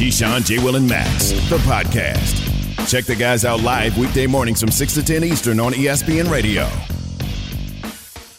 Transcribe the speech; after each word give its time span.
Keyshawn, 0.00 0.46
J. 0.46 0.56
Will, 0.64 0.76
and 0.76 0.88
Max, 0.88 1.28
the 1.50 1.58
podcast. 1.58 2.88
Check 2.88 3.04
the 3.04 3.14
guys 3.14 3.44
out 3.44 3.60
live 3.60 3.98
weekday 3.98 4.26
mornings 4.26 4.58
from 4.58 4.70
6 4.70 4.94
to 4.94 5.04
10 5.04 5.24
Eastern 5.24 5.60
on 5.60 5.74
ESPN 5.74 6.30
Radio. 6.30 6.66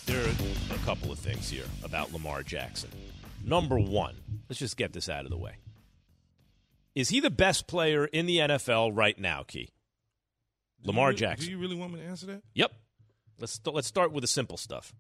There 0.07 0.25
are 0.25 0.75
a 0.75 0.79
couple 0.79 1.11
of 1.11 1.19
things 1.19 1.51
here 1.51 1.65
about 1.83 2.11
Lamar 2.13 2.41
Jackson. 2.41 2.89
Number 3.45 3.77
one, 3.77 4.15
let's 4.49 4.57
just 4.57 4.75
get 4.75 4.91
this 4.91 5.07
out 5.07 5.25
of 5.25 5.29
the 5.29 5.37
way. 5.37 5.57
Is 6.95 7.09
he 7.09 7.19
the 7.19 7.29
best 7.29 7.67
player 7.67 8.05
in 8.05 8.25
the 8.25 8.39
NFL 8.39 8.97
right 8.97 9.19
now, 9.19 9.43
Key? 9.43 9.69
Lamar 10.83 11.11
do 11.11 11.13
you, 11.13 11.19
Jackson. 11.19 11.45
Do 11.45 11.51
you 11.51 11.59
really 11.59 11.75
want 11.75 11.93
me 11.93 11.99
to 11.99 12.05
answer 12.07 12.25
that? 12.25 12.41
Yep. 12.55 12.71
Let's 13.39 13.61
let's 13.67 13.87
start 13.87 14.11
with 14.11 14.23
the 14.23 14.27
simple 14.27 14.57
stuff. 14.57 14.95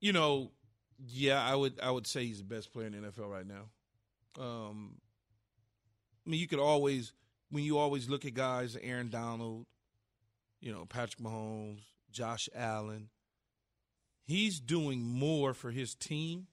You 0.00 0.12
know, 0.12 0.50
yeah, 0.98 1.42
I 1.42 1.54
would 1.54 1.80
I 1.82 1.90
would 1.90 2.06
say 2.06 2.26
he's 2.26 2.40
the 2.40 2.44
best 2.44 2.74
player 2.74 2.88
in 2.88 2.92
the 2.92 3.08
NFL 3.08 3.30
right 3.30 3.46
now. 3.46 3.70
Um, 4.38 4.96
I 6.26 6.30
mean, 6.30 6.40
you 6.40 6.48
could 6.48 6.58
always 6.58 7.12
when 7.50 7.64
you 7.64 7.78
always 7.78 8.08
look 8.08 8.24
at 8.24 8.34
guys, 8.34 8.76
Aaron 8.82 9.08
Donald, 9.08 9.66
you 10.60 10.72
know, 10.72 10.84
Patrick 10.84 11.20
Mahomes, 11.20 11.80
Josh 12.10 12.48
Allen. 12.54 13.08
He's 14.24 14.60
doing 14.60 15.02
more 15.02 15.54
for 15.54 15.70
his 15.70 15.94
team 15.94 16.48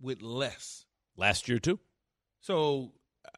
with 0.00 0.20
less. 0.20 0.84
Last 1.16 1.48
year 1.48 1.58
too. 1.58 1.80
So 2.40 2.92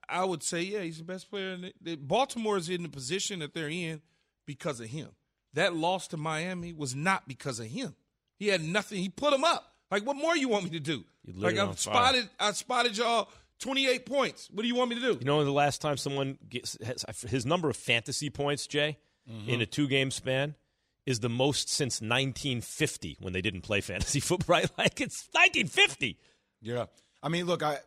I 0.08 0.24
would 0.24 0.42
say, 0.42 0.62
yeah, 0.62 0.80
he's 0.80 0.98
the 0.98 1.04
best 1.04 1.30
player. 1.30 1.52
In 1.52 1.72
the, 1.80 1.96
Baltimore 1.96 2.56
is 2.56 2.68
in 2.68 2.82
the 2.82 2.88
position 2.88 3.38
that 3.40 3.54
they're 3.54 3.68
in 3.68 4.02
because 4.46 4.80
of 4.80 4.88
him. 4.88 5.10
That 5.54 5.74
loss 5.74 6.08
to 6.08 6.16
Miami 6.16 6.72
was 6.72 6.94
not 6.94 7.28
because 7.28 7.60
of 7.60 7.66
him. 7.66 7.94
He 8.36 8.48
had 8.48 8.62
nothing. 8.62 8.98
He 8.98 9.08
put 9.08 9.30
them 9.30 9.44
up. 9.44 9.72
Like, 9.90 10.04
what 10.04 10.16
more 10.16 10.36
you 10.36 10.48
want 10.48 10.64
me 10.64 10.70
to 10.70 10.80
do? 10.80 11.04
Like, 11.32 11.56
I 11.56 11.72
spotted, 11.74 12.28
I 12.38 12.52
spotted 12.52 12.98
y'all 12.98 13.28
28 13.60 14.06
points. 14.06 14.48
What 14.52 14.62
do 14.62 14.68
you 14.68 14.74
want 14.74 14.90
me 14.90 14.96
to 14.96 15.00
do? 15.00 15.18
You 15.18 15.26
know, 15.26 15.44
the 15.44 15.50
last 15.50 15.80
time 15.80 15.96
someone 15.96 16.38
gets 16.48 16.76
his 17.28 17.46
number 17.46 17.70
of 17.70 17.76
fantasy 17.76 18.30
points, 18.30 18.66
Jay, 18.66 18.98
mm-hmm. 19.30 19.48
in 19.48 19.60
a 19.60 19.66
two 19.66 19.88
game 19.88 20.10
span 20.10 20.54
is 21.06 21.20
the 21.20 21.28
most 21.28 21.70
since 21.70 22.00
1950 22.00 23.16
when 23.20 23.32
they 23.32 23.40
didn't 23.40 23.62
play 23.62 23.80
fantasy 23.80 24.20
football. 24.20 24.56
Right? 24.56 24.70
Like 24.76 25.00
it's 25.00 25.28
1950. 25.32 26.18
Yeah. 26.60 26.86
I 27.22 27.28
mean, 27.28 27.46
look, 27.46 27.62
I 27.62 27.78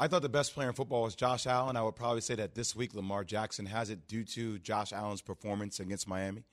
I 0.00 0.08
thought 0.08 0.22
the 0.22 0.28
best 0.28 0.54
player 0.54 0.68
in 0.68 0.74
football 0.74 1.02
was 1.02 1.14
Josh 1.14 1.46
Allen. 1.46 1.76
I 1.76 1.82
would 1.82 1.96
probably 1.96 2.20
say 2.20 2.34
that 2.36 2.54
this 2.54 2.74
week 2.74 2.94
Lamar 2.94 3.24
Jackson 3.24 3.66
has 3.66 3.90
it 3.90 4.08
due 4.08 4.24
to 4.24 4.58
Josh 4.58 4.92
Allen's 4.92 5.22
performance 5.22 5.80
against 5.80 6.08
Miami. 6.08 6.44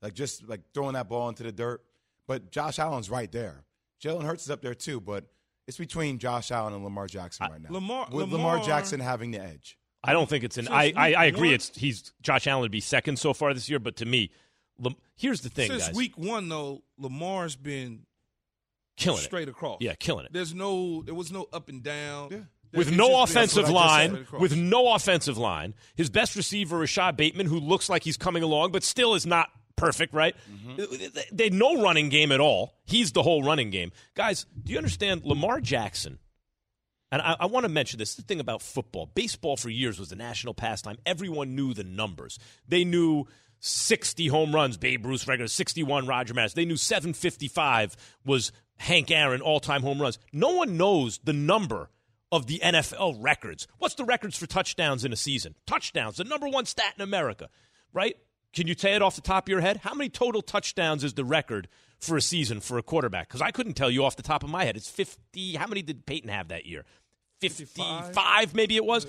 Like 0.00 0.14
just 0.14 0.48
like 0.48 0.60
throwing 0.72 0.94
that 0.94 1.08
ball 1.08 1.28
into 1.28 1.42
the 1.42 1.52
dirt. 1.52 1.82
But 2.26 2.50
Josh 2.50 2.78
Allen's 2.78 3.10
right 3.10 3.30
there. 3.30 3.64
Jalen 4.02 4.22
Hurts 4.22 4.44
is 4.44 4.50
up 4.50 4.62
there 4.62 4.74
too, 4.74 5.00
but 5.00 5.24
it's 5.70 5.78
between 5.78 6.18
Josh 6.18 6.50
Allen 6.50 6.74
and 6.74 6.82
Lamar 6.82 7.06
Jackson 7.06 7.46
right 7.48 7.62
now. 7.62 7.68
Lamar, 7.70 8.08
with 8.10 8.32
Lamar, 8.32 8.54
Lamar 8.56 8.66
Jackson 8.66 8.98
having 8.98 9.30
the 9.30 9.40
edge. 9.40 9.78
I 10.02 10.12
don't 10.12 10.28
think 10.28 10.42
it's 10.42 10.58
an. 10.58 10.66
I, 10.66 10.92
I, 10.96 11.12
I 11.12 11.24
agree. 11.26 11.50
One, 11.50 11.54
it's 11.54 11.70
he's 11.76 12.12
Josh 12.22 12.48
Allen 12.48 12.62
would 12.62 12.72
be 12.72 12.80
second 12.80 13.20
so 13.20 13.32
far 13.32 13.54
this 13.54 13.70
year, 13.70 13.78
but 13.78 13.94
to 13.96 14.04
me, 14.04 14.32
here's 15.14 15.42
the 15.42 15.48
thing. 15.48 15.70
Since 15.70 15.86
guys. 15.86 15.94
week 15.94 16.18
one, 16.18 16.48
though, 16.48 16.82
Lamar's 16.98 17.54
been 17.54 18.00
killing 18.96 19.20
straight 19.20 19.46
it. 19.46 19.52
across. 19.52 19.78
Yeah, 19.80 19.94
killing 19.94 20.26
it. 20.26 20.32
There's 20.32 20.52
no, 20.52 21.02
there 21.02 21.14
was 21.14 21.30
no 21.30 21.46
up 21.52 21.68
and 21.68 21.84
down. 21.84 22.28
Yeah. 22.32 22.38
With 22.72 22.90
no 22.90 23.22
offensive 23.22 23.70
line, 23.70 24.26
with 24.40 24.56
no 24.56 24.92
offensive 24.92 25.38
line, 25.38 25.74
his 25.94 26.10
best 26.10 26.34
receiver 26.34 26.78
Rashod 26.78 27.16
Bateman, 27.16 27.46
who 27.46 27.60
looks 27.60 27.88
like 27.88 28.02
he's 28.02 28.16
coming 28.16 28.42
along, 28.42 28.72
but 28.72 28.82
still 28.82 29.14
is 29.14 29.24
not 29.24 29.50
perfect, 29.80 30.14
right? 30.14 30.36
Mm-hmm. 30.50 31.18
They 31.32 31.50
no 31.50 31.82
running 31.82 32.08
game 32.08 32.32
at 32.32 32.40
all. 32.40 32.74
He's 32.84 33.12
the 33.12 33.22
whole 33.22 33.42
running 33.42 33.70
game, 33.70 33.92
guys. 34.14 34.46
Do 34.62 34.72
you 34.72 34.78
understand? 34.78 35.24
Lamar 35.24 35.60
Jackson 35.60 36.18
and 37.12 37.22
I, 37.22 37.36
I 37.40 37.46
want 37.46 37.64
to 37.64 37.68
mention 37.68 37.98
this 37.98 38.14
the 38.14 38.22
thing 38.22 38.40
about 38.40 38.62
football. 38.62 39.06
Baseball 39.06 39.56
for 39.56 39.68
years 39.68 39.98
was 39.98 40.10
the 40.10 40.16
national 40.16 40.54
pastime. 40.54 40.98
Everyone 41.04 41.54
knew 41.54 41.74
the 41.74 41.84
numbers. 41.84 42.38
They 42.68 42.84
knew 42.84 43.26
60 43.58 44.28
home 44.28 44.54
runs, 44.54 44.76
Babe 44.76 45.04
Ruth 45.04 45.26
regular, 45.26 45.48
61 45.48 46.06
Roger 46.06 46.34
Maris. 46.34 46.54
They 46.54 46.64
knew 46.64 46.76
755 46.76 47.96
was 48.24 48.52
Hank 48.78 49.10
Aaron 49.10 49.40
all 49.40 49.60
time 49.60 49.82
home 49.82 50.00
runs. 50.00 50.18
No 50.32 50.54
one 50.54 50.76
knows 50.76 51.18
the 51.18 51.32
number 51.32 51.90
of 52.32 52.46
the 52.46 52.60
NFL 52.62 53.16
records. 53.20 53.66
What's 53.78 53.96
the 53.96 54.04
records 54.04 54.38
for 54.38 54.46
touchdowns 54.46 55.04
in 55.04 55.12
a 55.12 55.16
season? 55.16 55.56
Touchdowns, 55.66 56.16
the 56.16 56.24
number 56.24 56.48
one 56.48 56.64
stat 56.64 56.94
in 56.96 57.02
America, 57.02 57.48
right? 57.92 58.16
Can 58.52 58.66
you 58.66 58.74
say 58.74 58.94
it 58.94 59.02
off 59.02 59.14
the 59.14 59.20
top 59.20 59.44
of 59.44 59.48
your 59.48 59.60
head? 59.60 59.78
How 59.78 59.94
many 59.94 60.08
total 60.08 60.42
touchdowns 60.42 61.04
is 61.04 61.14
the 61.14 61.24
record 61.24 61.68
for 61.98 62.16
a 62.16 62.22
season 62.22 62.60
for 62.60 62.78
a 62.78 62.82
quarterback? 62.82 63.28
Because 63.28 63.40
I 63.40 63.50
couldn't 63.50 63.74
tell 63.74 63.90
you 63.90 64.04
off 64.04 64.16
the 64.16 64.22
top 64.22 64.42
of 64.42 64.50
my 64.50 64.64
head. 64.64 64.76
It's 64.76 64.90
50. 64.90 65.54
How 65.54 65.66
many 65.66 65.82
did 65.82 66.06
Peyton 66.06 66.30
have 66.30 66.48
that 66.48 66.66
year? 66.66 66.84
55, 67.40 68.06
55 68.06 68.54
maybe 68.54 68.76
it 68.76 68.84
was. 68.84 69.06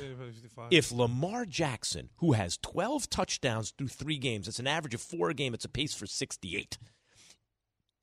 If 0.70 0.92
Lamar 0.92 1.46
Jackson, 1.46 2.10
who 2.18 2.32
has 2.32 2.58
12 2.58 3.10
touchdowns 3.10 3.72
through 3.72 3.90
three 3.90 4.18
games, 4.18 4.48
it's 4.48 4.60
an 4.60 4.68
average 4.68 4.94
of 4.94 5.02
four 5.02 5.30
a 5.30 5.34
game, 5.34 5.54
it's 5.54 5.66
a 5.66 5.70
pace 5.70 5.94
for 5.94 6.06
68. 6.06 6.78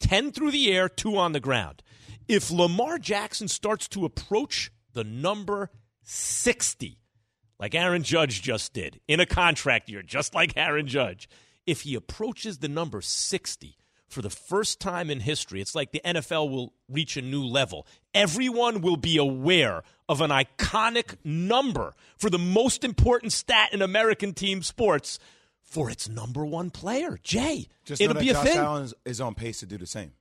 10 0.01 0.33
through 0.33 0.51
the 0.51 0.71
air, 0.71 0.89
two 0.89 1.17
on 1.17 1.33
the 1.33 1.41
ground. 1.41 1.83
If 2.29 2.51
Lamar 2.51 2.99
Jackson 2.99 3.49
starts 3.49 3.89
to 3.89 4.05
approach 4.05 4.71
the 4.93 5.05
number 5.05 5.71
60, 6.03 6.99
like 7.59 7.75
Aaron 7.75 8.03
Judge 8.03 8.43
just 8.43 8.73
did 8.73 9.01
in 9.09 9.21
a 9.21 9.27
contract 9.27 9.89
year, 9.89 10.03
just 10.03 10.35
like 10.35 10.57
Aaron 10.57 10.87
Judge, 10.87 11.29
if 11.67 11.83
he 11.83 11.95
approaches 11.95 12.59
the 12.59 12.69
number 12.69 13.01
60, 13.01 13.77
for 14.09 14.23
the 14.23 14.31
first 14.31 14.81
time 14.81 15.11
in 15.11 15.21
history, 15.21 15.61
it's 15.61 15.75
like 15.75 15.93
the 15.93 16.01
NFL 16.05 16.51
will 16.51 16.73
reach 16.89 17.17
a 17.17 17.23
new 17.23 17.45
level. 17.45 17.87
Everyone 18.15 18.81
will 18.81 18.97
be 18.97 19.19
aware 19.19 19.83
of 20.09 20.21
an 20.21 20.31
iconic 20.31 21.17
number 21.25 21.95
for 22.17 22.31
the 22.31 22.39
most 22.39 22.85
important 22.85 23.33
stat 23.33 23.71
in 23.73 23.83
American 23.83 24.33
team 24.33 24.63
sports 24.63 25.19
for 25.63 25.91
its 25.91 26.09
number 26.09 26.47
one 26.47 26.71
player, 26.71 27.19
Jay. 27.23 27.69
Just 27.85 28.01
It'll 28.01 28.19
be 28.19 28.31
a 28.31 28.33
Josh 28.33 28.47
thing. 28.47 28.57
Allen 28.57 28.85
is, 28.85 28.95
is, 29.05 29.21
on 29.21 29.35
pace 29.35 29.61
to 29.61 29.67
do 29.67 29.77
the 29.77 29.87
same. 29.87 30.13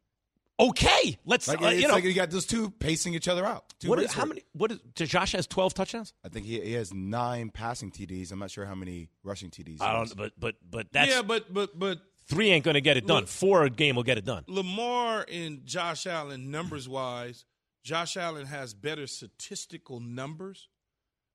Okay, 0.59 1.19
let's. 1.25 1.47
Like, 1.47 1.61
uh, 1.61 1.67
you 1.67 1.87
know, 1.87 1.93
like 1.93 2.03
you 2.03 2.13
got 2.13 2.31
those 2.31 2.45
two 2.45 2.71
pacing 2.71 3.13
each 3.13 3.27
other 3.27 3.45
out. 3.45 3.65
What 3.85 4.01
is, 4.01 4.11
how 4.11 4.25
many? 4.25 4.43
What 4.53 4.71
is? 4.71 4.79
Josh 4.95 5.33
has 5.33 5.45
twelve 5.45 5.75
touchdowns. 5.75 6.13
I 6.25 6.29
think 6.29 6.47
he, 6.47 6.59
he 6.59 6.73
has 6.73 6.91
nine 6.93 7.49
passing 7.49 7.91
TDs. 7.91 8.31
I'm 8.31 8.39
not 8.39 8.49
sure 8.49 8.65
how 8.65 8.73
many 8.73 9.09
rushing 9.23 9.51
TDs. 9.51 9.81
I 9.81 9.93
don't. 9.93 10.15
But 10.17 10.33
but 10.39 10.55
but 10.67 10.87
that's 10.91 11.11
yeah. 11.11 11.21
But 11.21 11.53
but 11.53 11.77
but 11.77 11.99
Three 12.27 12.49
ain't 12.49 12.65
going 12.65 12.75
to 12.75 12.81
get 12.81 12.97
it 12.97 13.07
done. 13.07 13.21
Look, 13.21 13.29
Four 13.29 13.63
a 13.63 13.69
game 13.69 13.95
will 13.95 14.03
get 14.03 14.17
it 14.17 14.25
done. 14.25 14.43
Lamar 14.47 15.25
and 15.31 15.65
Josh 15.65 16.05
Allen, 16.05 16.51
numbers 16.51 16.89
wise, 16.89 17.45
Josh 17.83 18.17
Allen 18.17 18.45
has 18.45 18.73
better 18.73 19.07
statistical 19.07 20.01
numbers, 20.01 20.67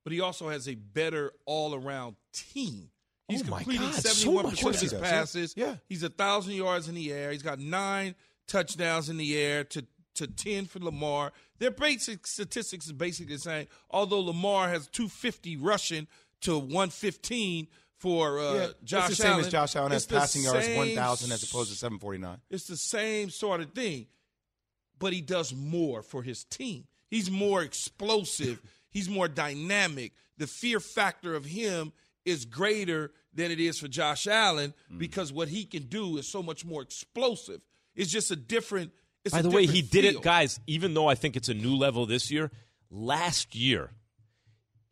but 0.04 0.12
he 0.12 0.20
also 0.20 0.50
has 0.50 0.68
a 0.68 0.74
better 0.74 1.32
all 1.46 1.74
around 1.74 2.16
team. 2.34 2.90
He's 3.28 3.42
oh 3.42 3.56
completing 3.56 3.90
seventy 3.92 4.28
one 4.28 4.50
percent 4.50 4.74
of 4.74 4.80
his 4.82 4.92
passes. 4.92 5.54
Yeah, 5.56 5.76
he's 5.88 6.02
a 6.02 6.10
thousand 6.10 6.54
yards 6.54 6.88
in 6.88 6.94
the 6.94 7.10
air. 7.10 7.32
He's 7.32 7.42
got 7.42 7.58
nine 7.58 8.14
touchdowns 8.52 9.08
in 9.08 9.16
the 9.16 9.36
air 9.36 9.64
to 9.64 9.84
to 10.14 10.26
ten 10.26 10.66
for 10.66 10.78
Lamar. 10.78 11.32
Their 11.58 11.70
basic 11.70 12.26
statistics 12.26 12.86
is 12.86 12.92
basically 12.92 13.36
the 13.36 13.40
same. 13.40 13.66
Although 13.90 14.20
Lamar 14.20 14.68
has 14.68 14.86
two 14.86 15.08
fifty 15.08 15.56
rushing 15.56 16.06
to 16.42 16.58
one 16.58 16.90
fifteen 16.90 17.68
for 17.96 18.38
uh, 18.38 18.54
yeah, 18.54 18.66
Josh 18.84 19.10
it's 19.10 19.18
the 19.18 19.22
same 19.22 19.32
Allen. 19.32 19.44
as 19.44 19.52
Josh 19.52 19.76
Allen 19.76 19.92
has 19.92 20.06
passing 20.06 20.42
yards 20.42 20.68
1,000 20.68 21.30
as 21.30 21.44
opposed 21.44 21.70
to 21.70 21.76
749. 21.76 22.40
It's 22.50 22.66
the 22.66 22.76
same 22.76 23.30
sort 23.30 23.60
of 23.60 23.70
thing, 23.70 24.08
but 24.98 25.12
he 25.12 25.20
does 25.20 25.54
more 25.54 26.02
for 26.02 26.24
his 26.24 26.42
team. 26.42 26.88
He's 27.08 27.30
more 27.30 27.62
explosive. 27.62 28.60
He's 28.90 29.08
more 29.08 29.28
dynamic. 29.28 30.12
The 30.36 30.46
fear 30.46 30.78
factor 30.78 31.34
of 31.34 31.46
him 31.46 31.92
is 32.26 32.44
greater 32.44 33.12
than 33.32 33.50
it 33.50 33.58
is 33.58 33.78
for 33.78 33.88
Josh 33.88 34.26
Allen 34.26 34.74
mm. 34.92 34.98
because 34.98 35.32
what 35.32 35.48
he 35.48 35.64
can 35.64 35.84
do 35.84 36.18
is 36.18 36.28
so 36.28 36.42
much 36.42 36.64
more 36.64 36.82
explosive. 36.82 37.62
It's 37.94 38.10
just 38.10 38.30
a 38.30 38.36
different. 38.36 38.92
By 39.30 39.42
the 39.42 39.50
way, 39.50 39.66
he 39.66 39.82
did 39.82 40.04
it, 40.04 40.22
guys. 40.22 40.58
Even 40.66 40.94
though 40.94 41.08
I 41.08 41.14
think 41.14 41.36
it's 41.36 41.48
a 41.48 41.54
new 41.54 41.76
level 41.76 42.06
this 42.06 42.30
year, 42.30 42.50
last 42.90 43.54
year 43.54 43.90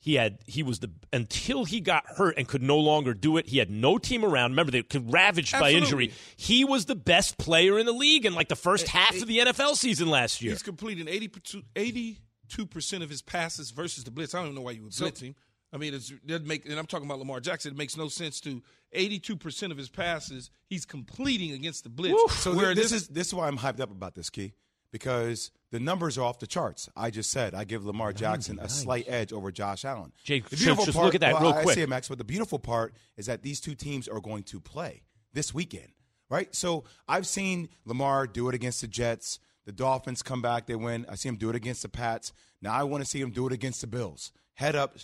he 0.01 0.15
had 0.15 0.39
he 0.47 0.63
was 0.63 0.81
the 0.81 0.91
until 1.13 1.65
he 1.65 1.81
got 1.81 2.05
hurt 2.07 2.37
and 2.39 2.49
could 2.49 2.63
no 2.63 2.79
longer 2.79 3.13
do 3.13 3.37
it. 3.37 3.47
He 3.47 3.59
had 3.59 3.71
no 3.71 3.99
team 3.99 4.25
around. 4.25 4.53
Remember, 4.53 4.73
they 4.73 4.83
could 4.83 5.13
ravaged 5.13 5.55
Absolutely. 5.55 5.81
by 5.81 5.85
injury. 5.85 6.13
He 6.37 6.65
was 6.65 6.87
the 6.87 6.95
best 6.95 7.37
player 7.37 7.79
in 7.79 7.85
the 7.85 7.93
league 7.93 8.25
in 8.25 8.35
like 8.35 8.49
the 8.49 8.57
first 8.57 8.87
eh, 8.87 8.99
half 8.99 9.15
eh, 9.15 9.21
of 9.21 9.27
the 9.29 9.39
NFL 9.39 9.77
season 9.77 10.09
last 10.09 10.41
year. 10.41 10.53
He's 10.53 10.63
completing 10.63 11.07
82 11.07 11.63
82 11.77 12.67
percent 12.67 13.03
of 13.03 13.11
his 13.11 13.21
passes 13.21 13.73
versus 13.73 14.05
the 14.05 14.11
blitz. 14.11 14.35
I 14.35 14.39
don't 14.39 14.47
even 14.47 14.57
know 14.57 14.63
why 14.63 14.73
you 14.73 14.85
would 14.85 14.95
So- 14.95 15.05
blitz 15.05 15.21
him. 15.21 15.35
I 15.73 15.77
mean, 15.77 15.95
it's, 15.95 16.11
it 16.11 16.27
doesn't 16.27 16.49
make, 16.49 16.67
and 16.69 16.77
I'm 16.77 16.87
talking 16.87 17.07
about 17.07 17.21
Lamar 17.21 17.39
Jackson. 17.39 17.71
It 17.71 17.79
makes 17.79 17.97
no 17.97 18.09
sense 18.09 18.41
to 18.41 18.61
82 18.93 19.37
percent 19.37 19.73
of 19.73 19.79
his 19.79 19.89
passes 19.89 20.51
he's 20.67 20.85
completing 20.85 21.53
against 21.53 21.85
the 21.85 21.91
blitz. 21.91 22.35
So 22.37 22.55
where 22.55 22.75
this, 22.75 22.93
is 22.93 23.09
this 23.09 23.29
is 23.29 23.35
why 23.35 23.47
I'm 23.49 23.59
hyped 23.59 23.81
up 23.81 23.91
about 23.91 24.15
this, 24.15 24.31
Key, 24.31 24.53
because 24.93 25.51
the 25.71 25.79
numbers 25.81 26.19
are 26.19 26.23
off 26.25 26.39
the 26.39 26.47
charts. 26.47 26.89
I 26.97 27.11
just 27.11 27.31
said 27.31 27.55
I 27.55 27.65
give 27.65 27.85
Lamar 27.85 28.13
Jackson 28.13 28.59
a 28.61 28.69
slight 28.69 29.05
edge 29.09 29.33
over 29.33 29.53
Josh 29.53 29.85
Allen. 29.85 30.13
Jake, 30.25 30.45
The 30.49 30.57
just- 30.57 30.63
beautiful 30.63 30.85
just 30.87 30.97
part- 30.97 31.07
look 31.07 31.15
at 31.15 31.21
that 31.21 31.35
well, 31.35 31.43
real 31.43 31.53
quick. 31.63 31.69
I 31.69 31.75
see 31.75 31.83
it, 31.83 31.89
Max, 31.89 32.09
but 32.09 32.19
the 32.19 32.25
beautiful 32.25 32.59
part 32.59 32.95
is 33.17 33.27
that 33.27 33.43
these 33.43 33.61
two 33.61 33.75
teams 33.75 34.09
are 34.09 34.21
going 34.21 34.43
to 34.45 34.61
play 34.61 35.03
this 35.33 35.55
weekend, 35.55 35.93
right? 36.29 36.53
So 36.55 36.85
I've 37.09 37.27
seen 37.27 37.69
Lamar 37.85 38.27
do 38.27 38.49
it 38.49 38.55
against 38.55 38.81
the 38.81 38.89
Jets. 38.89 39.39
The 39.67 39.73
Dolphins 39.73 40.23
come 40.23 40.43
back, 40.43 40.67
they 40.67 40.75
win. 40.75 41.07
I 41.09 41.15
see 41.15 41.29
him 41.29 41.37
do 41.37 41.51
it 41.51 41.55
against 41.57 41.83
the 41.83 41.89
Pats. 41.89 42.33
Now 42.61 42.73
I 42.75 42.83
want 42.83 43.05
to 43.05 43.09
see 43.09 43.21
him 43.21 43.31
do 43.31 43.47
it 43.47 43.53
against 43.53 43.81
the 43.83 43.87
Bills. 43.87 44.33
Head 44.55 44.75
up, 44.75 44.97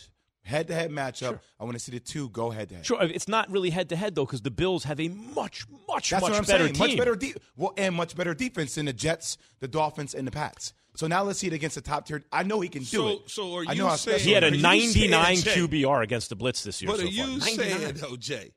head 0.47 0.69
to 0.69 0.75
head 0.75 0.91
matchup. 0.91 1.41
I 1.61 1.65
want 1.65 1.75
to 1.75 1.81
see 1.81 1.93
the 1.93 2.01
two 2.01 2.29
go 2.31 2.51
head 2.51 2.69
to 2.71 2.77
head. 2.77 2.87
Sure, 2.87 3.03
it's 3.03 3.29
not 3.29 3.51
really 3.51 3.71
head 3.71 3.89
to 3.91 3.97
head 3.97 4.15
though, 4.15 4.25
because 4.25 4.43
the 4.43 4.51
Bills 4.51 4.85
have 4.85 4.99
a 5.01 5.09
much, 5.09 5.67
much, 5.89 6.11
That's 6.11 6.23
much 6.23 6.31
what 6.31 6.39
I'm 6.39 6.45
better 6.45 6.65
saying. 6.65 6.75
team. 6.75 6.87
Much 6.89 6.97
better, 6.99 7.17
de- 7.17 7.35
well, 7.57 7.75
and 7.77 7.95
much 7.95 8.17
better 8.17 8.33
defense 8.35 8.75
than 8.77 8.87
the 8.87 8.93
Jets, 8.93 9.37
the 9.61 9.69
Dolphins, 9.69 10.15
and 10.15 10.27
the 10.27 10.31
Pats. 10.31 10.73
So 10.95 11.07
now 11.07 11.25
let's 11.25 11.39
see 11.41 11.49
it 11.49 11.53
against 11.53 11.75
the 11.75 11.83
top 11.83 12.07
tier. 12.07 12.23
I 12.33 12.43
know 12.43 12.61
he 12.61 12.69
can 12.71 12.83
do 12.83 12.87
So- 12.87 13.09
it. 13.09 13.19
so 13.31 13.55
are 13.57 13.65
I 13.69 13.73
you 13.73 13.83
know 13.83 13.95
saying- 13.97 14.21
he 14.21 14.33
had 14.33 14.45
a 14.45 14.51
he 14.51 14.57
is. 14.57 14.65
Are 14.65 14.75
you 14.75 14.89
saying, 14.93 15.11
99 15.11 15.37
QBR 15.37 16.03
against 16.03 16.31
the 16.31 16.37
Blitz 16.37 16.63
this 16.63 16.81
year. 16.81 16.91
But 16.91 17.01
so 17.01 17.07
are 17.07 17.09
you 17.11 17.39
far. 17.41 17.49
saying, 17.49 17.71
99. 17.83 17.95
though, 17.97 18.17
Jay, 18.17 18.53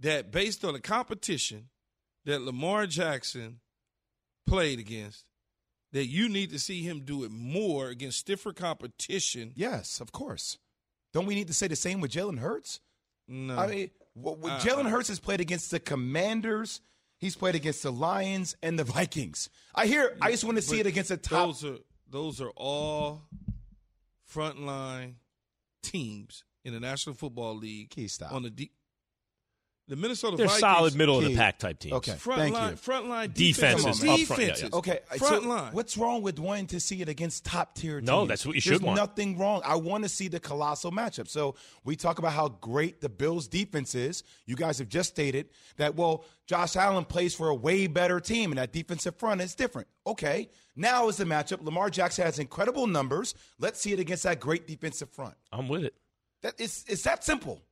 that 0.00 0.30
based 0.32 0.64
on 0.64 0.72
the 0.72 0.80
competition 0.80 1.68
that 2.24 2.42
Lamar 2.42 2.86
Jackson 2.88 3.60
played 4.46 4.78
against, 4.80 5.24
that 5.92 6.06
you 6.06 6.28
need 6.28 6.50
to 6.50 6.58
see 6.58 6.82
him 6.82 7.04
do 7.04 7.22
it 7.22 7.30
more 7.30 7.88
against 7.90 8.18
stiffer 8.18 8.52
competition? 8.52 9.52
Yes, 9.54 10.00
of 10.00 10.10
course. 10.10 10.58
Don't 11.16 11.24
we 11.24 11.34
need 11.34 11.46
to 11.46 11.54
say 11.54 11.66
the 11.66 11.76
same 11.76 12.02
with 12.02 12.10
Jalen 12.10 12.38
Hurts? 12.40 12.80
No. 13.26 13.56
I 13.56 13.66
mean, 13.68 13.90
Uh-uh. 14.22 14.60
Jalen 14.60 14.84
uh. 14.84 14.88
Hurts 14.90 15.08
has 15.08 15.18
played 15.18 15.40
against 15.40 15.70
the 15.70 15.80
Commanders. 15.80 16.82
He's 17.16 17.34
played 17.34 17.54
against 17.54 17.82
the 17.82 17.90
Lions 17.90 18.54
and 18.62 18.78
the 18.78 18.84
Vikings. 18.84 19.48
I 19.74 19.86
hear. 19.86 20.14
I 20.20 20.30
just 20.30 20.44
want 20.44 20.58
to 20.58 20.62
see 20.62 20.78
it 20.78 20.84
against 20.84 21.08
the 21.08 21.16
top. 21.16 21.46
Those 21.46 21.64
are 21.64 21.78
those 22.10 22.40
are 22.42 22.50
all 22.50 23.22
frontline 24.30 25.14
teams 25.82 26.44
in 26.66 26.74
the 26.74 26.80
National 26.80 27.14
Football 27.14 27.56
League. 27.56 27.88
Key, 27.88 28.08
stop. 28.08 28.34
on 28.34 28.42
the 28.42 28.50
de- 28.50 28.70
the 29.88 29.96
Minnesota 29.96 30.36
They're 30.36 30.46
Vikings. 30.46 30.60
solid 30.60 30.94
middle-of-the-pack 30.96 31.58
type 31.58 31.78
teams. 31.78 31.94
Okay. 31.94 32.12
Front 32.12 32.40
Thank 32.40 32.54
line, 32.54 32.70
you. 32.72 32.76
front 32.76 33.08
line 33.08 33.30
Defenses, 33.32 34.00
defenses, 34.00 34.02
up 34.02 34.26
front, 34.26 34.42
yeah, 34.42 34.46
defenses. 34.46 34.62
yeah. 34.72 34.78
Okay, 34.78 34.98
front 35.16 35.42
so 35.44 35.48
line. 35.48 35.72
what's 35.72 35.96
wrong 35.96 36.22
with 36.22 36.38
wanting 36.40 36.66
to 36.68 36.80
see 36.80 37.02
it 37.02 37.08
against 37.08 37.44
top 37.44 37.74
tier 37.76 38.00
teams? 38.00 38.08
No, 38.08 38.26
that's 38.26 38.44
what 38.44 38.54
you 38.56 38.60
should 38.60 38.82
want. 38.82 38.96
There's 38.96 38.98
want. 38.98 38.98
nothing 39.16 39.38
wrong. 39.38 39.62
I 39.64 39.76
want 39.76 40.02
to 40.02 40.08
see 40.08 40.26
the 40.28 40.40
colossal 40.40 40.90
matchup. 40.90 41.28
So 41.28 41.54
we 41.84 41.94
talk 41.94 42.18
about 42.18 42.32
how 42.32 42.48
great 42.48 43.00
the 43.00 43.08
Bills' 43.08 43.46
defense 43.46 43.94
is. 43.94 44.24
You 44.44 44.56
guys 44.56 44.78
have 44.78 44.88
just 44.88 45.10
stated 45.10 45.50
that. 45.76 45.94
Well, 45.94 46.24
Josh 46.46 46.76
Allen 46.76 47.04
plays 47.04 47.34
for 47.34 47.48
a 47.48 47.54
way 47.54 47.86
better 47.86 48.18
team, 48.20 48.50
and 48.50 48.58
that 48.58 48.72
defensive 48.72 49.16
front 49.16 49.40
is 49.40 49.54
different. 49.54 49.88
Okay, 50.06 50.48
now 50.74 51.08
is 51.08 51.16
the 51.16 51.24
matchup. 51.24 51.64
Lamar 51.64 51.90
Jackson 51.90 52.24
has 52.24 52.38
incredible 52.38 52.86
numbers. 52.86 53.34
Let's 53.58 53.80
see 53.80 53.92
it 53.92 54.00
against 54.00 54.24
that 54.24 54.40
great 54.40 54.66
defensive 54.66 55.10
front. 55.10 55.34
I'm 55.52 55.68
with 55.68 55.84
it. 55.84 55.94
That 56.42 56.54
it's 56.58 56.84
it's 56.88 57.02
that 57.04 57.24
simple 57.24 57.62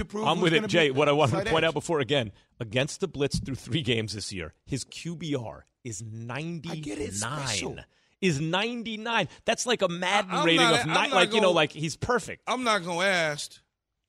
to 0.00 0.04
prove. 0.04 0.26
I'm 0.26 0.40
with 0.40 0.52
it, 0.52 0.66
Jay. 0.66 0.90
What 0.90 1.08
I 1.08 1.12
want 1.12 1.30
to 1.30 1.36
point 1.38 1.48
edge. 1.58 1.64
out 1.64 1.74
before 1.74 2.00
again, 2.00 2.32
against 2.58 3.00
the 3.00 3.08
Blitz 3.08 3.38
through 3.38 3.54
three 3.54 3.82
games 3.82 4.12
this 4.14 4.32
year, 4.32 4.52
his 4.66 4.84
QBR 4.84 5.62
is 5.84 6.02
I 6.28 6.42
get 6.76 6.98
it, 6.98 7.14
special. 7.14 7.70
99. 7.70 7.84
Is 8.20 8.38
99. 8.38 9.28
That's 9.46 9.64
like 9.64 9.80
a 9.80 9.88
Madden 9.88 10.30
I'm 10.30 10.44
rating 10.44 10.60
not- 10.60 10.74
of 10.74 10.80
I'm 10.82 10.88
nine. 10.88 11.08
not 11.10 11.16
Like, 11.16 11.32
you 11.34 11.40
know, 11.40 11.52
like 11.52 11.72
he's 11.72 11.96
perfect. 11.96 12.42
I'm 12.46 12.64
not 12.64 12.84
going 12.84 12.98
to 13.00 13.06
ask 13.06 13.52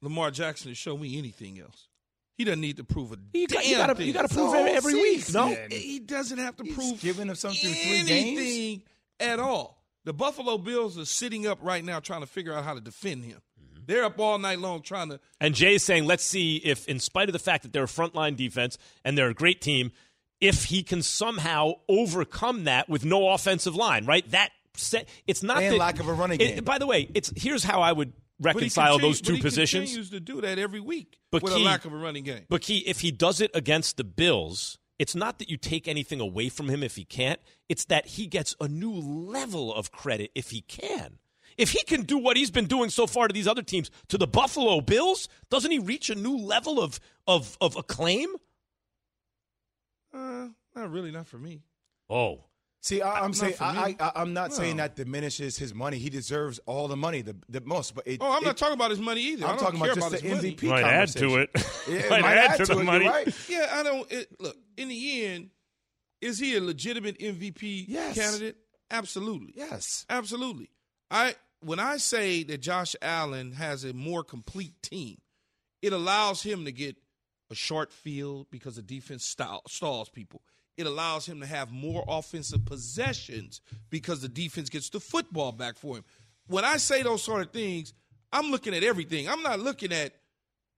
Lamar 0.02 0.32
Jackson 0.32 0.70
to 0.70 0.76
show 0.76 0.98
me 0.98 1.18
anything 1.18 1.60
else. 1.62 1.88
He 2.38 2.44
doesn't 2.44 2.60
need 2.60 2.76
to 2.78 2.84
prove 2.84 3.14
a 3.14 3.18
You 3.34 3.48
got- 3.48 3.62
damn 3.64 3.72
you 3.72 3.78
gotta- 3.78 3.96
thing. 3.96 4.08
you 4.08 4.14
gotta 4.14 4.28
prove 4.28 4.52
the 4.52 4.58
it 4.58 4.66
whole 4.68 4.76
every 4.76 4.96
week, 4.96 5.32
no? 5.34 5.56
He, 5.70 5.78
he 5.78 6.00
doesn't 6.00 6.40
have 6.40 6.58
to 6.58 6.64
He's 6.66 6.76
prove 6.76 7.00
giving 7.00 7.30
him 7.30 7.36
something 7.36 7.60
through 7.62 7.74
three 7.74 7.98
anything 8.00 8.36
games? 8.36 8.82
at 9.20 9.40
all. 9.40 9.82
The 10.04 10.14
Buffalo 10.14 10.58
Bills 10.58 10.98
are 10.98 11.06
sitting 11.06 11.46
up 11.48 11.60
right 11.62 11.84
now 11.86 12.00
trying 12.00 12.22
to 12.22 12.28
figure 12.28 12.54
out 12.54 12.64
how 12.66 12.74
to 12.74 12.82
defend 12.82 13.24
him. 13.26 13.40
They're 13.92 14.06
up 14.06 14.18
all 14.20 14.40
night 14.40 14.60
long 14.60 14.82
trying 14.82 15.10
to. 15.10 15.20
And 15.42 15.54
Jay's 15.54 15.84
saying, 15.84 16.06
let's 16.06 16.24
see 16.24 16.56
if, 16.58 16.88
in 16.88 17.00
spite 17.00 17.28
of 17.28 17.34
the 17.34 17.40
fact 17.40 17.64
that 17.64 17.74
they're 17.74 17.84
a 17.84 17.88
frontline 17.88 18.38
defense 18.38 18.78
and 19.04 19.18
they're 19.18 19.28
a 19.30 19.34
great 19.34 19.60
team, 19.60 19.92
if 20.40 20.64
he 20.66 20.82
can 20.82 21.02
somehow 21.02 21.74
overcome 21.90 22.64
that 22.64 22.88
with 22.88 23.04
no 23.04 23.30
offensive 23.30 23.76
line, 23.76 24.06
right? 24.06 24.30
That 24.32 24.50
set, 24.76 25.10
it's 25.28 25.44
not 25.44 25.62
And 25.62 25.74
that, 25.74 25.78
lack 25.78 26.00
of 26.00 26.08
a 26.08 26.14
running 26.14 26.40
it- 26.40 26.56
game. 26.56 26.64
by 26.64 26.78
the 26.78 26.88
way, 26.88 27.10
it's 27.14 27.34
here's 27.36 27.64
how 27.66 27.82
I 27.82 27.92
would 27.92 28.14
reconcile 28.40 28.94
continue- 28.94 29.10
those 29.14 29.22
two 29.22 29.32
but 29.34 29.36
he 29.36 29.42
positions. 29.42 29.84
continues 29.90 30.10
to 30.12 30.20
do 30.22 30.42
that 30.42 30.58
every 30.58 30.80
week 30.80 31.20
But 31.32 31.44
with 31.44 31.54
Key- 31.54 31.62
a 31.62 31.66
lack 31.66 31.84
of 31.86 31.92
a 31.94 31.98
running 31.98 32.24
game. 32.24 32.46
But 32.50 32.62
Key, 32.62 32.80
if 32.88 33.02
he 33.02 33.12
does 33.12 33.42
it 33.42 33.52
against 33.54 33.98
the 33.98 34.04
Bills, 34.04 34.78
it's 34.98 35.14
not 35.16 35.38
that 35.40 35.50
you 35.50 35.58
take 35.58 35.88
anything 35.88 36.20
away 36.20 36.48
from 36.50 36.70
him 36.70 36.82
if 36.82 36.96
he 36.96 37.04
can't. 37.04 37.40
It's 37.70 37.86
that 37.86 38.06
he 38.08 38.26
gets 38.26 38.56
a 38.62 38.68
new 38.68 38.94
level 38.94 39.74
of 39.74 39.92
credit 39.92 40.32
if 40.34 40.50
he 40.52 40.62
can. 40.62 41.18
If 41.58 41.72
he 41.72 41.84
can 41.84 42.04
do 42.04 42.18
what 42.18 42.38
he's 42.38 42.52
been 42.52 42.66
doing 42.66 42.90
so 42.90 43.08
far 43.08 43.28
to 43.28 43.34
these 43.34 43.48
other 43.48 43.62
teams, 43.64 43.92
to 44.10 44.18
the 44.18 44.28
Buffalo 44.28 44.82
Bills, 44.82 45.28
doesn't 45.50 45.72
he 45.72 45.80
reach 45.80 46.10
a 46.10 46.16
new 46.16 46.38
level 46.38 46.82
of 46.82 47.00
of, 47.28 47.58
of 47.62 47.76
acclaim? 47.76 48.30
Uh, 50.14 50.48
not 50.76 50.92
really, 50.92 51.12
not 51.12 51.28
for 51.28 51.38
me. 51.38 51.62
Oh, 52.10 52.46
See, 52.84 53.00
I, 53.00 53.20
I'm 53.20 53.26
Not 53.30 53.36
saying 53.36 53.54
I, 53.60 53.96
I, 54.00 54.12
I'm 54.16 54.34
not 54.34 54.54
saying 54.54 54.78
that 54.78 54.96
diminishes 54.96 55.56
his 55.56 55.72
money. 55.72 56.00
He 56.00 56.10
deserves 56.10 56.60
all 56.66 56.88
the 56.88 56.98
money, 56.98 57.22
the, 57.22 57.36
the 57.48 57.62
most. 57.62 57.94
But 57.94 58.08
it, 58.08 58.18
Oh, 58.22 58.32
I'm 58.32 58.42
it- 58.42 58.46
not 58.48 58.58
talking 58.58 58.74
about 58.74 58.90
his 58.90 59.00
money 59.00 59.22
either. 59.22 59.46
I'm 59.46 59.52
I 59.52 59.56
don't 59.56 59.64
talking 59.66 59.80
care 59.82 59.92
about 59.92 60.12
just 60.14 60.24
his 60.24 60.42
the 60.42 60.50
money. 60.50 60.56
MVP. 60.56 60.68
might 60.68 60.84
add 60.84 61.08
to 61.10 61.36
it. 61.38 61.50
Yeah, 61.88 61.96
it 61.98 62.10
might, 62.10 62.22
might 62.24 62.38
add, 62.38 62.58
to 62.58 62.66
the 62.66 62.80
it, 62.80 62.84
money. 62.84 63.08
Right. 63.08 63.50
Yeah, 63.50 63.68
I 63.72 63.84
don't. 63.84 64.12
It, 64.12 64.30
look, 64.40 64.56
in 64.78 64.88
the 64.88 65.26
end, 65.26 65.50
is 66.22 66.40
he 66.40 66.56
a 66.56 66.62
legitimate 66.62 67.20
MVP 67.20 67.86
Yes. 67.88 68.16
candidate? 68.16 68.56
Absolutely. 68.90 69.54
Yes. 69.56 70.06
Absolutely. 70.10 70.70
I 71.12 71.36
when 71.60 71.80
I 71.80 71.98
say 71.98 72.44
that 72.44 72.60
Josh 72.62 72.96
Allen 73.02 73.52
has 73.54 73.84
a 73.84 73.94
more 73.94 74.24
complete 74.24 74.82
team, 74.82 75.18
it 75.82 75.94
allows 75.94 76.42
him 76.42 76.66
to 76.66 76.72
get 76.72 76.96
a 77.52 77.56
short 77.56 77.92
field 77.92 78.48
because 78.50 78.78
the 78.78 78.82
defense 78.82 79.26
stall, 79.26 79.62
stalls 79.68 80.10
people. 80.10 80.42
It 80.78 80.88
allows 80.88 81.26
him 81.28 81.42
to 81.42 81.46
have 81.46 81.72
more 81.72 82.04
offensive 82.08 82.66
possessions 82.66 83.62
because 83.90 84.22
the 84.22 84.30
defense 84.30 84.70
gets 84.70 84.90
the 84.90 85.00
football 85.00 85.52
back 85.52 85.78
for 85.78 85.98
him. 85.98 86.06
When 86.48 86.66
I 86.66 86.78
say 86.78 87.04
those 87.04 87.22
sort 87.22 87.42
of 87.42 87.52
things, 87.52 87.94
I'm 88.32 88.50
looking 88.50 88.74
at 88.74 88.84
everything. 88.84 89.28
I'm 89.30 89.44
not 89.44 89.60
looking 89.60 89.92
at 89.92 90.14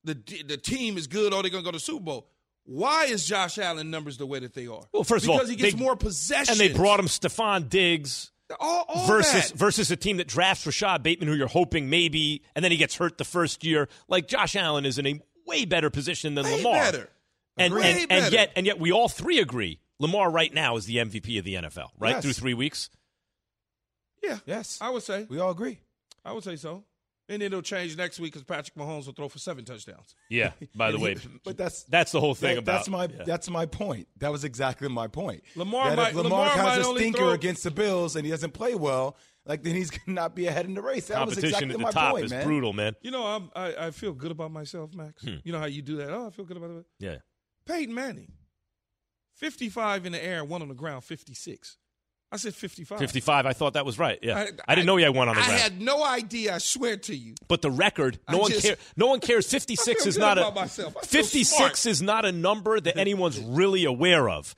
the 0.03 0.15
the 0.45 0.57
team 0.57 0.97
is 0.97 1.07
good 1.07 1.33
or 1.33 1.41
they're 1.43 1.51
going 1.51 1.63
to 1.63 1.67
go 1.67 1.71
to 1.71 1.79
Super 1.79 2.03
Bowl. 2.03 2.27
Why 2.65 3.05
is 3.05 3.25
Josh 3.25 3.57
Allen 3.57 3.91
numbers 3.91 4.17
the 4.17 4.25
way 4.25 4.39
that 4.39 4.53
they 4.53 4.67
are? 4.67 4.81
Well, 4.91 5.03
first 5.03 5.23
because 5.23 5.23
of 5.25 5.29
all, 5.29 5.37
because 5.37 5.49
he 5.49 5.55
gets 5.55 5.75
they- 5.75 5.79
more 5.79 5.95
possessions, 5.95 6.59
And 6.59 6.59
they 6.59 6.73
brought 6.73 6.99
him 6.99 7.07
Stefon 7.07 7.69
Diggs 7.69 8.31
all, 8.59 8.85
all 8.87 9.07
versus 9.07 9.49
that. 9.49 9.57
versus 9.57 9.91
a 9.91 9.95
team 9.95 10.17
that 10.17 10.27
drafts 10.27 10.65
Rashod 10.65 11.03
Bateman, 11.03 11.27
who 11.29 11.35
you're 11.35 11.47
hoping 11.47 11.89
maybe, 11.89 12.43
and 12.55 12.63
then 12.63 12.71
he 12.71 12.77
gets 12.77 12.95
hurt 12.95 13.17
the 13.17 13.23
first 13.25 13.63
year. 13.63 13.87
Like 14.07 14.27
Josh 14.27 14.55
Allen 14.55 14.85
is 14.85 14.97
in 14.97 15.05
a 15.07 15.19
way 15.45 15.65
better 15.65 15.89
position 15.89 16.35
than 16.35 16.45
Way 16.45 16.57
Lamar. 16.57 16.73
better. 16.73 17.09
And, 17.57 17.73
Way 17.73 18.03
and, 18.03 18.11
and 18.11 18.33
yet 18.33 18.51
and 18.55 18.65
yet 18.65 18.79
we 18.79 18.91
all 18.91 19.07
three 19.09 19.39
agree 19.39 19.79
Lamar 19.99 20.29
right 20.31 20.53
now 20.53 20.75
is 20.77 20.85
the 20.85 20.97
MVP 20.97 21.37
of 21.39 21.45
the 21.45 21.55
NFL, 21.55 21.89
right? 21.99 22.11
Yes. 22.15 22.23
Through 22.23 22.33
three 22.33 22.53
weeks. 22.53 22.89
Yeah, 24.21 24.39
Yes. 24.45 24.79
I 24.81 24.89
would 24.89 25.03
say. 25.03 25.25
We 25.29 25.39
all 25.39 25.51
agree. 25.51 25.79
I 26.25 26.31
would 26.31 26.43
say 26.43 26.55
so. 26.55 26.83
And 27.29 27.41
then 27.41 27.47
it'll 27.47 27.61
change 27.61 27.95
next 27.95 28.19
week 28.19 28.33
because 28.33 28.43
Patrick 28.43 28.75
Mahomes 28.75 29.05
will 29.05 29.13
throw 29.13 29.29
for 29.29 29.39
seven 29.39 29.63
touchdowns. 29.63 30.13
Yeah. 30.29 30.51
By 30.75 30.89
the 30.91 30.95
And 30.95 31.03
way, 31.03 31.15
but 31.45 31.55
that's 31.57 31.83
that's 31.83 32.11
the 32.11 32.19
whole 32.19 32.35
thing 32.35 32.55
that- 32.55 32.63
about 32.63 32.71
that's 32.79 32.89
my 32.89 33.05
yeah. 33.05 33.23
that's 33.25 33.49
my 33.49 33.65
point. 33.65 34.07
That 34.17 34.31
was 34.31 34.43
exactly 34.43 34.89
my 34.89 35.07
point. 35.07 35.41
Lamar 35.55 35.89
that 35.89 35.95
might- 35.95 36.09
if 36.09 36.15
Lamar, 36.15 36.47
Lamar 36.49 36.57
might 36.57 36.75
has 36.77 36.87
a 36.87 36.95
stinker 36.95 37.17
throw- 37.19 37.29
against 37.31 37.63
the 37.63 37.71
Bills 37.71 38.15
and 38.17 38.25
he 38.25 38.31
doesn't 38.31 38.51
play 38.53 38.75
well, 38.75 39.15
like 39.45 39.63
then 39.63 39.73
he's 39.73 39.89
gonna 39.89 40.01
not 40.13 40.35
be 40.35 40.47
ahead 40.47 40.65
in 40.65 40.73
the 40.73 40.81
race. 40.81 41.07
That 41.07 41.25
was 41.25 41.35
competition 41.35 41.69
exactly 41.71 41.73
at 41.75 41.79
my 41.79 41.89
the 41.91 41.93
top 41.93 42.11
point, 42.11 42.25
is 42.25 42.31
man. 42.31 42.43
brutal, 42.45 42.73
man. 42.73 42.93
You 43.01 43.11
know, 43.11 43.25
I'm, 43.25 43.49
I 43.55 43.87
I 43.87 43.91
feel 43.91 44.11
good 44.11 44.31
about 44.31 44.51
myself, 44.51 44.93
Max. 44.93 45.23
Hmm. 45.23 45.35
You 45.45 45.53
know 45.53 45.59
how 45.59 45.65
you 45.65 45.81
do 45.81 45.95
that? 45.97 46.09
Oh, 46.11 46.27
I 46.27 46.29
feel 46.29 46.43
good 46.45 46.57
about 46.57 46.71
it. 46.71 46.85
Yeah. 46.99 47.17
Peyton 47.65 47.93
Manning, 47.95 48.33
fifty-five 49.35 50.05
in 50.05 50.11
the 50.11 50.23
air, 50.23 50.43
one 50.43 50.61
on 50.61 50.67
the 50.67 50.73
ground, 50.75 51.03
fifty-six. 51.03 51.77
I 52.33 52.37
said 52.37 52.55
fifty-five. 52.55 52.97
55, 52.97 53.45
I 53.45 53.53
thought 53.53 53.73
that 53.73 53.85
was 53.85 53.99
right. 53.99 54.17
Yeah. 54.23 54.39
I, 54.39 54.47
I- 54.67 54.73
didn't 54.75 54.87
know 54.87 54.97
he 54.97 55.03
had 55.03 55.13
one 55.15 55.29
on 55.29 55.35
the 55.35 55.41
I 55.41 55.45
ground. 55.45 55.61
had 55.61 55.79
no 55.81 56.03
idea. 56.03 56.55
I 56.55 56.57
swear 56.57 56.97
to 56.97 57.15
you. 57.15 57.35
but 57.47 57.61
the 57.61 57.69
record, 57.69 58.17
no 58.27 58.39
I 58.39 58.41
one 58.41 58.51
cares. 58.51 58.77
No 58.97 59.07
one 59.07 59.19
cares. 59.19 59.45
I 59.49 59.59
56 59.59 60.01
feel 60.03 60.09
is 60.09 60.17
not 60.17 60.37
a 60.39 60.49
myself. 60.51 60.97
I 60.97 61.01
feel 61.05 61.21
56 61.21 61.55
smart. 61.55 61.85
is 61.85 62.01
not 62.01 62.25
a 62.25 62.31
number 62.31 62.79
that 62.79 62.97
anyone's 62.97 63.39
really 63.39 63.85
aware 63.85 64.27
of. 64.29 64.55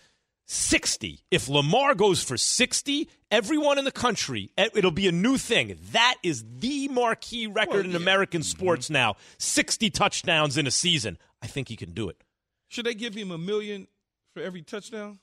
60. 0.47 1.19
If 1.31 1.49
Lamar 1.49 1.95
goes 1.95 2.23
for 2.23 2.37
60, 2.37 3.09
everyone 3.31 3.77
in 3.77 3.85
the 3.85 3.91
country, 3.91 4.51
it- 4.57 4.71
it'll 4.75 4.91
be 4.91 5.07
a 5.07 5.11
new 5.11 5.37
thing. 5.37 5.77
That 5.91 6.15
is 6.23 6.45
the 6.59 6.87
marquee 6.87 7.47
record 7.47 7.71
Well, 7.77 7.85
in 7.85 7.91
yeah. 7.91 7.97
American 7.97 8.41
mm-hmm. 8.41 8.57
sports 8.59 8.89
now. 8.89 9.15
60 9.39 9.89
touchdowns 9.89 10.57
in 10.57 10.67
a 10.67 10.71
season. 10.71 11.17
I 11.41 11.47
think 11.47 11.67
he 11.67 11.75
can 11.75 11.93
do 11.93 12.09
it. 12.09 12.23
Should 12.67 12.85
they 12.85 12.93
give 12.93 13.15
him 13.15 13.31
a 13.31 13.37
million 13.37 13.87
for 14.33 14.41
every 14.41 14.61
touchdown? 14.61 15.19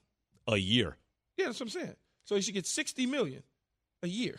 A 0.49 0.57
year. 0.57 0.97
Yeah, 1.37 1.47
that's 1.47 1.61
what 1.61 1.67
I'm 1.67 1.71
saying. 1.71 1.95
So 2.25 2.35
he 2.37 2.41
should 2.43 2.55
get 2.55 2.67
sixty 2.67 3.07
million 3.07 3.43
a 4.03 4.09
year. 4.09 4.37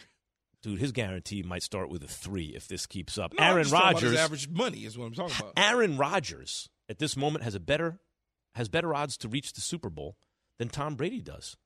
dude, 0.61 0.79
his 0.79 0.91
guarantee 0.91 1.43
might 1.43 1.63
start 1.63 1.89
with 1.89 2.03
a 2.03 2.07
three 2.07 2.53
if 2.55 2.67
this 2.67 2.85
keeps 2.85 3.17
up. 3.17 3.33
No, 3.37 3.43
Aaron 3.43 3.63
just 3.63 3.73
talking 3.73 3.89
about 3.89 4.01
his 4.01 4.11
Rodgers, 4.11 4.19
average 4.19 4.49
money 4.49 4.79
is 4.85 4.97
what 4.97 5.05
I'm 5.05 5.13
talking 5.13 5.35
about. 5.39 5.53
Aaron 5.57 5.97
Rodgers 5.97 6.69
at 6.89 6.99
this 6.99 7.15
moment 7.17 7.43
has 7.43 7.55
a 7.55 7.59
better 7.59 7.99
has 8.55 8.69
better 8.69 8.93
odds 8.93 9.17
to 9.17 9.27
reach 9.27 9.53
the 9.53 9.61
Super 9.61 9.89
Bowl 9.89 10.15
than 10.59 10.69
Tom 10.69 10.95
Brady 10.95 11.21
does. 11.21 11.57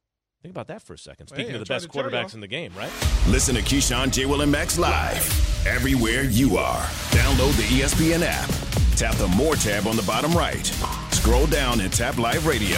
Think 0.42 0.54
about 0.54 0.68
that 0.68 0.82
for 0.84 0.94
a 0.94 0.98
second. 0.98 1.28
Speaking 1.28 1.48
Hey, 1.50 1.54
of 1.56 1.60
the 1.60 1.66
best 1.66 1.86
to 1.86 1.92
quarterbacks 1.92 2.34
in 2.36 2.40
the 2.40 2.48
game, 2.48 2.72
right? 2.78 2.92
Listen 3.28 3.56
to 3.56 3.62
Keyshawn, 3.62 4.12
J. 4.12 4.26
Will, 4.28 4.42
and 4.42 4.52
Max 4.52 4.78
live 4.78 5.66
everywhere 5.68 6.24
you 6.24 6.58
are. 6.58 6.82
Download 7.12 7.56
the 7.58 7.64
ESPN 7.82 8.22
app. 8.24 8.48
Tap 8.96 9.16
the 9.16 9.28
More 9.36 9.56
tab 9.56 9.88
on 9.88 9.96
the 9.96 10.04
bottom 10.04 10.32
right. 10.34 10.66
Scroll 11.12 11.48
down 11.48 11.82
and 11.82 11.92
tap 11.92 12.18
Live 12.20 12.46
Radio. 12.46 12.78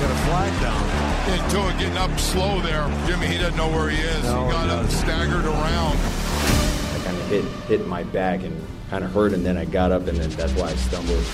Got 0.00 0.10
a 0.10 0.20
flag 0.26 0.62
down. 0.62 1.40
Until 1.40 1.70
getting 1.78 1.96
up 1.98 2.18
slow 2.18 2.60
there, 2.60 2.86
Jimmy, 3.06 3.26
he 3.26 3.38
doesn't 3.38 3.56
know 3.56 3.68
where 3.68 3.88
he 3.90 3.98
is. 3.98 4.22
No, 4.24 4.46
he 4.46 4.52
got 4.52 4.64
he 4.66 4.70
up, 4.70 4.86
staggered 4.90 5.44
around. 5.44 5.96
I 5.96 7.00
kind 7.04 7.16
of 7.16 7.26
hit 7.28 7.44
hit 7.68 7.86
my 7.86 8.04
back 8.04 8.42
and 8.42 8.64
kind 8.90 9.04
of 9.04 9.12
hurt, 9.12 9.32
and 9.32 9.44
then 9.44 9.56
I 9.56 9.64
got 9.64 9.92
up, 9.92 10.06
and 10.06 10.16
then 10.16 10.30
that's 10.30 10.52
why 10.54 10.68
I 10.68 10.74
stumbled. 10.76 11.24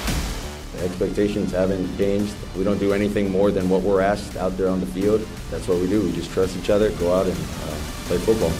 The 0.72 0.84
expectations 0.84 1.52
haven't 1.52 1.96
changed. 1.96 2.34
We 2.56 2.64
don't 2.64 2.78
do 2.78 2.92
anything 2.92 3.30
more 3.30 3.50
than 3.50 3.68
what 3.68 3.82
we're 3.82 4.00
asked 4.00 4.36
out 4.36 4.56
there 4.56 4.68
on 4.68 4.80
the 4.80 4.86
field. 4.86 5.26
That's 5.50 5.68
what 5.68 5.78
we 5.78 5.86
do. 5.86 6.02
We 6.02 6.12
just 6.12 6.32
trust 6.32 6.56
each 6.56 6.70
other, 6.70 6.90
go 6.92 7.14
out 7.14 7.26
and 7.26 7.36
uh, 7.36 7.76
play 8.06 8.18
football. 8.18 8.52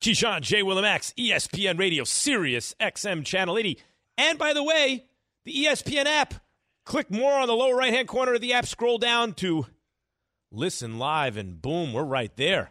Keyshawn, 0.00 0.42
J. 0.42 0.62
Willimax, 0.62 1.12
ESPN 1.14 1.76
Radio, 1.78 2.04
Sirius 2.04 2.74
XM 2.80 3.24
Channel 3.24 3.58
80. 3.58 3.80
And 4.16 4.38
by 4.38 4.52
the 4.52 4.62
way, 4.62 5.07
the 5.48 5.64
ESPN 5.64 6.06
app. 6.06 6.34
Click 6.84 7.10
more 7.10 7.32
on 7.32 7.48
the 7.48 7.54
lower 7.54 7.74
right 7.74 7.92
hand 7.92 8.08
corner 8.08 8.34
of 8.34 8.40
the 8.40 8.52
app. 8.52 8.66
Scroll 8.66 8.98
down 8.98 9.32
to 9.34 9.66
listen 10.50 10.98
live, 10.98 11.36
and 11.36 11.60
boom, 11.60 11.92
we're 11.92 12.04
right 12.04 12.34
there. 12.36 12.70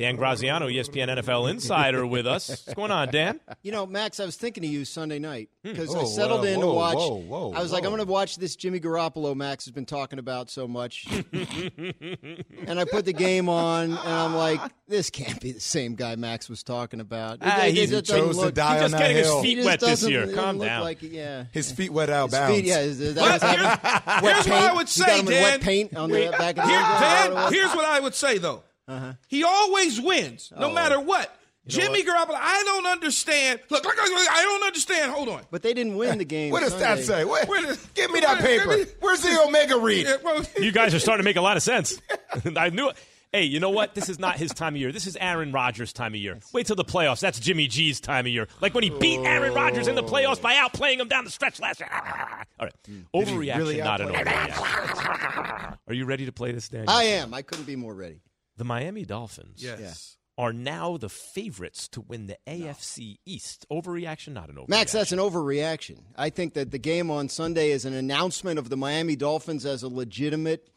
Dan 0.00 0.16
Graziano, 0.16 0.66
ESPN 0.66 1.08
NFL 1.20 1.50
Insider, 1.50 2.06
with 2.06 2.26
us. 2.26 2.48
What's 2.48 2.72
going 2.72 2.90
on, 2.90 3.08
Dan? 3.10 3.38
You 3.62 3.70
know, 3.70 3.84
Max, 3.84 4.18
I 4.18 4.24
was 4.24 4.34
thinking 4.34 4.64
of 4.64 4.70
you 4.70 4.86
Sunday 4.86 5.18
night 5.18 5.50
because 5.62 5.94
I 5.94 6.04
settled 6.04 6.40
whoa, 6.40 6.46
in 6.46 6.60
to 6.60 6.66
whoa, 6.68 6.72
watch. 6.74 6.94
whoa, 6.96 7.14
whoa, 7.16 7.52
I 7.52 7.60
was 7.60 7.70
like, 7.70 7.84
I'm 7.84 7.90
going 7.90 7.98
to 8.06 8.10
watch 8.10 8.36
this 8.36 8.56
Jimmy 8.56 8.80
Garoppolo 8.80 9.36
Max 9.36 9.66
has 9.66 9.72
been 9.72 9.84
talking 9.84 10.18
about 10.18 10.48
so 10.48 10.66
much. 10.66 11.04
and 11.32 12.80
I 12.80 12.86
put 12.90 13.04
the 13.04 13.12
game 13.12 13.50
on, 13.50 13.90
and 13.90 13.98
I'm 13.98 14.34
like, 14.34 14.58
this 14.88 15.10
can't 15.10 15.38
be 15.38 15.52
the 15.52 15.60
same 15.60 15.96
guy 15.96 16.16
Max 16.16 16.48
was 16.48 16.62
talking 16.62 17.00
about. 17.00 17.34
It- 17.34 17.40
Ah, 17.42 17.64
it- 17.66 17.74
he 17.74 17.80
it 17.82 17.90
doesn't 17.90 18.06
chose 18.06 18.36
to 18.36 18.42
look- 18.44 18.54
die 18.54 18.74
He's 18.76 18.84
on 18.84 18.90
just 18.90 18.92
that 18.92 18.98
getting 19.00 19.16
his 19.18 19.26
hill. 19.26 19.42
he 19.42 19.48
feet 19.48 19.54
just 19.56 19.66
wet 19.66 19.80
this 19.80 19.88
doesn't- 19.90 20.10
year. 20.10 20.22
it 20.22 20.34
Calm 20.34 20.56
doesn't 20.56 20.60
down. 20.60 20.80
Like, 20.82 20.98
yeah. 21.02 21.44
His 21.52 21.72
feet 21.72 21.92
wet 21.92 22.08
out 22.08 22.30
His 22.30 22.38
bounds. 22.38 22.56
feet, 22.56 22.64
yeah, 22.64 22.80
is, 22.80 23.00
is 23.02 23.14
that 23.16 23.20
Well, 23.22 23.38
happening? 23.38 24.22
here's 24.22 24.22
wet 24.22 24.46
what 24.46 24.48
I 24.56 24.60
paint? 24.66 24.74
would 24.76 24.80
You 24.80 24.86
say, 24.86 25.04
got 25.06 25.18
him 25.20 25.26
in 25.26 25.32
Dan. 25.32 25.42
wet 25.42 25.60
paint 25.60 25.94
on 25.94 26.10
the 26.10 26.34
back 26.38 26.56
of 26.56 26.64
the 26.64 26.68
Here, 26.70 26.78
end 26.78 26.86
zone? 26.88 27.00
Dan, 27.00 27.32
What 27.34 27.40
it 27.40 27.44
was? 27.44 27.52
here's 27.52 27.74
what 27.74 27.84
I 27.84 28.00
would 28.00 28.14
say 28.14 28.38
though. 28.38 28.62
Uh-huh. 28.90 29.12
He 29.28 29.44
always 29.44 30.00
wins, 30.00 30.52
no 30.58 30.68
Oh. 30.70 30.72
matter 30.72 30.98
what. 31.00 31.34
Jimmy 31.66 32.02
Garoppolo, 32.02 32.34
I 32.36 32.62
don't 32.64 32.86
understand. 32.86 33.60
Look, 33.70 33.84
look, 33.84 33.96
look, 33.96 34.08
look, 34.08 34.28
I 34.32 34.42
don't 34.42 34.64
understand. 34.64 35.12
Hold 35.12 35.28
on. 35.28 35.42
But 35.50 35.62
they 35.62 35.72
didn't 35.74 35.96
win 35.96 36.18
the 36.18 36.24
game. 36.24 36.50
What 36.50 36.60
does 36.60 36.70
Sunday. 36.72 36.84
that 36.96 37.04
say? 37.04 37.24
Where, 37.24 37.44
Where 37.46 37.62
does- 37.62 37.86
give 37.94 38.10
me 38.10 38.20
that 38.20 38.38
where- 38.42 38.58
paper. 38.58 38.68
where- 38.68 38.86
Where's 39.00 39.20
the 39.22 39.40
Omega 39.46 39.78
read? 39.78 40.06
Yeah, 40.06 40.16
well, 40.24 40.42
You 40.58 40.72
guys 40.72 40.94
are 40.94 40.98
starting 40.98 41.22
to 41.22 41.28
make 41.28 41.36
a 41.36 41.42
lot 41.42 41.56
of 41.56 41.62
sense. 41.62 42.00
I 42.56 42.70
knew 42.70 42.88
it. 42.88 42.96
Hey, 43.32 43.44
you 43.44 43.60
know 43.60 43.70
what? 43.70 43.94
This 43.94 44.08
is 44.08 44.18
not 44.18 44.38
his 44.38 44.50
time 44.52 44.74
of 44.74 44.80
year. 44.80 44.90
This 44.90 45.06
is 45.06 45.16
Aaron 45.20 45.52
Rodgers' 45.52 45.92
time 45.92 46.14
of 46.14 46.20
year. 46.20 46.40
Wait 46.52 46.66
till 46.66 46.74
the 46.74 46.84
playoffs. 46.84 47.20
That's 47.20 47.38
Jimmy 47.38 47.68
G's 47.68 48.00
time 48.00 48.26
of 48.26 48.32
year. 48.32 48.48
Like 48.60 48.74
when 48.74 48.82
he 48.82 48.90
beat 48.90 49.20
Aaron 49.20 49.54
Rodgers 49.54 49.86
in 49.86 49.94
the 49.94 50.02
playoffs 50.02 50.42
by 50.42 50.54
outplaying 50.54 50.98
him 50.98 51.06
down 51.06 51.24
the 51.24 51.30
stretch 51.30 51.60
last 51.60 51.78
year. 51.78 51.88
All 52.58 52.66
right. 52.66 52.74
Hmm. 52.86 53.00
Overreaction, 53.14 53.56
really 53.58 53.78
not 53.78 54.00
an 54.00 54.08
outplay 54.08 54.24
overreaction. 54.24 55.76
Are 55.86 55.94
you 55.94 56.06
ready 56.06 56.26
to 56.26 56.32
play 56.32 56.50
this, 56.50 56.68
Daniel? 56.68 56.90
I 56.90 57.04
am. 57.04 57.32
I 57.32 57.42
couldn't 57.42 57.66
be 57.66 57.76
more 57.76 57.94
ready. 57.94 58.20
The 58.60 58.64
Miami 58.64 59.06
Dolphins 59.06 59.62
yes. 59.64 60.18
are 60.36 60.52
now 60.52 60.98
the 60.98 61.08
favorites 61.08 61.88
to 61.88 62.02
win 62.02 62.26
the 62.26 62.36
AFC 62.46 63.16
East. 63.24 63.64
Overreaction, 63.72 64.34
not 64.34 64.50
an 64.50 64.56
overreaction. 64.56 64.68
Max, 64.68 64.92
that's 64.92 65.12
an 65.12 65.18
overreaction. 65.18 66.00
I 66.14 66.28
think 66.28 66.52
that 66.52 66.70
the 66.70 66.76
game 66.78 67.10
on 67.10 67.30
Sunday 67.30 67.70
is 67.70 67.86
an 67.86 67.94
announcement 67.94 68.58
of 68.58 68.68
the 68.68 68.76
Miami 68.76 69.16
Dolphins 69.16 69.64
as 69.64 69.82
a 69.82 69.88
legitimate 69.88 70.68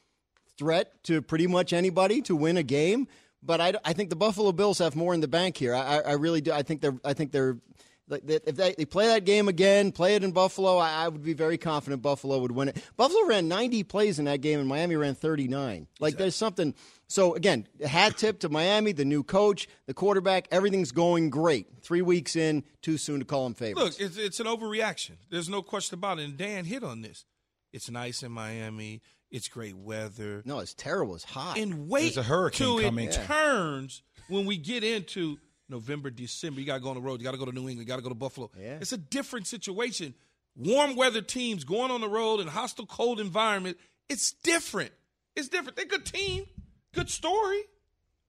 threat 0.58 1.04
to 1.04 1.22
pretty 1.22 1.46
much 1.46 1.74
anybody 1.74 2.22
to 2.22 2.38
win 2.38 2.56
a 2.56 2.63
game. 2.63 3.10
But 3.42 3.60
I, 3.60 3.74
I 3.84 3.92
think 3.92 4.10
the 4.10 4.16
Buffalo 4.16 4.54
Bills 4.54 4.78
have 4.78 4.96
more 4.96 5.13
in 5.13 5.20
the 5.20 5.28
bank 5.28 5.58
here. 5.58 5.75
I, 5.75 5.98
I, 5.98 5.98
I 5.98 6.13
really 6.13 6.40
do. 6.40 6.54
I 6.54 6.63
think 6.63 6.80
they're. 6.80 6.96
I 7.04 7.12
think 7.13 7.34
they're. 7.34 7.58
Like, 8.07 8.25
that 8.27 8.48
If 8.48 8.55
they, 8.55 8.75
they 8.77 8.86
play 8.86 9.07
that 9.07 9.25
game 9.25 9.48
again, 9.48 9.91
play 9.91 10.15
it 10.15 10.24
in 10.24 10.31
Buffalo, 10.31 10.77
I, 10.77 11.05
I 11.05 11.07
would 11.07 11.24
be 11.24 11.33
very 11.33 11.57
confident 11.57 12.01
Buffalo 12.01 12.39
would 12.39 12.51
win 12.51 12.69
it. 12.69 12.83
Buffalo 12.98 13.25
ran 13.25 13.48
90 13.48 13.83
plays 13.83 14.19
in 14.19 14.25
that 14.25 14.41
game, 14.41 14.60
and 14.60 14.67
Miami 14.67 14.95
ran 14.95 15.15
39. 15.15 15.88
Like 16.00 16.17
there's 16.17 16.36
something. 16.36 16.74
So 17.07 17.36
again, 17.36 17.67
hat 17.86 18.17
tip 18.17 18.39
to 18.39 18.50
Miami, 18.50 18.91
the 18.91 19.05
new 19.05 19.24
coach, 19.24 19.67
the 19.86 19.93
quarterback. 19.93 20.48
Everything's 20.51 20.91
going 20.91 21.29
great. 21.29 21.67
Three 21.81 22.01
weeks 22.01 22.36
in, 22.36 22.63
too 22.81 22.98
soon 22.98 23.19
to 23.19 23.25
call 23.25 23.43
them 23.45 23.53
favorites. 23.53 24.00
Look, 24.00 24.07
it's, 24.07 24.17
it's 24.17 24.39
an 24.39 24.48
overreaction. 24.48 25.12
There's 25.29 25.50
no 25.50 25.62
question 25.62 25.98
about 25.98 26.19
it. 26.19 26.24
And 26.24 26.38
Dan 26.38 26.65
hit 26.65 26.83
on 26.83 27.01
this. 27.01 27.25
It's 27.72 27.89
nice 27.89 28.24
in 28.24 28.31
Miami. 28.31 29.01
It's 29.31 29.48
great 29.48 29.75
weather. 29.75 30.43
No, 30.45 30.60
it's 30.60 30.75
terrible. 30.75 31.15
It's 31.15 31.24
hot. 31.24 31.57
And 31.57 31.89
wait 31.89 32.13
There's 32.13 32.17
a 32.17 32.24
hurricane 32.24 32.67
till 32.67 32.81
coming. 32.81 33.07
it 33.07 33.19
turns 33.25 34.03
when 34.27 34.45
we 34.45 34.57
get 34.57 34.83
into 34.83 35.39
November, 35.74 36.10
December. 36.10 36.62
You 36.62 36.68
got 36.68 36.75
to 36.75 36.80
go 36.80 36.89
on 36.89 36.96
the 36.96 37.01
road. 37.01 37.20
You 37.20 37.25
got 37.25 37.32
to 37.32 37.38
go 37.38 37.46
to 37.46 37.51
New 37.51 37.68
England. 37.68 37.80
You 37.80 37.86
got 37.86 37.98
to 37.98 38.03
go 38.03 38.10
to 38.10 38.15
Buffalo. 38.15 38.51
Yeah. 38.58 38.77
It's 38.80 38.94
a 38.94 38.98
different 38.98 39.48
situation. 39.48 40.13
Warm 40.56 40.96
weather 40.96 41.22
teams 41.22 41.63
going 41.63 41.89
on 41.89 42.00
the 42.00 42.08
road 42.08 42.39
in 42.39 42.48
hostile, 42.48 42.86
cold 42.86 43.20
environment. 43.20 43.77
It's 44.08 44.34
different. 44.44 44.92
It's 45.36 45.48
different. 45.50 45.75
They're 45.75 45.86
a 45.86 45.89
good 45.89 46.06
team. 46.06 46.46
Good 46.94 47.10
story. 47.10 47.62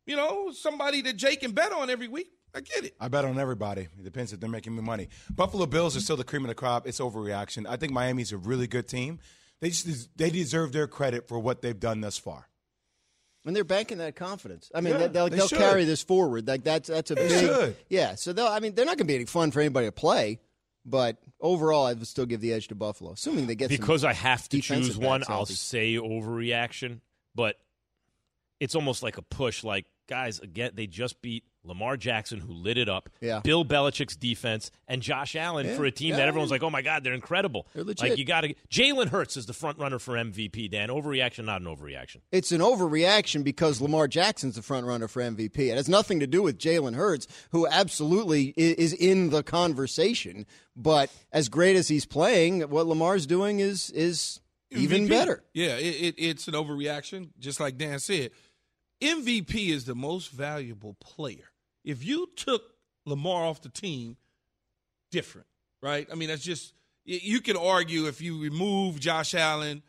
You 0.06 0.16
know, 0.16 0.52
somebody 0.52 1.02
that 1.02 1.16
Jake 1.16 1.40
can 1.40 1.52
bet 1.52 1.70
on 1.70 1.90
every 1.90 2.08
week. 2.08 2.28
I 2.54 2.60
get 2.60 2.84
it. 2.84 2.94
I 2.98 3.08
bet 3.08 3.24
on 3.24 3.38
everybody. 3.38 3.82
It 3.82 4.04
depends 4.04 4.32
if 4.32 4.40
they're 4.40 4.48
making 4.48 4.74
me 4.74 4.82
money. 4.82 5.08
Buffalo 5.30 5.66
Bills 5.66 5.96
are 5.96 6.00
still 6.00 6.16
the 6.16 6.24
cream 6.24 6.44
of 6.44 6.48
the 6.48 6.54
crop. 6.54 6.86
It's 6.86 7.00
overreaction. 7.00 7.66
I 7.68 7.76
think 7.76 7.92
Miami's 7.92 8.32
a 8.32 8.38
really 8.38 8.66
good 8.66 8.88
team. 8.88 9.18
They 9.60 9.70
just 9.70 10.16
they 10.16 10.30
deserve 10.30 10.72
their 10.72 10.86
credit 10.86 11.28
for 11.28 11.38
what 11.38 11.62
they've 11.62 11.78
done 11.78 12.00
thus 12.00 12.16
far. 12.16 12.48
And 13.46 13.54
they're 13.54 13.62
banking 13.64 13.98
that 13.98 14.16
confidence. 14.16 14.70
I 14.74 14.80
mean, 14.80 14.94
Yeah, 14.94 15.06
they'll, 15.08 15.28
they 15.28 15.36
they'll 15.36 15.48
carry 15.48 15.84
this 15.84 16.02
forward. 16.02 16.48
Like 16.48 16.64
that's 16.64 16.88
that's 16.88 17.10
a 17.10 17.14
They 17.14 17.28
big. 17.28 17.40
should. 17.40 17.76
Yeah. 17.88 18.14
So 18.14 18.32
they'll. 18.32 18.46
I 18.46 18.60
mean, 18.60 18.74
they're 18.74 18.86
not 18.86 18.96
going 18.96 19.06
to 19.06 19.12
be 19.12 19.16
any 19.16 19.26
fun 19.26 19.50
for 19.50 19.60
anybody 19.60 19.86
to 19.86 19.92
play. 19.92 20.38
But 20.86 21.16
overall, 21.40 21.86
I 21.86 21.94
would 21.94 22.06
still 22.06 22.26
give 22.26 22.40
the 22.42 22.52
edge 22.52 22.68
to 22.68 22.74
Buffalo, 22.74 23.12
assuming 23.12 23.46
they 23.46 23.54
get 23.54 23.70
some 23.70 23.76
because 23.78 24.04
I 24.04 24.12
have 24.12 24.48
to 24.50 24.56
defensive 24.58 24.94
choose 24.94 24.98
one, 24.98 25.22
I'll 25.28 25.36
healthy. 25.36 25.54
say 25.54 25.94
overreaction, 25.94 27.00
but 27.34 27.56
it's 28.60 28.74
almost 28.74 29.02
like 29.02 29.16
a 29.16 29.22
push. 29.22 29.64
Like 29.64 29.86
guys, 30.08 30.40
again, 30.40 30.72
they 30.74 30.86
just 30.86 31.22
beat 31.22 31.44
Lamar 31.64 31.96
Jackson, 31.96 32.40
who 32.40 32.52
lit 32.52 32.76
it 32.78 32.88
up. 32.88 33.08
Yeah. 33.20 33.40
Bill 33.40 33.64
Belichick's 33.64 34.16
defense 34.16 34.70
and 34.86 35.02
Josh 35.02 35.34
Allen 35.34 35.66
Yeah, 35.66 35.76
for 35.76 35.84
a 35.84 35.90
team 35.90 36.10
yeah. 36.10 36.16
that 36.16 36.28
everyone's 36.28 36.50
like, 36.50 36.62
"Oh 36.62 36.70
my 36.70 36.82
God, 36.82 37.04
they're 37.04 37.14
incredible." 37.14 37.66
They're 37.74 37.84
legit. 37.84 38.10
Like 38.10 38.18
you 38.18 38.24
got 38.24 38.42
to. 38.42 38.54
Jalen 38.70 39.08
Hurts 39.08 39.36
is 39.36 39.46
the 39.46 39.52
front 39.52 39.78
runner 39.78 39.98
for 39.98 40.14
MVP. 40.14 40.70
Dan, 40.70 40.88
overreaction, 40.88 41.44
not 41.44 41.60
an 41.60 41.66
overreaction. 41.66 42.18
It's 42.32 42.52
an 42.52 42.60
overreaction 42.60 43.42
because 43.44 43.80
Lamar 43.80 44.08
Jackson's 44.08 44.56
the 44.56 44.62
front 44.62 44.86
runner 44.86 45.08
for 45.08 45.22
MVP. 45.22 45.58
It 45.70 45.76
has 45.76 45.88
nothing 45.88 46.20
to 46.20 46.26
do 46.26 46.42
with 46.42 46.58
Jalen 46.58 46.94
Hurts, 46.94 47.26
who 47.50 47.66
absolutely 47.66 48.54
is 48.56 48.92
in 48.92 49.30
the 49.30 49.42
conversation. 49.42 50.46
But 50.76 51.10
as 51.32 51.48
great 51.48 51.76
as 51.76 51.88
he's 51.88 52.04
playing, 52.06 52.60
what 52.62 52.86
Lamar's 52.86 53.26
doing 53.26 53.60
is 53.60 53.90
is 53.90 54.40
even 54.70 55.04
MVP. 55.06 55.08
better. 55.08 55.44
Yeah, 55.52 55.76
it, 55.76 55.94
it, 55.94 56.14
it's 56.18 56.48
an 56.48 56.54
overreaction, 56.54 57.30
just 57.38 57.60
like 57.60 57.76
Dan 57.78 57.98
said. 58.00 58.30
MVP 59.02 59.68
is 59.70 59.84
the 59.84 59.94
most 59.94 60.30
valuable 60.30 60.94
player. 60.94 61.50
If 61.84 62.04
you 62.04 62.28
took 62.36 62.62
Lamar 63.06 63.44
off 63.44 63.62
the 63.62 63.68
team, 63.68 64.16
different, 65.10 65.46
right? 65.82 66.06
I 66.10 66.14
mean, 66.14 66.28
that's 66.28 66.42
just 66.42 66.74
you 67.04 67.40
can 67.40 67.56
argue 67.56 68.06
if 68.06 68.20
you 68.20 68.40
remove 68.40 68.98
Josh 68.98 69.34
Allen, 69.34 69.82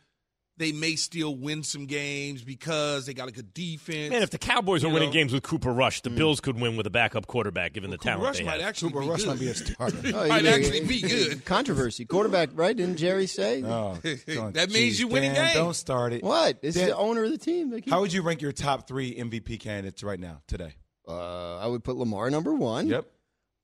they 0.58 0.72
may 0.72 0.96
still 0.96 1.36
win 1.36 1.64
some 1.64 1.86
games 1.86 2.42
because 2.42 3.06
they 3.06 3.14
got 3.14 3.28
a 3.28 3.32
good 3.32 3.54
defense. 3.54 4.12
Man, 4.12 4.22
if 4.22 4.30
the 4.30 4.38
Cowboys 4.38 4.84
are 4.84 4.88
You 4.88 4.94
winning 4.94 5.12
games 5.12 5.34
with 5.34 5.44
Cooper 5.44 5.72
Rush, 5.72 6.02
the 6.02 6.10
mm. 6.10 6.18
Bills 6.18 6.40
could 6.40 6.60
win 6.60 6.78
with 6.78 6.88
a 6.88 6.90
backup 6.90 7.28
quarterback, 7.28 7.74
given 7.74 7.90
the 7.90 7.98
Cooper 7.98 8.10
talent 8.10 8.24
Rush 8.24 8.38
they 8.38 8.44
might 8.46 8.62
have. 8.62 8.70
actually 8.70 8.92
Cooper 8.92 9.02
be 9.02 9.10
Rush 9.10 9.20
good. 9.22 9.28
might 9.28 9.40
be 9.40 9.48
a 9.50 9.56
starter. 9.56 9.98
Oh, 10.16 10.28
might 10.28 10.44
yeah, 10.44 10.52
actually 10.52 10.82
yeah. 10.82 10.88
be 10.88 11.02
good. 11.02 11.46
Controversy. 11.46 12.06
Quarterback, 12.06 12.50
right? 12.54 12.76
Didn't 12.76 12.98
Jerry 12.98 13.28
say? 13.28 13.64
Oh, 13.64 13.96
That 14.04 14.70
means 14.70 14.72
geez, 14.74 15.00
you 15.00 15.08
winning 15.08 15.34
Dan, 15.34 15.48
games. 15.48 15.56
Don't 15.56 15.74
start 15.74 16.14
it. 16.14 16.24
What? 16.24 16.60
It's 16.62 16.78
Dan, 16.78 16.90
the 16.90 16.98
owner 16.98 17.24
of 17.24 17.32
the 17.32 17.38
team. 17.38 17.70
They 17.70 17.84
How 17.90 18.02
would 18.02 18.14
you 18.14 18.22
rank 18.22 18.42
your 18.42 18.52
top 18.52 18.88
three 18.88 19.16
MVP 19.16 19.60
candidates 19.60 20.04
right 20.04 20.20
now 20.20 20.42
today? 20.48 20.76
Uh, 21.08 21.58
I 21.58 21.68
would 21.68 21.84
put 21.84 21.96
Lamar 21.96 22.30
number 22.30 22.54
one. 22.54 22.88
Yep. 22.88 23.06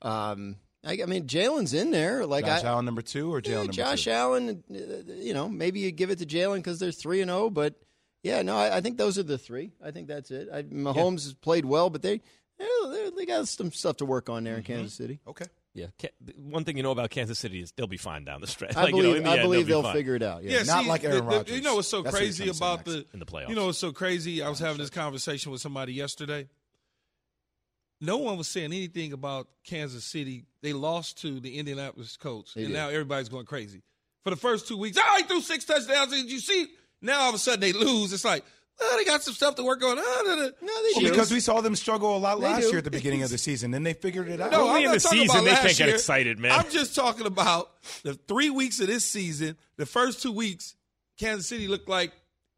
Um, 0.01 0.57
I, 0.83 0.99
I 1.03 1.05
mean, 1.05 1.27
Jalen's 1.27 1.73
in 1.73 1.91
there. 1.91 2.25
Like 2.25 2.45
Josh 2.45 2.63
I, 2.63 2.67
Allen 2.67 2.85
number 2.85 3.01
two 3.01 3.33
or 3.33 3.41
Jalen 3.41 3.47
Yeah, 3.49 3.55
number 3.57 3.73
Josh 3.73 4.03
two? 4.05 4.11
Allen, 4.11 4.63
uh, 4.71 5.13
you 5.13 5.33
know, 5.33 5.47
maybe 5.47 5.79
you 5.81 5.91
give 5.91 6.09
it 6.09 6.19
to 6.19 6.25
Jalen 6.25 6.57
because 6.57 6.79
they're 6.79 6.91
three 6.91 7.21
and 7.21 7.29
zero. 7.29 7.49
But 7.49 7.75
yeah, 8.23 8.41
no, 8.41 8.57
I, 8.57 8.77
I 8.77 8.81
think 8.81 8.97
those 8.97 9.17
are 9.19 9.23
the 9.23 9.37
three. 9.37 9.71
I 9.83 9.91
think 9.91 10.07
that's 10.07 10.31
it. 10.31 10.49
I, 10.51 10.63
Mahomes 10.63 11.23
has 11.23 11.33
played 11.33 11.65
well, 11.65 11.89
but 11.89 12.01
they 12.01 12.21
they 12.57 13.09
they 13.15 13.25
got 13.25 13.47
some 13.47 13.71
stuff 13.71 13.97
to 13.97 14.05
work 14.05 14.29
on 14.29 14.43
there 14.43 14.55
in 14.57 14.63
Kansas 14.63 14.93
City. 14.93 15.19
Okay. 15.27 15.45
Yeah, 15.73 15.85
one 16.35 16.65
thing 16.65 16.75
you 16.75 16.83
know 16.83 16.91
about 16.91 17.11
Kansas 17.11 17.39
City 17.39 17.61
is 17.61 17.71
they'll 17.71 17.87
be 17.87 17.95
fine 17.95 18.25
down 18.25 18.41
the 18.41 18.47
stretch. 18.47 18.75
I 18.75 18.83
Like, 18.83 18.93
you 18.93 19.03
know, 19.03 19.09
believe 19.09 19.23
the 19.23 19.29
I 19.29 19.33
end, 19.35 19.41
believe 19.43 19.67
they'll, 19.67 19.81
they'll 19.81 19.93
figure 19.93 20.15
it 20.15 20.21
out. 20.21 20.43
Yeah. 20.43 20.57
Yeah, 20.57 20.63
Not 20.63 20.83
see, 20.83 20.89
like 20.89 21.03
Aaron 21.05 21.15
the- 21.15 21.21
the- 21.21 21.27
Rodgers. 21.37 21.55
You 21.55 21.61
know 21.61 21.75
what's 21.75 21.87
so 21.87 22.01
That's 22.01 22.13
crazy 22.13 22.43
trying 22.43 22.49
to 22.49 22.55
say 22.55 22.65
about 22.65 22.83
the 22.85 23.05
in 23.13 23.19
the 23.19 23.25
playoffs. 23.25 23.47
You 23.47 23.55
know 23.55 23.67
what's 23.67 23.77
so 23.77 23.93
crazy? 23.93 24.43
I 24.43 24.49
was 24.49 24.59
having 24.59 24.79
this 24.79 24.89
conversation 24.89 25.49
with 25.49 25.61
somebody 25.61 25.93
yesterday. 25.93 26.49
No 28.01 28.17
one 28.17 28.37
was 28.37 28.47
saying 28.47 28.65
anything 28.73 29.13
about 29.13 29.47
Kansas 29.63 30.03
City. 30.03 30.45
They 30.63 30.73
lost 30.73 31.21
to 31.21 31.39
the 31.39 31.57
Indianapolis 31.59 32.17
Colts, 32.17 32.53
They 32.55 32.61
and 32.63 32.69
did. 32.71 32.77
now 32.77 32.89
everybody's 32.89 33.29
going 33.29 33.45
crazy. 33.45 33.81
For 34.23 34.31
the 34.31 34.35
first 34.35 34.67
two 34.67 34.77
weeks, 34.77 34.97
oh, 34.99 35.15
he 35.17 35.23
threw 35.23 35.41
six 35.41 35.65
touchdowns. 35.65 36.11
Did 36.11 36.31
you 36.31 36.39
see? 36.39 36.67
Now 37.01 37.21
all 37.21 37.29
of 37.29 37.35
a 37.35 37.37
sudden 37.39 37.59
they 37.59 37.73
lose. 37.73 38.11
It's 38.13 38.25
like, 38.25 38.43
oh, 38.79 38.95
they 38.97 39.05
got 39.05 39.21
some 39.23 39.33
stuff 39.33 39.55
to 39.55 39.63
work 39.63 39.83
on. 39.83 39.97
Oh, 39.99 40.23
no, 40.25 40.35
no. 40.35 40.41
No, 40.41 40.83
they 40.83 40.91
Well, 40.95 41.01
do. 41.05 41.09
because 41.11 41.31
we 41.31 41.39
saw 41.39 41.61
them 41.61 41.75
struggle 41.75 42.15
a 42.15 42.19
lot 42.19 42.39
They 42.39 42.45
last 42.45 42.61
do. 42.63 42.67
year 42.69 42.77
at 42.79 42.83
the 42.83 42.91
beginning 42.91 43.23
of 43.23 43.29
the 43.29 43.37
season, 43.37 43.71
then 43.71 43.83
they 43.83 43.93
figured 43.93 44.29
it 44.29 44.39
out. 44.41 44.51
No, 44.51 44.61
Early 44.61 44.69
I'm 44.69 44.77
in 44.77 44.83
not 44.85 44.93
the 44.93 44.99
talking 44.99 45.19
season, 45.21 45.35
about 45.37 45.43
they 45.45 45.51
can't 45.67 45.77
get 45.77 45.87
year. 45.87 45.95
excited, 45.95 46.39
man. 46.39 46.51
I'm 46.51 46.69
just 46.69 46.95
talking 46.95 47.25
about 47.25 47.71
the 48.03 48.13
three 48.13 48.49
weeks 48.49 48.79
of 48.79 48.87
this 48.87 49.05
season. 49.05 49.57
The 49.77 49.85
first 49.85 50.21
two 50.21 50.31
weeks, 50.31 50.75
Kansas 51.19 51.47
City 51.47 51.67
looked 51.67 51.89
like 51.89 52.11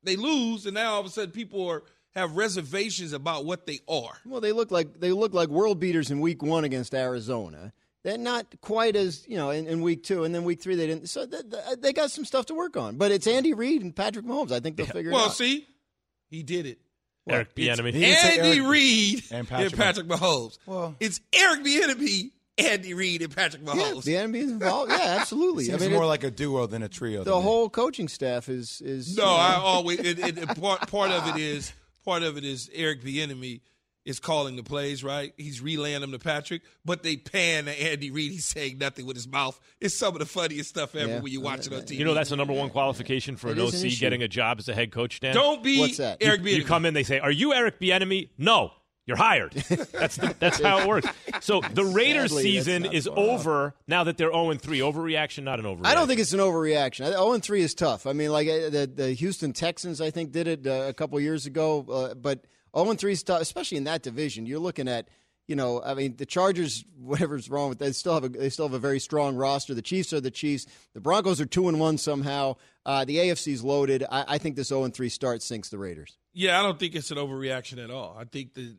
they 0.04 0.16
lose, 0.18 0.66
and 0.66 0.74
now 0.76 0.94
all 0.94 1.00
of 1.02 1.06
a 1.06 1.10
sudden 1.10 1.32
people 1.32 1.68
are 1.70 1.84
have 2.16 2.36
reservations 2.38 3.14
about 3.14 3.46
what 3.46 3.66
they 3.66 3.80
are. 3.88 4.18
Well, 4.26 4.42
they 4.42 4.52
look 4.52 4.72
like 4.72 5.00
they 5.00 5.12
look 5.12 5.34
like 5.34 5.50
world 5.50 5.80
beaters 5.80 6.12
in 6.12 6.20
week 6.20 6.42
one 6.44 6.64
against 6.64 6.94
Arizona. 6.94 7.74
They're 8.04 8.18
not 8.18 8.46
quite 8.62 8.96
as 8.96 9.26
you 9.28 9.38
know 9.38 9.50
in, 9.50 9.66
in 9.68 9.82
week 9.82 10.04
two, 10.04 10.24
and 10.26 10.36
then 10.36 10.44
week 10.44 10.62
three 10.62 10.76
they 10.76 10.88
didn't. 10.88 11.10
So 11.10 11.26
th- 11.26 11.44
th- 11.50 11.80
they 11.80 11.94
got 11.94 12.12
some 12.12 12.26
stuff 12.26 12.48
to 12.48 12.54
work 12.54 12.76
on. 12.78 12.98
But 12.98 13.12
it's 13.12 13.28
Andy 13.28 13.54
Reid 13.54 13.82
and 13.82 13.96
Patrick 13.96 14.26
Mahomes. 14.26 14.52
I 14.52 14.60
think 14.60 14.76
they'll 14.76 14.86
figure 14.86 15.12
Well, 15.12 15.22
it 15.22 15.24
out. 15.24 15.28
Well, 15.28 15.34
see, 15.36 15.66
he 16.30 16.44
did 16.44 16.66
it. 16.66 16.80
Eric 17.28 17.50
It's 17.56 17.80
Bieniemy. 17.80 17.94
He 17.94 18.00
didn't 18.02 18.26
Andy 18.44 18.58
Eric- 18.60 18.70
Reid 18.70 19.24
and 19.32 19.40
and 19.40 19.48
Patrick 19.48 19.76
Patrick, 19.78 20.08
Mahomes. 20.08 20.58
Well- 20.66 20.96
it's 21.00 21.22
Eric 21.32 21.62
Bieniemy, 21.64 22.32
Andy 22.58 22.94
Reid, 22.94 23.22
and 23.22 23.34
Patrick 23.34 23.64
yeah, 23.66 23.74
Mahomes. 23.74 24.04
the 24.04 24.16
NBA 24.16 24.36
is 24.36 24.52
involved. 24.52 24.92
Yeah, 24.92 24.98
absolutely. 25.22 25.64
Seems 25.64 25.82
I 25.82 25.86
mean, 25.86 25.94
more 25.96 26.04
it- 26.04 26.08
like 26.08 26.26
a 26.26 26.32
duo 26.32 26.68
than 26.68 26.84
a 26.84 26.90
trio. 26.90 27.24
the 27.24 27.32
to 27.32 27.38
me. 27.38 27.42
whole 27.42 27.70
coaching 27.70 28.10
staff 28.10 28.50
is 28.50 28.82
is 28.82 29.16
No, 29.16 29.24
you 29.24 29.30
know, 29.30 29.36
I 29.38 29.54
always 29.56 30.00
it, 30.02 30.20
it, 30.20 30.38
it- 30.40 30.60
part 30.62 30.86
part 30.92 31.12
of 31.12 31.26
it 31.34 31.40
is 31.40 31.72
part 32.04 32.24
of 32.24 32.38
it 32.38 32.44
is 32.44 32.70
Eric 32.74 33.02
Bieniemy 33.04 33.62
is 34.06 34.20
calling 34.20 34.58
the 34.58 34.64
plays, 34.64 35.02
right? 35.02 35.34
He's 35.38 35.62
relaying 35.62 36.02
them 36.02 36.12
to 36.12 36.20
Patrick, 36.20 36.62
but 36.84 37.04
they 37.04 37.16
pan 37.16 37.66
to 37.66 37.72
Andy 37.72 38.12
Reid. 38.12 38.34
He's 38.34 38.44
saying 38.46 38.78
nothing 38.78 39.06
with 39.06 39.16
his 39.16 39.28
mouth. 39.30 39.58
It's 39.80 39.96
some 39.96 40.14
of 40.14 40.20
the 40.20 40.26
funniest 40.26 40.70
stuff 40.70 40.94
ever 40.96 41.10
Yeah. 41.10 41.20
when 41.22 41.32
you 41.32 41.40
watch 41.40 41.68
it 41.68 41.74
on 41.74 41.84
TV. 41.84 41.96
You 42.00 42.04
know 42.06 42.14
that's 42.14 42.30
the 42.30 42.36
number 42.36 42.54
one 42.54 42.70
qualification 42.70 43.38
for 43.38 43.48
It 43.50 43.58
an 43.58 43.64
is 43.66 43.82
an 43.82 43.88
OC 43.90 44.00
getting 44.00 44.22
a 44.22 44.28
job 44.28 44.60
as 44.60 44.68
a 44.68 44.74
head 44.76 44.92
coach. 44.92 45.22
Dan, 45.22 45.34
Don't 45.34 45.64
be 45.64 45.80
What's 45.80 45.98
that? 45.98 46.18
Eric 46.20 46.42
you, 46.44 46.50
you 46.58 46.66
come 46.66 46.86
in, 46.86 46.94
they 46.94 47.04
say, 47.04 47.20
"Are 47.20 47.32
you 47.32 47.54
Eric 47.54 47.80
Bieniemy?" 47.80 48.30
No, 48.38 48.74
you're 49.06 49.18
hired. 49.18 49.52
That's 49.54 50.16
the, 50.16 50.36
that's 50.40 50.62
how 50.62 50.80
it 50.80 50.88
works. 50.88 51.08
So 51.42 51.62
the 51.74 51.84
Raiders' 51.84 52.32
Sadly, 52.32 52.44
season 52.44 52.86
is 52.86 53.06
far 53.06 53.18
off. 53.18 53.40
over 53.42 53.76
now 53.88 54.06
that 54.06 54.18
they're 54.18 54.32
0 54.32 54.54
3. 54.54 54.80
Overreaction, 54.80 55.44
not 55.44 55.60
an 55.60 55.66
overreaction. 55.66 55.86
I 55.88 55.96
don't 55.96 56.08
think 56.08 56.20
it's 56.20 56.34
an 56.34 56.40
overreaction. 56.40 57.08
Zero 57.08 57.34
and 57.34 57.44
three 57.44 57.62
is 57.62 57.74
tough. 57.74 58.08
I 58.08 58.14
mean, 58.14 58.32
like 58.32 58.48
uh, 58.48 58.70
the 58.70 58.92
the 58.94 59.14
Houston 59.14 59.52
Texans, 59.54 60.00
I 60.00 60.10
think 60.12 60.32
did 60.32 60.48
it 60.48 60.66
uh, 60.66 60.86
a 60.88 60.94
couple 60.94 61.20
years 61.20 61.46
ago. 61.46 61.86
Uh, 61.90 62.14
but 62.14 62.46
zero 62.76 62.90
and 62.90 63.00
three 63.00 63.12
is 63.12 63.24
tough, 63.24 63.42
especially 63.42 63.78
in 63.78 63.84
that 63.86 64.04
division. 64.04 64.46
You're 64.46 64.60
looking 64.60 64.88
at, 64.88 65.10
you 65.48 65.56
know, 65.58 65.82
I 65.84 65.94
mean, 65.96 66.16
the 66.16 66.26
Chargers, 66.26 66.86
whatever's 66.98 67.50
wrong 67.50 67.70
with, 67.70 67.80
they 67.80 67.92
still 67.92 68.14
have 68.14 68.24
a 68.24 68.30
they 68.30 68.50
still 68.50 68.68
have 68.68 68.74
a 68.74 68.80
very 68.80 69.00
strong 69.00 69.36
roster. 69.36 69.74
The 69.74 69.82
Chiefs 69.82 70.14
are 70.14 70.22
the 70.22 70.32
Chiefs. 70.32 70.66
The 70.94 71.02
Broncos 71.02 71.42
are 71.42 71.46
two 71.46 71.68
and 71.68 71.80
one 71.80 71.98
somehow. 71.98 72.56
Uh, 72.86 73.04
the 73.06 73.18
AFC's 73.18 73.64
loaded. 73.64 74.06
I, 74.10 74.26
I 74.28 74.38
think 74.38 74.56
this 74.56 74.70
zero 74.70 74.86
and 74.86 74.94
three 74.94 75.10
start 75.10 75.42
sinks 75.42 75.70
the 75.70 75.78
Raiders. 75.78 76.18
Yeah, 76.34 76.60
I 76.60 76.64
don't 76.64 76.80
think 76.80 76.96
it's 76.96 77.12
an 77.12 77.18
overreaction 77.18 77.84
at 77.84 77.92
all. 77.92 78.18
I 78.20 78.24
think 78.26 78.56
the 78.56 78.76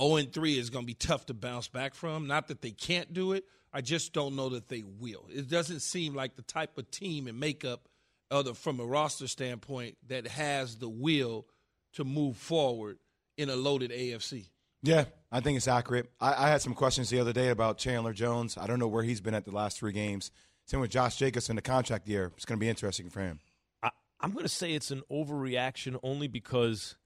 0 0.00 0.16
and 0.16 0.32
3 0.32 0.58
is 0.58 0.70
going 0.70 0.84
to 0.84 0.86
be 0.86 0.94
tough 0.94 1.26
to 1.26 1.34
bounce 1.34 1.68
back 1.68 1.94
from. 1.94 2.26
Not 2.26 2.48
that 2.48 2.62
they 2.62 2.70
can't 2.70 3.12
do 3.12 3.32
it. 3.32 3.44
I 3.72 3.80
just 3.80 4.12
don't 4.12 4.34
know 4.34 4.48
that 4.50 4.68
they 4.68 4.82
will. 4.82 5.26
It 5.32 5.48
doesn't 5.48 5.80
seem 5.80 6.14
like 6.14 6.36
the 6.36 6.42
type 6.42 6.76
of 6.78 6.90
team 6.90 7.28
and 7.28 7.38
makeup, 7.38 7.88
other 8.30 8.54
from 8.54 8.80
a 8.80 8.84
roster 8.84 9.28
standpoint, 9.28 9.96
that 10.08 10.26
has 10.26 10.76
the 10.76 10.88
will 10.88 11.46
to 11.94 12.04
move 12.04 12.36
forward 12.36 12.98
in 13.36 13.48
a 13.48 13.56
loaded 13.56 13.90
AFC. 13.90 14.46
Yeah, 14.82 15.04
I 15.30 15.40
think 15.40 15.56
it's 15.56 15.68
accurate. 15.68 16.10
I, 16.20 16.46
I 16.46 16.48
had 16.48 16.62
some 16.62 16.74
questions 16.74 17.10
the 17.10 17.20
other 17.20 17.32
day 17.32 17.50
about 17.50 17.78
Chandler 17.78 18.12
Jones. 18.12 18.56
I 18.56 18.66
don't 18.66 18.78
know 18.78 18.88
where 18.88 19.02
he's 19.02 19.20
been 19.20 19.34
at 19.34 19.44
the 19.44 19.50
last 19.50 19.78
three 19.78 19.92
games. 19.92 20.30
Same 20.66 20.80
with 20.80 20.90
Josh 20.90 21.16
Jacobs 21.16 21.50
in 21.50 21.56
the 21.56 21.62
contract 21.62 22.08
year. 22.08 22.32
It's 22.36 22.44
going 22.44 22.58
to 22.58 22.60
be 22.60 22.68
interesting 22.68 23.10
for 23.10 23.20
him. 23.20 23.40
I, 23.82 23.90
I'm 24.20 24.32
going 24.32 24.44
to 24.44 24.48
say 24.48 24.72
it's 24.72 24.90
an 24.90 25.02
overreaction 25.10 25.98
only 26.02 26.28
because 26.28 26.96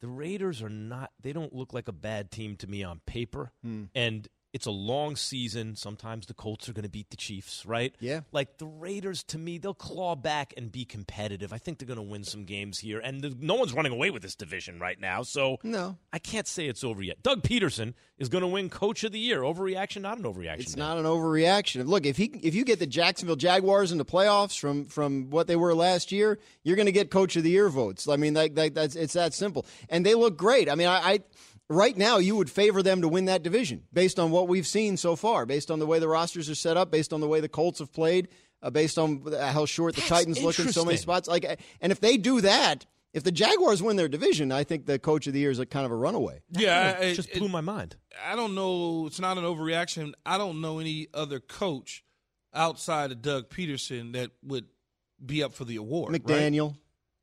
the 0.00 0.08
Raiders 0.08 0.62
are 0.62 0.68
not, 0.68 1.10
they 1.20 1.32
don't 1.32 1.54
look 1.54 1.72
like 1.72 1.88
a 1.88 1.92
bad 1.92 2.30
team 2.30 2.56
to 2.56 2.66
me 2.66 2.82
on 2.82 3.00
paper. 3.06 3.52
Hmm. 3.62 3.84
And 3.94 4.28
it's 4.52 4.66
a 4.66 4.70
long 4.70 5.16
season. 5.16 5.76
Sometimes 5.76 6.26
the 6.26 6.34
Colts 6.34 6.68
are 6.68 6.72
going 6.72 6.84
to 6.84 6.88
beat 6.88 7.10
the 7.10 7.16
Chiefs, 7.16 7.66
right? 7.66 7.94
Yeah. 8.00 8.20
Like 8.32 8.58
the 8.58 8.66
Raiders, 8.66 9.22
to 9.24 9.38
me, 9.38 9.58
they'll 9.58 9.74
claw 9.74 10.16
back 10.16 10.54
and 10.56 10.72
be 10.72 10.84
competitive. 10.84 11.52
I 11.52 11.58
think 11.58 11.78
they're 11.78 11.86
going 11.86 11.96
to 11.98 12.02
win 12.02 12.24
some 12.24 12.44
games 12.44 12.78
here. 12.78 12.98
And 12.98 13.20
the, 13.22 13.36
no 13.38 13.54
one's 13.54 13.74
running 13.74 13.92
away 13.92 14.10
with 14.10 14.22
this 14.22 14.34
division 14.34 14.78
right 14.78 14.98
now. 14.98 15.22
So 15.22 15.58
No. 15.62 15.98
I 16.12 16.18
can't 16.18 16.46
say 16.48 16.66
it's 16.68 16.82
over 16.84 17.02
yet. 17.02 17.22
Doug 17.22 17.42
Pederson 17.42 17.92
is 18.18 18.28
going 18.30 18.42
to 18.42 18.48
win 18.48 18.70
Coach 18.70 19.04
of 19.04 19.12
the 19.12 19.18
Year. 19.18 19.42
Overreaction, 19.42 20.00
not 20.00 20.16
an 20.18 20.24
overreaction. 20.24 20.60
It's 20.60 20.76
not 20.76 20.96
an 20.96 21.04
overreaction. 21.04 21.86
Look, 21.86 22.06
if 22.06 22.16
he 22.16 22.26
if 22.42 22.54
you 22.54 22.64
get 22.64 22.78
the 22.78 22.86
Jacksonville 22.86 23.36
Jaguars 23.36 23.92
in 23.92 23.98
the 23.98 24.04
playoffs 24.06 24.58
from 24.58 24.86
from 24.86 25.28
what 25.28 25.46
they 25.48 25.56
were 25.56 25.74
last 25.74 26.12
year, 26.12 26.38
you're 26.62 26.76
going 26.76 26.86
to 26.86 26.92
get 26.92 27.10
Coach 27.10 27.36
of 27.36 27.42
the 27.42 27.50
Year 27.50 27.68
votes. 27.68 28.08
I 28.08 28.16
mean, 28.16 28.34
that, 28.34 28.54
that, 28.54 28.74
that's 28.74 28.96
it's 28.96 29.12
that 29.14 29.34
simple. 29.34 29.66
And 29.90 30.06
they 30.06 30.14
look 30.14 30.38
great. 30.38 30.70
I 30.70 30.74
mean, 30.76 30.88
I, 30.88 30.96
I 30.98 31.20
right 31.68 31.96
now 31.96 32.18
you 32.18 32.36
would 32.36 32.50
favor 32.50 32.82
them 32.82 33.02
to 33.02 33.08
win 33.08 33.24
that 33.26 33.42
division 33.42 33.84
based 33.92 34.18
on 34.18 34.30
what 34.30 34.48
we've 34.48 34.66
seen 34.66 34.96
so 34.96 35.16
far, 35.16 35.46
based 35.46 35.70
on 35.70 35.78
the 35.78 35.86
way 35.86 35.98
the 35.98 36.08
rosters 36.08 36.48
are 36.50 36.54
set 36.54 36.76
up, 36.76 36.90
based 36.90 37.12
on 37.12 37.20
the 37.20 37.28
way 37.28 37.40
the 37.40 37.48
Colts 37.48 37.78
have 37.80 37.92
played, 37.92 38.28
uh, 38.62 38.70
based 38.70 38.98
on 38.98 39.22
how 39.32 39.66
short 39.66 39.94
the 39.94 40.00
That's 40.00 40.08
Titans 40.08 40.42
look 40.42 40.58
in 40.58 40.72
so 40.72 40.84
many 40.84 40.96
spots. 40.96 41.28
Like, 41.28 41.44
and 41.80 41.92
if 41.92 42.00
they 42.00 42.16
do 42.16 42.40
that. 42.42 42.86
if 43.12 43.22
the 43.22 43.32
Jaguars 43.32 43.82
win 43.82 43.96
their 43.96 44.08
division, 44.08 44.52
I 44.52 44.62
think 44.62 44.84
the 44.84 44.98
coach 44.98 45.26
of 45.26 45.32
the 45.32 45.38
year 45.40 45.50
is 45.50 45.58
a 45.58 45.64
kind 45.64 45.86
of 45.86 45.90
a 45.92 45.96
runaway. 45.96 46.42
Yeah, 46.50 46.90
it 47.00 47.10
I- 47.12 47.14
just 47.14 47.30
it- 47.30 47.38
blew 47.38 47.48
my 47.48 47.62
mind. 47.62 47.96
I 48.22 48.36
don't 48.36 48.54
know. 48.54 49.06
It's 49.06 49.18
not 49.20 49.38
an 49.38 49.44
overreaction. 49.44 50.12
I 50.26 50.36
don't 50.36 50.60
know 50.60 50.78
any 50.80 51.06
other 51.14 51.40
coach 51.40 52.04
outside 52.52 53.12
of 53.12 53.22
Doug 53.22 53.48
Pederson 53.48 54.12
that 54.12 54.32
would 54.42 54.66
be 55.24 55.42
up 55.42 55.54
for 55.54 55.64
the 55.64 55.76
award. 55.76 56.12
right? 56.12 56.52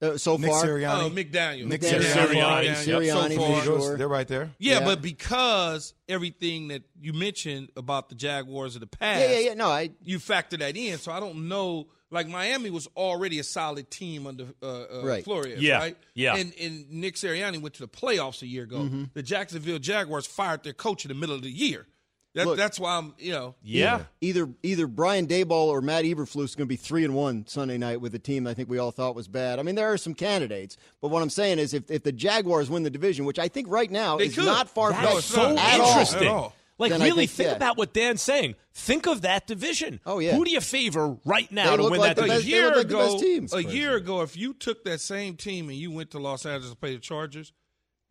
McDaniel, 0.03 0.13
uh, 0.13 0.17
so 0.17 0.37
Nick 0.37 0.49
far. 0.51 0.63
Sirianni. 0.65 1.03
Oh, 1.03 1.09
McDaniel. 1.09 1.65
Nick 1.67 1.81
McDaniel, 1.81 2.01
Sirianni. 2.01 2.63
Yeah, 2.65 2.75
Sirianni, 2.75 3.35
so 3.35 3.41
far. 3.53 3.63
sure. 3.63 3.97
They're 3.97 4.07
right 4.07 4.27
there. 4.27 4.51
Yeah, 4.59 4.79
Yeah. 4.79 4.85
but 4.85 5.01
because 5.01 5.93
everything 6.07 6.67
that 6.69 6.83
you 7.01 7.13
mentioned 7.13 7.69
about 7.77 8.09
the 8.09 8.15
Jaguars 8.15 8.75
of 8.75 8.81
the 8.81 8.87
past, 8.87 9.21
Yeah, 9.21 9.31
yeah, 9.31 9.39
yeah. 9.49 9.53
No, 9.53 9.67
I 9.67 9.91
you 10.03 10.19
factor 10.19 10.57
that 10.57 10.75
in. 10.77 10.97
So 10.97 11.11
I 11.11 11.19
don't 11.19 11.47
know. 11.47 11.87
Like 12.11 12.27
Miami 12.27 12.69
was 12.69 12.87
already 12.95 13.39
a 13.39 13.43
solid 13.43 13.89
team 13.89 14.27
under 14.27 14.45
uh, 14.61 14.65
uh, 14.65 15.01
Right. 15.03 15.23
Flores, 15.23 15.59
Yeah, 15.59 15.77
right? 15.79 15.97
yeah. 16.13 16.35
And, 16.35 16.53
and 16.61 16.87
Nick 16.91 17.15
Sirianni 17.15 17.59
went 17.59 17.73
to 17.75 17.81
the 17.81 17.87
playoffs 17.87 18.43
a 18.43 18.47
year 18.47 18.65
ago. 18.65 18.87
The 19.15 19.23
Jacksonville 19.23 19.79
Jaguars 19.79 20.27
fired 20.27 20.63
their 20.63 20.73
coach 20.73 21.05
in 21.05 21.09
the 21.09 21.15
middle 21.15 21.33
of 21.35 21.41
the 21.41 21.49
year. 21.49 21.87
That, 22.35 22.47
Look- 22.47 22.57
that's 22.57 22.79
why 22.79 22.97
I'm, 22.97 23.13
you 23.19 23.31
know, 23.31 23.53
Yeah. 23.63 24.05
either 24.19 24.49
either 24.63 24.87
Brian 24.87 25.27
Daboll 25.27 25.67
or 25.67 25.81
Matt 25.81 26.03
Eberflus 26.03 26.45
is 26.45 26.55
going 26.55 26.65
to 26.65 26.69
be 26.69 26.75
three 26.75 27.03
and 27.05 27.13
one 27.13 27.45
Sunday 27.47 27.77
night 27.77 28.01
with 28.01 28.15
a 28.15 28.19
team 28.19 28.47
I 28.47 28.55
think 28.55 28.69
we 28.69 28.79
all 28.79 28.89
thought 28.89 29.13
was 29.13 29.27
bad. 29.27 29.59
I 29.59 29.61
mean, 29.61 29.75
there 29.75 29.91
are 29.91 29.97
some 29.97 30.15
candidates, 30.15 30.75
but 30.99 31.09
what 31.09 31.21
I'm 31.21 31.29
saying 31.29 31.59
is 31.59 31.75
if, 31.75 31.91
if 31.91 32.01
the 32.01 32.11
Jaguars 32.11 32.71
win 32.71 32.81
the 32.81 32.89
division, 32.89 33.25
which 33.25 33.37
I 33.37 33.47
think 33.49 33.67
right 33.69 33.91
now 33.91 34.17
They 34.17 34.25
is 34.25 34.35
could. 34.35 34.45
not 34.45 34.67
far 34.67 34.91
That's 34.91 35.03
fetched 35.05 35.17
it's 35.19 35.27
so 35.27 35.53
not. 35.53 35.59
at 35.59 35.79
all. 35.79 35.87
interesting. 35.91 36.21
At 36.23 36.27
all. 36.33 36.55
Like, 36.79 36.89
Then 36.91 37.01
really 37.01 37.27
think, 37.27 37.31
think, 37.37 37.49
yeah. 37.51 37.55
about 37.55 37.77
what 37.77 37.93
Dan's 37.93 38.23
saying. 38.23 38.55
Think 38.73 39.05
of 39.05 39.21
that 39.21 39.45
division. 39.45 39.99
Oh, 40.07 40.17
yeah. 40.17 40.35
Who 40.35 40.43
do 40.43 40.49
you 40.49 40.59
favor 40.59 41.15
right 41.23 41.49
now 41.51 41.77
They 41.77 41.83
to 41.83 41.89
win 41.91 41.99
like 41.99 42.15
that 42.15 42.15
the 42.15 42.23
a 42.23 42.27
best- 42.29 42.45
division? 42.45 42.51
they 42.51 42.57
year 42.57 42.65
look 42.69 42.75
like 42.77 42.87
the 42.87 42.95
ago, 43.35 43.41
best 43.41 43.53
a 43.53 43.63
year 43.63 43.95
ago, 43.95 44.21
if 44.21 44.35
you 44.35 44.53
took 44.55 44.83
that 44.85 44.99
same 44.99 45.35
team 45.37 45.69
and 45.69 45.77
you 45.77 45.91
went 45.91 46.09
to 46.11 46.17
Los 46.19 46.47
Angeles 46.47 46.71
to 46.71 46.75
play 46.75 46.93
the 46.95 46.99
Chargers, 46.99 47.53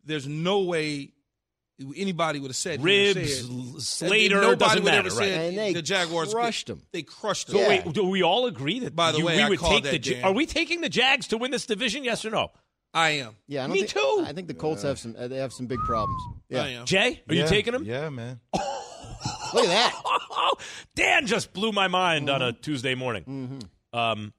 there's 0.05 0.27
no 0.29 0.61
way 0.61 1.11
anybody 1.95 2.39
would 2.39 2.49
have 2.49 2.55
said 2.55 2.83
Ribs, 2.83 3.39
said- 3.87 4.07
Slater, 4.09 4.41
Nobody 4.41 4.75
would 4.81 4.85
matter, 4.85 5.07
ever 5.07 5.15
right? 5.15 5.27
said 5.29 5.49
And 5.49 5.57
they 5.57 5.73
the 5.73 5.81
Jaguars 5.81 6.33
crushed 6.33 6.67
them. 6.67 6.81
They 6.91 7.01
crushed 7.03 7.47
So 7.49 7.57
them. 7.57 7.67
wait, 7.69 7.93
do 7.93 8.05
we 8.05 8.21
all 8.23 8.45
agree 8.45 8.79
that 8.81 8.95
By 8.95 9.11
the 9.11 9.19
you- 9.19 9.25
way, 9.25 9.37
we 9.37 9.43
I 9.43 9.49
would 9.49 9.59
take 9.59 9.83
the? 9.83 9.91
that, 9.91 10.05
Ja- 10.05 10.13
Dan. 10.15 10.23
Are 10.25 10.31
we 10.33 10.45
taking 10.45 10.81
the 10.81 10.89
Jags 10.89 11.27
to 11.27 11.37
win 11.37 11.51
this 11.51 11.65
division? 11.65 12.03
Yes 12.03 12.23
or 12.25 12.29
no? 12.29 12.51
I 12.93 13.09
am. 13.11 13.35
Yeah, 13.47 13.63
I 13.63 13.67
don't 13.67 13.73
Me 13.73 13.79
think, 13.79 13.91
too. 13.91 14.23
I 14.27 14.33
think 14.33 14.47
the 14.47 14.53
Colts 14.53 14.83
have 14.83 14.99
some. 14.99 15.15
uh, 15.17 15.27
They 15.27 15.37
have 15.37 15.51
some 15.51 15.65
big 15.65 15.79
problems. 15.79 16.21
Yeah, 16.49 16.63
I 16.63 16.67
am. 16.69 16.85
Jay, 16.85 17.23
are 17.27 17.33
Yeah, 17.33 17.41
you 17.43 17.49
taking 17.49 17.73
them? 17.73 17.85
Yeah, 17.85 18.09
man. 18.09 18.39
look 18.53 19.65
at 19.65 19.67
that. 19.67 20.01
Dan 20.95 21.25
just 21.25 21.53
blew 21.53 21.71
my 21.71 21.87
mind 21.87 22.29
on 22.29 22.41
Mm-hmm. 22.41 22.49
a 22.49 22.61
Tuesday 22.61 22.93
morning. 22.93 23.61
Um, 23.93 24.33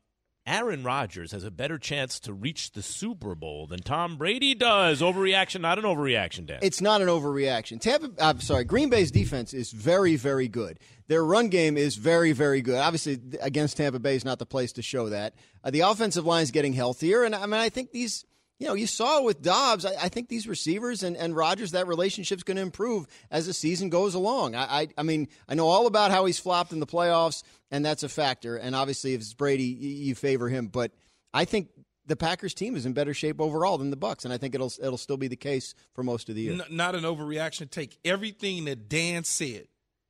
Aaron 0.46 0.84
Rodgers 0.84 1.32
has 1.32 1.42
a 1.42 1.50
better 1.50 1.78
chance 1.78 2.20
to 2.20 2.32
reach 2.34 2.72
the 2.72 2.82
Super 2.82 3.34
Bowl 3.34 3.66
than 3.66 3.80
Tom 3.80 4.18
Brady 4.18 4.54
does. 4.54 5.00
Overreaction, 5.00 5.62
not 5.62 5.78
an 5.78 5.84
overreaction, 5.84 6.44
Dan. 6.44 6.58
It's 6.60 6.82
not 6.82 7.00
an 7.00 7.08
overreaction. 7.08 7.80
Tampa, 7.80 8.10
I'm 8.22 8.40
sorry, 8.40 8.64
Green 8.64 8.90
Bay's 8.90 9.10
defense 9.10 9.54
is 9.54 9.70
very, 9.70 10.16
very 10.16 10.48
good. 10.48 10.78
Their 11.08 11.24
run 11.24 11.48
game 11.48 11.78
is 11.78 11.96
very, 11.96 12.32
very 12.32 12.60
good. 12.60 12.76
Obviously, 12.76 13.18
against 13.40 13.78
Tampa 13.78 13.98
Bay 13.98 14.16
is 14.16 14.24
not 14.24 14.38
the 14.38 14.46
place 14.46 14.72
to 14.72 14.82
show 14.82 15.08
that. 15.08 15.34
Uh, 15.62 15.70
the 15.70 15.80
offensive 15.80 16.26
line 16.26 16.42
is 16.42 16.50
getting 16.50 16.74
healthier, 16.74 17.22
and 17.24 17.34
I 17.34 17.46
mean, 17.46 17.54
I 17.54 17.70
think 17.70 17.92
these. 17.92 18.24
You 18.60 18.68
know, 18.68 18.74
you 18.74 18.86
saw 18.86 19.20
with 19.22 19.42
Doubs. 19.42 19.84
I, 19.84 19.90
I 20.04 20.08
think 20.08 20.28
these 20.28 20.46
receivers 20.46 21.02
and, 21.02 21.16
and 21.16 21.34
Rodgers, 21.34 21.72
that 21.72 21.86
relationship's 21.88 22.44
going 22.44 22.56
to 22.56 22.62
improve 22.62 23.06
as 23.30 23.46
the 23.46 23.52
season 23.52 23.88
goes 23.88 24.14
along. 24.14 24.54
I, 24.54 24.62
I, 24.82 24.88
I 24.98 25.02
mean, 25.02 25.28
I 25.48 25.54
know 25.54 25.66
all 25.66 25.86
about 25.86 26.10
how 26.12 26.24
he's 26.24 26.38
flopped 26.38 26.72
in 26.72 26.78
the 26.80 26.86
playoffs, 26.86 27.42
and 27.72 27.84
that's 27.84 28.04
a 28.04 28.08
factor. 28.08 28.56
And 28.56 28.76
obviously, 28.76 29.14
if 29.14 29.20
it's 29.20 29.34
Brady, 29.34 29.74
y- 29.74 29.86
you 30.06 30.14
favor 30.14 30.48
him. 30.48 30.68
But 30.68 30.92
I 31.32 31.44
think 31.46 31.68
the 32.06 32.14
Packers 32.16 32.54
team 32.54 32.76
is 32.76 32.86
in 32.86 32.92
better 32.92 33.12
shape 33.12 33.40
overall 33.40 33.76
than 33.76 33.90
the 33.90 33.96
Bucs, 33.96 34.24
and 34.24 34.32
I 34.32 34.38
think 34.38 34.54
it'll 34.54 34.72
it'll 34.80 34.98
still 34.98 35.16
be 35.16 35.26
the 35.28 35.36
case 35.36 35.74
for 35.94 36.04
most 36.04 36.28
of 36.28 36.36
the 36.36 36.42
year. 36.42 36.52
N- 36.52 36.62
not 36.70 36.94
an 36.94 37.02
overreaction. 37.02 37.68
Take 37.68 37.98
everything 38.04 38.66
that 38.66 38.88
Dan 38.88 39.24
said 39.24 39.66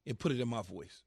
and 0.07 0.19
put 0.19 0.33
it 0.33 0.41
in 0.41 0.49
my 0.49 0.61
voice. 0.63 1.03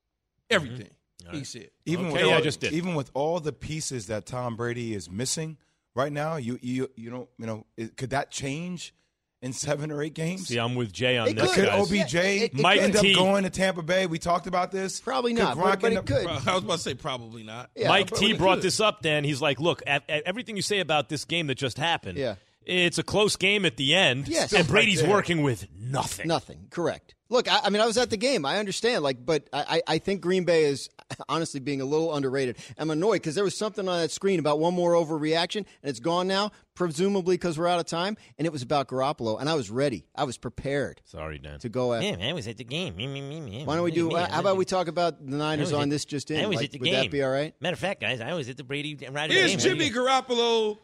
Mm-hmm. 0.50 0.56
Everything 0.56 0.90
he 1.32 1.44
said. 1.44 1.70
Even 1.86 2.06
Okay, 2.08 2.14
with 2.24 2.24
all, 2.24 2.34
I 2.34 2.42
just 2.42 2.62
did. 2.62 2.74
even 2.74 2.96
with 2.96 3.12
all 3.14 3.40
the 3.40 3.52
pieces 3.54 4.08
that 4.08 4.26
Tom 4.26 4.56
Brady 4.56 4.94
is 4.96 5.10
missing 5.12 5.58
right 5.98 6.12
now, 6.14 6.38
you 6.38 6.58
you 6.62 6.90
you 6.96 7.10
don't 7.10 7.28
you 7.38 7.46
know 7.46 7.66
it, 7.76 7.98
could 7.98 8.12
that 8.12 8.32
change 8.32 8.94
in 9.42 9.52
seven 9.54 9.92
or 9.92 10.02
eight 10.02 10.14
games? 10.14 10.48
See, 10.48 10.58
I'm 10.58 10.74
with 10.76 10.92
Jay 10.92 11.18
on 11.18 11.28
It 11.28 11.36
this. 11.36 11.54
Could 11.54 11.66
guys. 11.66 11.92
OBJ 11.92 12.14
Yeah, 12.14 12.22
it- 12.22 12.54
it 12.54 12.60
Mike 12.60 12.82
end 12.82 12.96
T. 12.96 13.14
up 13.14 13.20
going 13.20 13.44
to 13.44 13.50
Tampa 13.52 13.84
Bay? 13.84 14.08
We 14.08 14.18
talked 14.18 14.48
about 14.48 14.72
this. 14.72 15.00
Probably 15.00 15.34
Could 15.34 15.44
not, 15.44 15.58
but- 15.58 15.80
but 15.82 15.92
it 15.94 15.98
up- 15.98 16.06
could. 16.08 16.26
I 16.26 16.56
was 16.56 16.64
about 16.64 16.74
to 16.78 16.80
say 16.80 16.94
probably 16.96 17.44
not. 17.44 17.70
Yeah, 17.76 17.90
Mike 17.90 18.10
but 18.10 18.20
T 18.20 18.34
brought 18.34 18.56
could. 18.56 18.64
this 18.64 18.80
up, 18.80 19.02
Dan. 19.02 19.24
He's 19.24 19.42
like, 19.42 19.60
look, 19.60 19.84
at, 19.86 20.04
at 20.10 20.24
everything 20.24 20.56
you 20.56 20.62
say 20.64 20.80
about 20.80 21.10
this 21.10 21.26
game 21.26 21.48
that 21.48 21.56
just 21.56 21.78
happened. 21.78 22.18
Yeah. 22.18 22.36
It's 22.66 22.98
a 22.98 23.04
close 23.04 23.36
game 23.38 23.64
at 23.66 23.78
the 23.78 23.94
end. 23.96 24.28
Yes. 24.28 24.52
And 24.54 24.68
Brady's 24.68 25.02
right 25.02 25.10
working 25.12 25.42
with 25.44 25.68
nothing. 25.80 26.28
Nothing. 26.28 26.68
Correct. 26.70 27.14
Look, 27.30 27.50
I, 27.50 27.62
I 27.66 27.70
mean, 27.70 27.82
I 27.82 27.86
was 27.86 27.98
at 27.98 28.10
the 28.10 28.18
game. 28.18 28.44
I 28.46 28.58
understand. 28.58 29.04
Like, 29.04 29.26
but 29.26 29.48
I, 29.54 29.82
I 29.88 29.94
I 29.96 29.98
think 30.00 30.20
Green 30.22 30.44
Bay 30.46 30.66
is 30.66 30.90
honestly 31.30 31.60
being 31.60 31.82
a 31.82 31.86
little 31.86 32.14
underrated. 32.14 32.58
I'm 32.78 32.90
annoyed 32.90 33.14
because 33.16 33.36
there 33.36 33.44
was 33.44 33.58
something 33.58 33.88
on 33.88 34.00
that 34.02 34.12
screen 34.12 34.40
about 34.40 34.60
one 34.60 34.74
more 34.74 34.94
overreaction, 34.94 35.58
and 35.58 35.66
it's 35.84 36.00
gone 36.00 36.28
now, 36.28 36.52
presumably 36.76 37.36
because 37.36 37.58
we're 37.58 37.68
out 37.68 37.80
of 37.80 37.86
time. 37.86 38.18
And 38.38 38.46
it 38.46 38.52
was 38.52 38.62
about 38.62 38.88
Garoppolo, 38.88 39.40
and 39.40 39.50
I 39.50 39.54
was 39.56 39.70
ready. 39.70 40.06
I 40.16 40.24
was 40.26 40.38
prepared 40.38 41.02
Sorry, 41.06 41.40
Dan. 41.40 41.60
to 41.60 41.70
go 41.70 41.94
after. 41.94 42.22
I 42.22 42.34
was 42.34 42.48
at 42.48 42.58
the 42.58 42.64
game. 42.64 42.96
Me, 42.96 43.08
me, 43.08 43.22
me, 43.22 43.40
me. 43.40 43.64
Why 43.66 43.76
don't 43.76 43.84
we 43.84 43.92
do? 43.92 44.12
Uh, 44.12 44.30
how 44.30 44.40
about 44.42 44.58
we 44.58 44.66
talk 44.66 44.88
about 44.88 45.26
the 45.26 45.36
Niners 45.38 45.74
on 45.74 45.90
this 45.90 46.06
just 46.06 46.30
in? 46.32 46.44
I 46.44 46.48
was 46.48 46.58
Like, 46.58 46.66
at 46.66 46.72
the 46.74 46.80
would 46.80 46.86
game. 46.86 46.96
that 47.04 47.12
be 47.12 47.24
all 47.24 47.32
right? 47.32 47.54
Matter 47.62 47.74
of 47.74 47.80
fact, 47.80 48.02
guys, 48.02 48.20
I 48.22 48.34
was 48.34 48.50
at 48.50 48.58
the 48.58 48.64
Brady 48.64 48.98
and 49.06 49.16
Rodgers 49.16 49.38
Is 49.38 49.52
game. 49.52 49.60
Jimmy 49.78 49.90
Garoppolo 49.90 50.78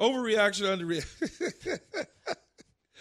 overreaction, 0.00 0.78
underreaction? 0.78 1.78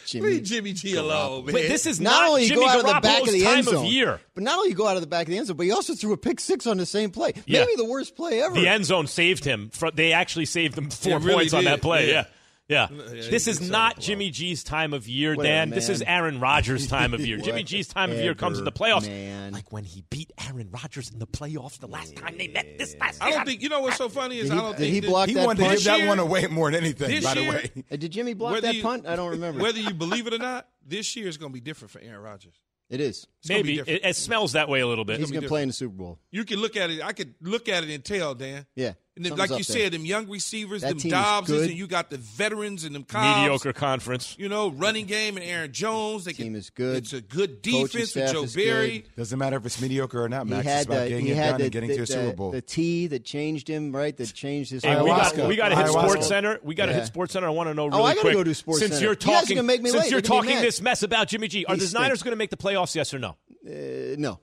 Jimmy. 0.07 0.27
Leave 0.29 0.43
Jimmy 0.43 0.73
G 0.73 0.95
alone, 0.95 1.45
man. 1.45 1.53
Wait, 1.53 1.67
this 1.67 1.85
is 1.85 1.99
Not, 1.99 2.09
not, 2.11 2.29
only 2.29 2.43
you 2.43 2.49
Jimmy 2.49 2.61
go 2.61 2.67
out 2.69 2.79
of 2.79 2.85
the 2.87 3.01
back 3.01 3.21
of 3.21 3.31
the 3.31 3.45
end 3.45 3.65
zone, 3.65 3.85
of 3.85 3.91
year. 3.91 4.19
but 4.33 4.43
not 4.43 4.57
only 4.57 4.69
you 4.69 4.75
go 4.75 4.87
out 4.87 4.95
of 4.97 5.01
the 5.01 5.07
back 5.07 5.27
of 5.27 5.31
the 5.31 5.37
end 5.37 5.47
zone, 5.47 5.57
but 5.57 5.63
he 5.65 5.71
also 5.71 5.93
threw 5.93 6.13
a 6.13 6.17
pick 6.17 6.39
six 6.39 6.65
on 6.65 6.77
the 6.77 6.85
same 6.85 7.11
play. 7.11 7.33
Yeah. 7.45 7.59
Maybe 7.61 7.75
the 7.75 7.85
worst 7.85 8.15
play 8.15 8.41
ever. 8.41 8.55
The 8.55 8.67
end 8.67 8.85
zone 8.85 9.07
saved 9.07 9.43
him. 9.45 9.69
Fro- 9.71 9.91
They 9.91 10.13
actually 10.13 10.45
saved 10.45 10.77
him 10.77 10.89
four 10.89 11.19
really 11.19 11.33
points 11.35 11.53
on 11.53 11.65
that 11.65 11.81
play. 11.81 12.07
yeah. 12.07 12.13
Yeah. 12.13 12.25
Yeah. 12.69 12.87
Yeah, 12.91 13.29
this 13.29 13.47
is 13.47 13.61
not 13.69 13.97
Jimmy 13.99 14.29
G's 14.29 14.63
time 14.63 14.93
of 14.93 15.07
year, 15.07 15.35
Whatever, 15.35 15.53
Dan. 15.53 15.69
This 15.69 15.87
is. 15.89 16.01
Aaron 16.01 16.39
Rodgers' 16.41 16.85
time 16.97 17.13
of 17.13 17.21
year. 17.25 17.37
Jimmy 17.37 17.63
G's 17.63 17.87
time 17.87 18.11
of 18.11 18.17
year 18.17 18.35
comes 18.35 18.59
in 18.59 18.65
the 18.65 18.71
playoffs. 18.73 19.07
man. 19.07 19.53
Like 19.53 19.71
when 19.71 19.83
he 19.85 20.03
beat 20.09 20.31
Aaron 20.47 20.69
Rodgers 20.71 21.09
in 21.09 21.19
the 21.19 21.27
playoffs 21.27 21.79
the 21.79 21.87
last 21.87 22.15
time 22.17 22.37
they 22.37 22.47
met 22.49 22.77
this 22.77 22.95
last 22.99 23.23
I 23.23 23.31
don't 23.31 23.45
think 23.45 23.61
you 23.61 23.69
know 23.69 23.79
what's 23.81 23.95
so 23.97 24.09
funny 24.09 24.39
is 24.39 24.49
Did 24.49 24.53
he- 24.55 24.59
I 24.59 24.61
don't 24.61 24.71
did 24.71 24.79
think 24.79 24.93
he 24.93 25.01
blocked 25.01 25.07
that- 25.07 25.11
block 25.11 25.27
He 25.29 25.33
that 25.35 25.45
wanted 25.45 25.59
to 25.59 25.65
punt? 25.65 25.77
give 25.79 25.85
that 25.85 26.07
one 26.07 26.19
away 26.19 26.47
more 26.47 26.71
than 26.71 26.83
anything. 26.83 27.09
this 27.09 27.23
By 27.23 27.33
the 27.35 27.41
year- 27.41 27.51
way, 27.53 27.71
Uh, 27.91 27.95
Did 27.95 28.11
Jimmy 28.11 28.33
block 28.33 28.51
Whether 28.53 28.67
that 28.67 28.75
you- 28.75 28.81
punt? 28.83 29.05
I 29.07 29.15
don't 29.15 29.31
remember. 29.31 29.61
Whether 29.61 29.79
you 29.79 29.93
believe 29.93 30.27
it 30.27 30.33
or 30.33 30.37
not, 30.37 30.67
this 30.85 31.15
year 31.15 31.27
is 31.27 31.37
going 31.37 31.51
to 31.51 31.53
be 31.53 31.61
different 31.61 31.91
for 31.91 31.99
Aaron 32.01 32.21
Rodgers. 32.21 32.55
it 32.89 32.99
is. 33.01 33.27
It's 33.39 33.49
Maybe. 33.49 33.79
It, 33.79 34.01
it 34.05 34.15
smells 34.15 34.53
that 34.53 34.67
way 34.69 34.79
a 34.81 34.87
little 34.87 35.05
bit. 35.05 35.19
He's 35.19 35.31
going 35.31 35.41
to 35.43 35.47
play 35.49 35.61
in 35.61 35.69
the 35.69 35.73
Super 35.73 35.95
Bowl. 35.95 36.19
You 36.31 36.43
can 36.45 36.59
look 36.59 36.75
at 36.77 36.89
it. 36.89 37.01
I 37.01 37.13
could 37.13 37.33
look 37.41 37.67
at 37.69 37.83
it 37.83 37.89
and 37.89 38.03
tell, 38.03 38.33
Dan. 38.35 38.65
Yeah. 38.75 38.93
And 39.17 39.25
then, 39.25 39.31
Something's 39.31 39.49
like 39.51 39.59
you 39.59 39.73
there. 39.73 39.83
said, 39.83 39.91
them 39.93 40.05
young 40.05 40.29
receivers, 40.29 40.81
That 40.83 40.89
them 40.89 40.97
team 40.99 41.11
is 41.13 41.17
Dobbses, 41.17 41.61
and 41.65 41.73
you 41.73 41.87
got 41.87 42.09
the 42.09 42.17
veterans 42.17 42.83
and 42.85 42.95
them 42.95 43.03
Cobbs. 43.03 43.39
Mediocre 43.41 43.73
conference. 43.73 44.35
You 44.37 44.47
know, 44.47 44.69
running 44.69 45.05
game 45.07 45.35
and 45.37 45.45
Aaron 45.45 45.71
Jones. 45.73 46.23
They 46.25 46.33
Team 46.33 46.47
can, 46.53 46.55
is 46.55 46.69
good. 46.69 46.97
It's 46.97 47.13
a 47.13 47.21
good 47.21 47.61
defense 47.61 48.15
with 48.15 48.31
Joe 48.31 48.43
is 48.43 48.55
Barry. 48.55 48.99
good. 48.99 49.15
doesn't 49.17 49.37
matter 49.39 49.57
if 49.57 49.65
it's 49.65 49.81
mediocre 49.81 50.23
or 50.23 50.29
not. 50.29 50.45
He 50.45 50.51
Max 50.51 50.65
it's 50.65 50.73
had 50.75 50.85
about 50.85 51.03
the 51.03 51.09
getting 51.09 51.25
he 51.25 51.31
it 51.31 51.35
had 51.37 51.49
done 51.49 51.57
the, 51.57 51.63
and 51.65 51.71
getting 51.73 51.89
the, 51.89 51.95
to 51.97 52.01
a 52.03 52.07
Super 52.07 52.33
Bowl. 52.35 52.51
the 52.51 52.61
T 52.61 53.07
that 53.07 53.25
changed 53.25 53.67
him, 53.67 53.95
right? 53.95 54.15
That 54.15 54.33
changed 54.33 54.71
his. 54.71 54.83
Hey, 54.83 55.01
we 55.01 55.09
got, 55.09 55.33
Ayahuasca. 55.33 55.47
we 55.47 55.55
got 55.55 55.69
to 55.69 55.75
hit 55.75 55.85
Ayahuasca. 55.87 55.89
Sports 56.09 56.27
Center. 56.27 56.59
We 56.63 56.75
got 56.75 56.85
to 56.85 56.91
Yeah. 56.91 56.97
hit 56.99 57.07
Sports 57.07 57.33
Center. 57.33 57.47
I 57.47 57.49
want 57.49 57.69
to 57.69 57.73
know 57.73 57.85
really 57.87 57.95
Oh, 57.95 57.97
really 57.99 58.11
I 58.11 58.13
gotta 58.13 58.21
quick. 58.21 58.33
go 58.35 58.43
to 58.43 58.53
Sports 58.55 58.79
since 58.81 58.91
Center. 58.93 59.03
you're 59.05 59.13
You 59.13 59.15
guys 59.17 59.27
are 59.27 59.39
talking, 59.41 59.55
gonna 59.57 59.67
make 59.67 59.81
me 59.81 59.89
since 59.89 60.03
late. 60.03 60.11
you're 60.11 60.21
They're 60.21 60.27
talking 60.29 60.61
this 60.61 60.79
mess 60.79 61.01
about 61.01 61.27
Jimmy 61.27 61.47
G, 61.47 61.65
are 61.65 61.75
the 61.75 61.81
stinks. 61.81 61.93
Niners 61.93 62.21
going 62.21 62.33
to 62.33 62.37
make 62.37 62.51
the 62.51 62.57
playoffs? 62.57 62.93
Yes 62.95 63.13
or 63.13 63.19
no? 63.19 63.35
Uh, 63.65 64.15
no. 64.17 64.39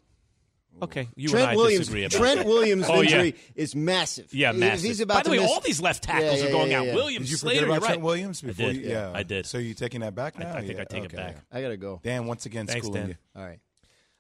Okay, 0.83 1.09
you 1.17 1.29
Trent 1.29 1.43
and 1.45 1.53
I 1.53 1.57
Williams. 1.57 1.79
disagree 1.87 2.05
about 2.05 2.19
Trent 2.19 2.39
that. 2.39 2.47
Williams' 2.47 2.87
Oh, 2.89 2.95
yeah. 3.01 3.01
injury 3.23 3.35
is 3.55 3.75
massive. 3.77 4.35
Yeah, 4.35 4.51
If 4.51 4.57
massive. 4.57 4.85
He's 4.85 5.01
about 5.01 5.15
By 5.19 5.23
the 5.23 5.31
way, 5.31 5.39
miss- 5.39 5.51
all 5.51 5.61
these 5.61 5.81
left 5.81 6.03
tackles 6.03 6.41
Yeah, 6.43 6.49
are 6.49 6.51
going 6.51 6.71
yeah, 6.73 6.81
out. 6.81 6.87
Williams, 6.95 7.27
Did 7.27 7.31
you 7.31 7.37
Slater, 7.37 7.61
forget 7.61 7.69
about 7.69 7.75
you're 7.75 7.81
Trent 7.87 7.99
right. 8.01 8.05
Williams? 8.05 8.43
I 8.43 8.47
Before 8.49 8.67
did. 8.73 8.77
you- 8.77 8.91
yeah, 8.91 9.13
I 9.15 9.23
did. 9.23 9.47
So 9.47 9.59
you 9.59 9.75
taking 9.75 10.01
that 10.01 10.15
back 10.15 10.35
I- 10.39 10.43
now? 10.43 10.55
I 10.57 10.61
think 10.61 10.75
Yeah, 10.75 10.81
I 10.81 10.85
take 10.85 11.05
it 11.05 11.15
back. 11.15 11.37
I 11.53 11.63
gotta 11.63 11.77
go. 11.77 12.01
Dan 12.03 12.27
once 12.27 12.45
again 12.47 12.67
Thanks, 12.67 12.87
schooling 12.87 13.03
Dan. 13.03 13.09
you. 13.11 13.41
All 13.41 13.47
right. 13.47 13.61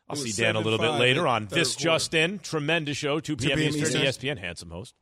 I'll 0.08 0.16
see 0.16 0.32
Dan 0.32 0.54
a 0.56 0.60
little 0.60 0.78
bit 0.78 0.90
later 0.92 1.26
on 1.26 1.46
This 1.46 1.74
quarter. 1.74 1.82
Just 1.96 2.14
In. 2.14 2.38
Tremendous 2.38 2.96
show, 2.96 3.20
2 3.20 3.36
p.m. 3.36 3.58
p.m. 3.58 3.68
Eastern, 3.74 4.02
Eastern. 4.04 4.36
ESPN, 4.36 4.38
handsome 4.38 4.70
host. 4.70 4.94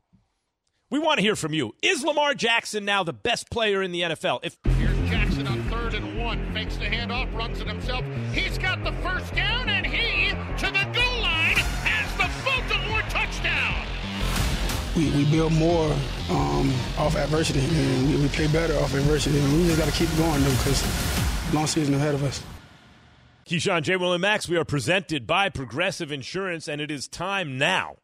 We 0.91 0.99
want 0.99 1.19
to 1.19 1.23
hear 1.23 1.37
from 1.37 1.55
you. 1.55 1.75
Is 1.83 2.05
Lamar 2.05 2.35
Jackson 2.35 2.85
now 2.85 3.03
the 3.03 3.13
best 3.15 3.51
player 3.51 3.83
in 3.83 3.93
the 3.93 4.03
NFL? 4.03 4.41
If 4.45 4.57
Here's 4.77 5.11
Jackson 5.11 5.47
on 5.47 5.63
third 5.71 5.95
and 5.95 6.19
one. 6.21 6.53
Fakes 6.53 6.77
the 6.77 6.85
handoff, 6.85 7.35
runs 7.35 7.61
it 7.61 7.67
himself. 7.67 8.05
He's 8.33 8.59
got 8.59 8.85
the 8.85 8.93
first 9.03 9.35
down, 9.35 9.69
touchdown. 13.43 13.87
we, 14.97 15.11
we 15.11 15.25
build 15.31 15.53
more 15.53 15.93
um, 16.31 16.73
off 16.99 17.17
adversity 17.17 17.61
and 17.61 18.09
we, 18.09 18.17
we 18.17 18.29
play 18.29 18.47
better 18.49 18.75
off 18.79 18.95
adversity. 18.95 19.39
And 19.39 19.53
we 19.53 19.67
just 19.67 19.79
got 19.79 19.89
to 19.89 19.93
keep 19.93 20.09
going 20.17 20.43
though 20.43 20.51
because 20.51 21.55
long 21.55 21.67
season 21.67 21.95
ahead 21.95 22.15
of 22.15 22.23
us. 22.25 22.43
Keyshawn, 23.47 23.83
J. 23.83 23.97
Will, 23.97 24.13
and 24.13 24.23
Max, 24.23 24.49
we 24.49 24.57
are 24.57 24.65
presented 24.65 25.27
by 25.27 25.49
Progressive 25.49 26.13
Insurance, 26.13 26.69
and 26.69 26.81
it 26.81 26.93
is 26.93 27.09
time 27.09 27.59
now 27.59 27.97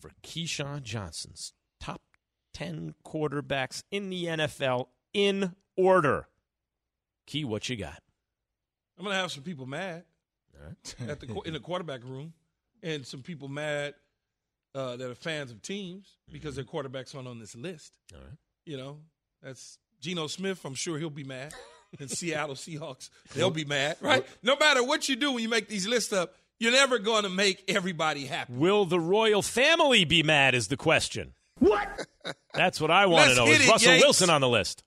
for 0.00 0.10
Keyshawn 0.24 0.82
Johnson's 0.82 1.52
top 1.78 2.02
10 2.54 2.94
quarterbacks 3.06 3.84
in 3.92 4.10
the 4.10 4.24
NFL 4.24 4.88
in 5.14 5.54
order. 5.76 6.26
Key, 7.26 7.44
what 7.44 7.68
you 7.68 7.76
got? 7.76 8.02
I'm 8.98 9.04
gonna 9.04 9.16
have 9.16 9.30
some 9.30 9.44
people 9.44 9.66
mad 9.66 10.04
at 11.08 11.20
the 11.20 11.40
in 11.46 11.52
the 11.52 11.60
quarterback 11.60 12.04
room, 12.04 12.34
and 12.82 13.06
some 13.06 13.22
people 13.22 13.48
mad 13.48 13.94
uh, 14.74 14.96
that 14.96 15.10
are 15.10 15.14
fans 15.14 15.50
of 15.50 15.62
teams 15.62 16.16
because 16.30 16.56
their 16.56 16.64
quarterbacks 16.64 17.14
aren't 17.14 17.28
on 17.28 17.38
this 17.38 17.54
list. 17.54 17.92
All 18.14 18.20
right. 18.20 18.36
You 18.64 18.76
know, 18.76 18.98
that's 19.42 19.78
Geno 20.00 20.26
Smith. 20.26 20.64
I'm 20.64 20.74
sure 20.74 20.98
he'll 20.98 21.10
be 21.10 21.24
mad. 21.24 21.54
And 21.98 22.08
Seattle 22.08 22.54
Seahawks, 22.54 23.10
they'll 23.34 23.50
be 23.50 23.64
mad, 23.64 23.96
right? 24.00 24.24
No 24.44 24.54
matter 24.54 24.84
what 24.84 25.08
you 25.08 25.16
do 25.16 25.32
when 25.32 25.42
you 25.42 25.48
make 25.48 25.66
these 25.66 25.88
lists 25.88 26.12
up, 26.12 26.36
you're 26.60 26.70
never 26.70 27.00
going 27.00 27.24
to 27.24 27.28
make 27.28 27.64
everybody 27.66 28.26
happy. 28.26 28.52
Will 28.52 28.84
the 28.84 29.00
royal 29.00 29.42
family 29.42 30.04
be 30.04 30.22
mad? 30.22 30.54
Is 30.54 30.68
the 30.68 30.76
question. 30.76 31.34
What? 31.58 31.88
That's 32.54 32.80
what 32.80 32.92
I 32.92 33.06
want 33.06 33.24
to 33.24 33.28
Let's 33.30 33.38
know. 33.38 33.46
Is 33.46 33.66
it, 33.66 33.68
Russell 33.68 33.90
Yanks. 33.90 34.04
Wilson 34.04 34.30
on 34.30 34.40
the 34.40 34.48
list? 34.48 34.84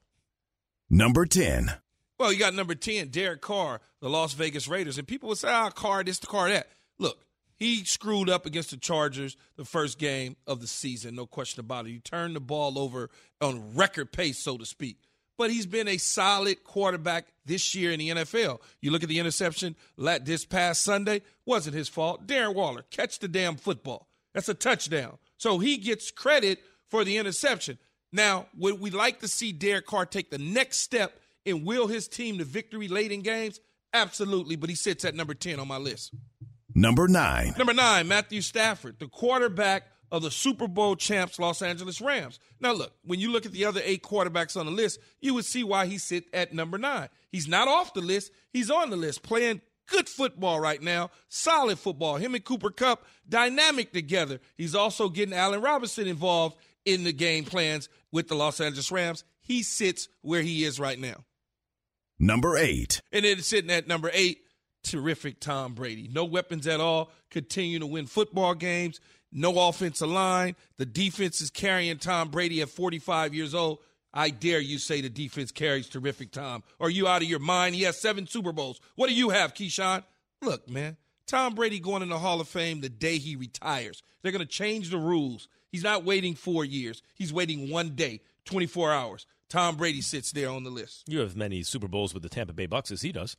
Number 0.89 1.25
10. 1.25 1.73
Well, 2.19 2.31
you 2.31 2.39
got 2.39 2.53
number 2.53 2.75
10, 2.75 3.09
Derek 3.09 3.41
Carr, 3.41 3.81
the 3.99 4.09
Las 4.09 4.33
Vegas 4.33 4.67
Raiders. 4.67 4.97
And 4.97 5.05
people 5.07 5.27
would 5.29 5.39
say, 5.39 5.49
ah, 5.49 5.71
Carr 5.71 6.05
this, 6.05 6.19
the 6.19 6.27
Carr 6.27 6.49
that. 6.49 6.69
Look, 6.99 7.17
he 7.63 7.85
screwed 7.85 8.29
up 8.29 8.45
against 8.45 8.71
the 8.71 8.77
Chargers 8.77 9.37
the 9.55 9.63
first 9.63 9.97
game 9.97 10.35
of 10.45 10.59
the 10.59 10.67
season, 10.67 11.15
no 11.15 11.25
question 11.25 11.61
about 11.61 11.85
it. 11.85 11.91
He 11.91 11.99
turned 11.99 12.35
the 12.35 12.41
ball 12.41 12.77
over 12.77 13.09
on 13.39 13.75
record 13.75 14.11
pace, 14.11 14.37
so 14.37 14.57
to 14.57 14.65
speak. 14.65 14.97
But 15.37 15.49
he's 15.49 15.65
been 15.65 15.87
a 15.87 15.97
solid 15.97 16.63
quarterback 16.63 17.27
this 17.45 17.73
year 17.73 17.91
in 17.91 17.99
the 17.99 18.09
NFL. 18.09 18.59
You 18.81 18.91
look 18.91 19.01
at 19.01 19.09
the 19.09 19.19
interception 19.19 19.75
this 19.97 20.45
past 20.45 20.83
Sunday, 20.83 21.21
wasn't 21.45 21.75
his 21.75 21.89
fault. 21.89 22.27
Darren 22.27 22.53
Waller, 22.53 22.83
catch 22.91 23.19
the 23.19 23.27
damn 23.27 23.55
football. 23.55 24.07
That's 24.33 24.49
a 24.49 24.53
touchdown. 24.53 25.17
So 25.37 25.59
he 25.59 25.77
gets 25.77 26.11
credit 26.11 26.59
for 26.87 27.03
the 27.03 27.17
interception. 27.17 27.79
Now, 28.11 28.47
would 28.57 28.79
we 28.79 28.91
like 28.91 29.21
to 29.21 29.27
see 29.27 29.51
Derek 29.51 29.87
Carr 29.87 30.05
take 30.05 30.29
the 30.29 30.37
next 30.37 30.77
step 30.77 31.19
and 31.45 31.65
will 31.65 31.87
his 31.87 32.07
team 32.07 32.37
to 32.37 32.43
victory 32.43 32.87
late 32.87 33.11
in 33.11 33.21
games? 33.21 33.59
Absolutely, 33.93 34.55
but 34.55 34.69
he 34.69 34.75
sits 34.75 35.05
at 35.05 35.15
number 35.15 35.33
10 35.33 35.59
on 35.59 35.67
my 35.67 35.77
list. 35.77 36.13
Number 36.75 37.07
9. 37.07 37.53
Number 37.57 37.73
nine, 37.73 38.07
Matthew 38.07 38.41
Stafford, 38.41 38.99
the 38.99 39.07
quarterback 39.07 39.83
of 40.11 40.21
the 40.21 40.31
Super 40.31 40.67
Bowl 40.67 40.95
champs 40.95 41.39
Los 41.39 41.61
Angeles 41.61 41.99
Rams. 41.99 42.39
Now, 42.59 42.73
look, 42.73 42.93
when 43.03 43.19
you 43.19 43.31
look 43.31 43.45
at 43.45 43.51
the 43.51 43.65
other 43.65 43.81
eight 43.83 44.03
quarterbacks 44.03 44.55
on 44.55 44.67
the 44.67 44.71
list, 44.71 44.99
you 45.21 45.33
would 45.33 45.45
see 45.45 45.63
why 45.63 45.87
he 45.87 45.97
sit 45.97 46.25
at 46.33 46.53
number 46.53 46.77
nine. 46.77 47.09
He's 47.31 47.47
not 47.47 47.67
off 47.67 47.93
the 47.93 48.01
list; 48.01 48.31
he's 48.51 48.69
on 48.69 48.91
the 48.91 48.95
list, 48.95 49.23
playing 49.23 49.61
good 49.87 50.07
football 50.07 50.59
right 50.59 50.81
now, 50.81 51.09
solid 51.29 51.79
football. 51.79 52.17
Him 52.17 52.35
and 52.35 52.43
Cooper 52.43 52.69
Kupp, 52.69 53.05
dynamic 53.27 53.91
together. 53.91 54.39
He's 54.55 54.75
also 54.75 55.09
getting 55.09 55.33
Allen 55.33 55.61
Robinson 55.61 56.07
involved 56.07 56.57
in 56.85 57.03
the 57.03 57.13
game 57.13 57.43
plans 57.43 57.89
with 58.11 58.27
the 58.27 58.35
Los 58.35 58.61
Angeles 58.61 58.91
Rams. 58.91 59.23
He 59.41 59.63
sits 59.63 60.09
where 60.21 60.41
he 60.41 60.63
is 60.63 60.79
right 60.79 60.99
now. 60.99 61.25
Number 62.19 62.55
8. 62.55 63.01
And 63.11 63.25
then 63.25 63.41
sitting 63.41 63.71
at 63.71 63.87
number 63.87 64.09
eight, 64.13 64.42
terrific 64.83 65.39
Tom 65.39 65.73
Brady. 65.73 66.09
No 66.11 66.25
weapons 66.25 66.67
at 66.67 66.79
all, 66.79 67.11
continue 67.31 67.79
to 67.79 67.85
win 67.85 68.05
football 68.05 68.53
games, 68.53 68.99
no 69.31 69.67
offensive 69.67 70.09
line. 70.09 70.55
The 70.77 70.85
defense 70.85 71.41
is 71.41 71.49
carrying 71.49 71.97
Tom 71.97 72.29
Brady 72.29 72.61
at 72.61 72.69
45 72.69 73.33
years 73.33 73.55
old. 73.55 73.79
I 74.13 74.29
dare 74.29 74.59
you 74.59 74.77
say 74.77 75.01
the 75.01 75.09
defense 75.09 75.51
carries 75.51 75.89
terrific 75.89 76.31
Tom. 76.31 76.63
Are 76.79 76.89
you 76.89 77.07
out 77.07 77.23
of 77.23 77.27
your 77.27 77.39
mind? 77.39 77.73
He 77.73 77.81
has 77.83 77.99
seven 77.99 78.27
Super 78.27 78.51
Bowls. 78.51 78.79
What 78.95 79.07
do 79.07 79.15
you 79.15 79.31
have, 79.31 79.55
Keyshawn? 79.55 80.03
Look, 80.41 80.69
man, 80.69 80.97
Tom 81.25 81.55
Brady 81.55 81.79
going 81.79 82.03
in 82.03 82.09
the 82.09 82.19
Hall 82.19 82.39
of 82.39 82.47
Fame 82.47 82.81
the 82.81 82.89
day 82.89 83.17
he 83.17 83.35
retires. 83.35 84.03
They're 84.21 84.31
going 84.31 84.45
to 84.45 84.51
change 84.51 84.91
the 84.91 84.97
rules. 84.99 85.47
He's 85.71 85.83
not 85.83 86.03
waiting 86.03 86.35
four 86.35 86.63
years. 86.63 87.01
He's 87.15 87.33
waiting 87.33 87.71
one 87.71 87.95
day, 87.95 88.21
24 88.45 88.91
hours. 88.91 89.25
Tom 89.49 89.77
Brady 89.77 90.01
sits 90.01 90.31
there 90.31 90.49
on 90.49 90.63
the 90.63 90.69
list. 90.69 91.03
You 91.07 91.19
have 91.19 91.35
many 91.35 91.63
Super 91.63 91.87
Bowls 91.87 92.13
with 92.13 92.23
the 92.23 92.29
Tampa 92.29 92.53
Bay 92.53 92.67
Bucs 92.67 92.91
as 92.91 93.01
he 93.01 93.11
does. 93.11 93.35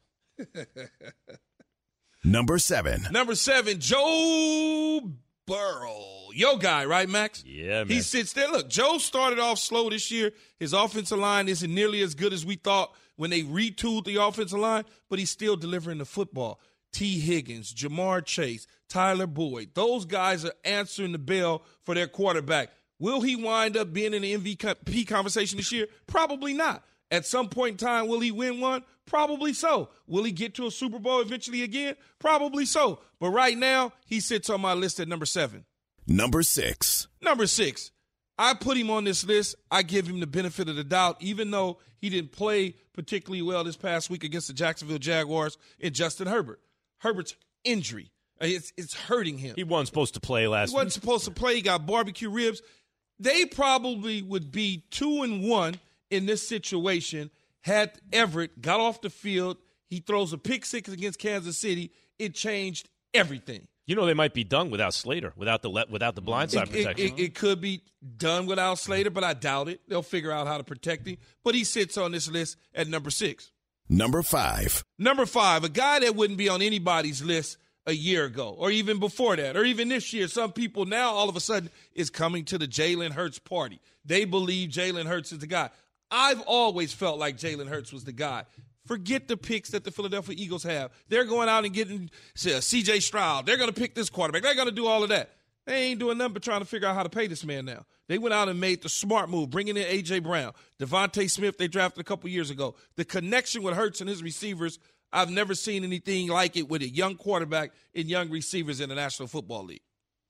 Number 2.25 2.59
7. 2.59 3.09
Number 3.11 3.35
seven, 3.35 3.81
Joe 3.81 5.01
Burrow. 5.47 6.29
Yo 6.33 6.57
guy, 6.57 6.85
right, 6.87 7.09
Max? 7.09 7.45
Yeah, 7.47 7.85
man. 7.85 7.89
He 7.89 8.01
sits 8.01 8.33
there. 8.33 8.49
Look, 8.49 8.69
Joe 8.69 8.99
started 8.99 9.39
off 9.39 9.59
slow 9.59 9.91
this 9.91 10.11
year. 10.11 10.33
His 10.59 10.73
offensive 10.73 11.19
line 11.19 11.49
isn't 11.49 11.73
nearly 11.73 12.01
as 12.01 12.15
good 12.15 12.33
as 12.33 12.47
we 12.47 12.57
thought 12.57 12.95
when 13.17 13.31
they 13.31 13.43
retooled 13.43 14.07
the 14.07 14.17
offensive 14.17 14.59
line, 14.59 14.85
but 15.09 15.19
he's 15.19 15.31
still 15.31 15.57
delivering 15.57 15.99
the 15.99 16.05
football. 16.05 16.61
Tee 16.93 17.21
Higgins, 17.21 17.75
Ja'Marr 17.75 18.25
Chase, 18.25 18.67
Tyler 18.89 19.27
Boyd, 19.27 19.71
those 19.75 20.05
guys 20.05 20.45
are 20.45 20.55
answering 20.65 21.13
the 21.13 21.19
bell 21.19 21.63
for 21.85 21.95
their 21.95 22.07
quarterback. 22.07 22.71
Will 22.99 23.21
he 23.21 23.37
wind 23.37 23.77
up 23.77 23.93
being 23.93 24.15
in 24.15 24.23
the 24.23 24.37
MVP 24.37 25.07
conversation 25.07 25.57
this 25.57 25.73
year? 25.73 25.89
Probably 26.07 26.55
not. 26.55 26.85
At 27.15 27.25
some 27.25 27.49
point 27.49 27.81
in 27.81 27.87
time, 27.87 28.09
will 28.09 28.19
he 28.19 28.33
win 28.33 28.61
one? 28.61 28.83
Probably 29.07 29.53
so. 29.53 29.91
Will 30.09 30.25
he 30.25 30.33
get 30.33 30.55
to 30.57 30.67
a 30.67 30.71
Super 30.71 30.99
Bowl 30.99 31.21
eventually 31.21 31.63
again? 31.63 31.95
Probably 32.19 32.67
so. 32.67 32.99
But 33.21 33.31
right 33.31 33.57
now, 33.57 33.93
he 34.05 34.19
sits 34.19 34.51
on 34.51 34.61
my 34.61 34.75
list 34.75 34.99
at 34.99 35.07
number 35.07 35.25
seven. 35.25 35.65
Number 36.09 36.43
6. 36.43 37.07
Number 37.23 37.47
six, 37.47 37.93
I 38.37 38.55
put 38.55 38.77
him 38.77 38.91
on 38.91 39.05
this 39.05 39.25
list. 39.25 39.55
I 39.71 39.83
give 39.83 40.09
him 40.09 40.19
the 40.19 40.27
benefit 40.27 40.69
of 40.69 40.75
the 40.75 40.83
doubt, 40.83 41.17
even 41.21 41.53
though 41.53 41.79
he 41.99 42.11
didn't 42.11 42.33
play 42.33 42.75
particularly 42.93 43.43
well 43.43 43.63
this 43.63 43.77
past 43.77 44.11
week 44.11 44.25
against 44.25 44.49
the 44.49 44.55
Jacksonville 44.55 44.99
Jaguars 44.99 45.57
and 45.81 45.95
Justin 45.95 46.27
Herbert. 46.27 46.61
Herbert's 46.99 47.37
injury, 47.63 48.11
uh, 48.43 48.47
it's, 48.47 48.73
it's 48.77 48.95
hurting 48.95 49.39
him. 49.39 49.55
He 49.57 49.65
wasn't 49.65 49.87
supposed 49.87 50.15
to 50.15 50.21
play 50.21 50.49
last 50.49 50.71
week. 50.71 50.73
He 50.73 50.77
wasn't 50.77 50.87
week. 50.89 51.03
supposed 51.03 51.25
to 51.27 51.31
play. 51.31 51.55
He 51.55 51.63
got 51.63 51.87
barbecue 51.87 52.29
ribs. 52.29 52.61
They 53.21 53.47
probably 53.47 54.21
would 54.21 54.51
be 54.51 54.85
two 54.91 55.23
and 55.23 55.49
one 55.49 55.77
in 56.11 56.27
this 56.27 56.47
situation 56.47 57.31
had 57.63 57.93
Everett 58.13 58.61
got 58.61 58.81
off 58.81 59.01
the 59.01 59.11
field. 59.11 59.57
He 59.89 60.01
throws 60.01 60.33
a 60.33 60.39
pick 60.39 60.65
six 60.65 60.89
against 60.89 61.19
Kansas 61.19 61.59
City. 61.59 61.93
It 62.19 62.35
changed 62.35 62.89
everything. 63.13 63.67
You 63.87 63.95
know 63.97 64.07
they 64.07 64.15
might 64.15 64.33
be 64.33 64.45
done 64.45 64.71
without 64.71 64.95
Slater, 64.95 65.33
without 65.37 65.61
the 65.63 65.69
le- 65.69 65.85
without 65.91 66.15
the 66.15 66.23
blindside 66.23 66.69
It, 66.69 66.75
it, 66.75 66.85
protection. 66.85 67.07
it- 67.07 67.21
it 67.21 67.35
could 67.35 67.61
be 67.61 67.83
done 68.17 68.47
without 68.47 68.79
Slater, 68.79 69.11
but 69.11 69.25
I 69.25 69.35
doubt 69.35 69.69
it. 69.69 69.81
They'll 69.89 70.03
figure 70.03 70.33
out 70.33 70.47
how 70.47 70.57
to 70.57 70.65
protect 70.65 71.07
him. 71.07 71.19
But 71.43 71.55
he 71.55 71.65
sits 71.65 71.99
on 71.99 72.13
this 72.13 72.29
list 72.29 72.57
at 72.75 72.89
number 72.89 73.11
six. 73.11 73.51
Number 73.89 74.23
5. 74.23 74.83
Number 74.99 75.27
five, 75.27 75.63
a 75.65 75.69
guy 75.69 75.99
that 76.01 76.17
wouldn't 76.17 76.39
be 76.39 76.49
on 76.49 76.63
anybody's 76.63 77.23
list 77.23 77.59
a 77.87 77.93
year 77.93 78.25
ago, 78.25 78.49
or 78.59 78.71
even 78.71 78.99
before 78.99 79.37
that, 79.37 79.59
or 79.59 79.65
even 79.65 79.91
this 79.91 80.11
year. 80.15 80.27
Some 80.29 80.53
people 80.53 80.87
now 80.87 81.11
all 81.13 81.29
of 81.29 81.37
a 81.37 81.41
sudden 81.41 81.69
is 81.93 82.09
coming 82.09 82.47
to 82.47 82.57
the 82.57 82.67
Jalen 82.67 83.11
Hurts 83.11 83.39
party. 83.39 83.79
They 84.07 84.25
believe 84.25 84.71
Jalen 84.71 85.05
Hurts 85.05 85.33
is 85.33 85.41
the 85.41 85.47
guy. 85.47 85.69
I've 86.15 86.41
always 86.43 86.93
felt 86.93 87.19
like 87.19 87.37
Jalen 87.37 87.67
Hurts 87.67 87.93
was 87.93 88.05
the 88.05 88.13
guy. 88.13 88.45
Forget 88.87 89.27
the 89.27 89.37
picks 89.37 89.71
that 89.71 89.83
the 89.83 89.91
Philadelphia 89.91 90.37
Eagles 90.39 90.63
have. 90.63 90.93
They're 91.09 91.25
going 91.25 91.49
out 91.49 91.65
and 91.65 91.75
getting 91.75 92.09
uh, 92.47 92.61
C.J. 92.61 93.01
Stroud. 93.01 93.47
They're 93.47 93.57
going 93.57 93.69
to 93.69 93.75
pick 93.75 93.97
this 93.97 94.11
quarterback. 94.11 94.43
They're 94.43 94.55
going 94.55 94.69
to 94.69 94.75
do 94.75 94.87
all 94.87 95.03
of 95.03 95.09
that. 95.09 95.31
They 95.67 95.87
ain't 95.87 95.99
doing 95.99 96.19
nothing 96.19 96.35
but 96.35 96.43
trying 96.43 96.61
to 96.61 96.67
figure 96.67 96.87
out 96.87 96.95
how 96.95 97.03
to 97.03 97.09
pay 97.09 97.27
this 97.27 97.45
man 97.45 97.65
now. 97.65 97.85
They 98.07 98.19
went 98.19 98.33
out 98.33 98.49
and 98.49 98.61
made 98.61 98.83
the 98.83 98.89
smart 98.89 99.29
move, 99.29 99.51
bringing 99.51 99.77
in 99.77 99.87
A.J. 99.87 100.21
Brown, 100.21 100.53
DeVonta 100.79 101.29
Smith. 101.29 101.59
They 101.59 101.67
drafted 101.67 102.01
a 102.01 102.05
couple 102.05 102.31
years 102.31 102.51
ago. 102.51 102.77
The 102.95 103.05
connection 103.05 103.63
with 103.63 103.75
Hurts 103.75 104.01
and 104.01 104.09
his 104.09 104.23
receivers, 104.23 104.79
I've 105.13 105.31
never 105.31 105.55
seen 105.55 105.83
anything 105.83 106.29
like 106.29 106.57
it 106.57 106.69
with 106.69 106.83
a 106.83 106.89
young 106.89 107.17
quarterback 107.17 107.73
and 107.95 108.05
young 108.05 108.31
receivers 108.31 108.81
in 108.81 108.91
the 108.91 108.95
National 108.95 109.27
Football 109.27 109.65
League. 109.65 109.83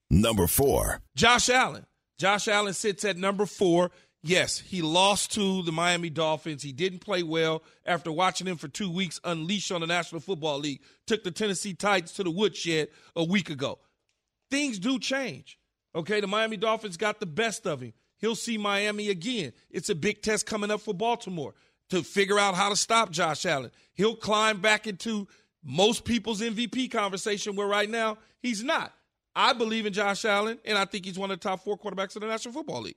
Number 0.09 0.47
4. 0.47 1.03
Josh 1.15 1.51
Allen. 1.51 1.85
Josh 2.19 2.47
Allen 2.47 2.75
sits 2.75 3.05
at 3.05 3.17
number 3.17 3.47
four. 3.47 3.91
Yes, 4.27 4.59
he 4.59 4.81
lost 4.81 5.35
to 5.35 5.63
the 5.65 5.71
Miami 5.71 6.09
Dolphins. 6.09 6.63
He 6.63 6.73
didn't 6.73 7.01
play 7.01 7.23
well 7.23 7.63
after 7.85 8.11
watching 8.11 8.47
him 8.47 8.57
for 8.57 8.69
two 8.69 8.91
weeks 8.91 9.21
unleashed 9.23 9.71
on 9.71 9.83
the 9.83 9.87
National 9.87 10.23
Football 10.23 10.61
League. 10.61 10.81
Took 11.07 11.25
the 11.25 11.31
Tennessee 11.31 11.75
Titans 11.75 12.13
to 12.13 12.25
the 12.25 12.31
woodshed 12.31 12.89
a 13.15 13.23
week 13.23 13.51
ago. 13.51 13.81
Things 14.51 14.79
do 14.79 14.99
change. 14.99 15.59
Okay, 15.95 16.21
the 16.21 16.27
Miami 16.27 16.57
Dolphins 16.57 16.97
got 16.97 17.21
the 17.21 17.27
best 17.27 17.67
of 17.67 17.83
him. 17.83 17.93
He'll 18.17 18.35
see 18.35 18.57
Miami 18.57 19.11
again. 19.11 19.53
It's 19.71 19.91
a 19.91 19.95
big 19.95 20.23
test 20.23 20.47
coming 20.47 20.71
up 20.71 20.81
for 20.81 20.95
Baltimore 20.95 21.53
to 21.91 22.03
figure 22.03 22.39
out 22.39 22.55
how 22.55 22.71
to 22.71 22.77
stop 22.77 23.11
Josh 23.11 23.45
Allen. 23.45 23.73
He'll 23.93 24.17
climb 24.17 24.63
back 24.63 24.87
into 24.87 25.29
most 25.63 26.07
people's 26.07 26.41
MVP 26.41 26.91
conversation 26.91 27.57
where 27.57 27.69
right 27.69 27.91
now 27.91 28.17
he's 28.41 28.65
not. 28.65 28.95
I 29.37 29.53
believe 29.53 29.85
in 29.85 29.93
Josh 29.93 30.25
Allen, 30.25 30.61
and 30.65 30.79
I 30.79 30.87
think 30.87 31.05
he's 31.05 31.19
one 31.19 31.31
of 31.31 31.39
the 31.39 31.47
top 31.47 31.63
four 31.63 31.79
quarterbacks 31.79 32.17
in 32.17 32.23
the 32.23 32.29
National 32.29 32.55
Football 32.55 32.83
League. 32.83 32.97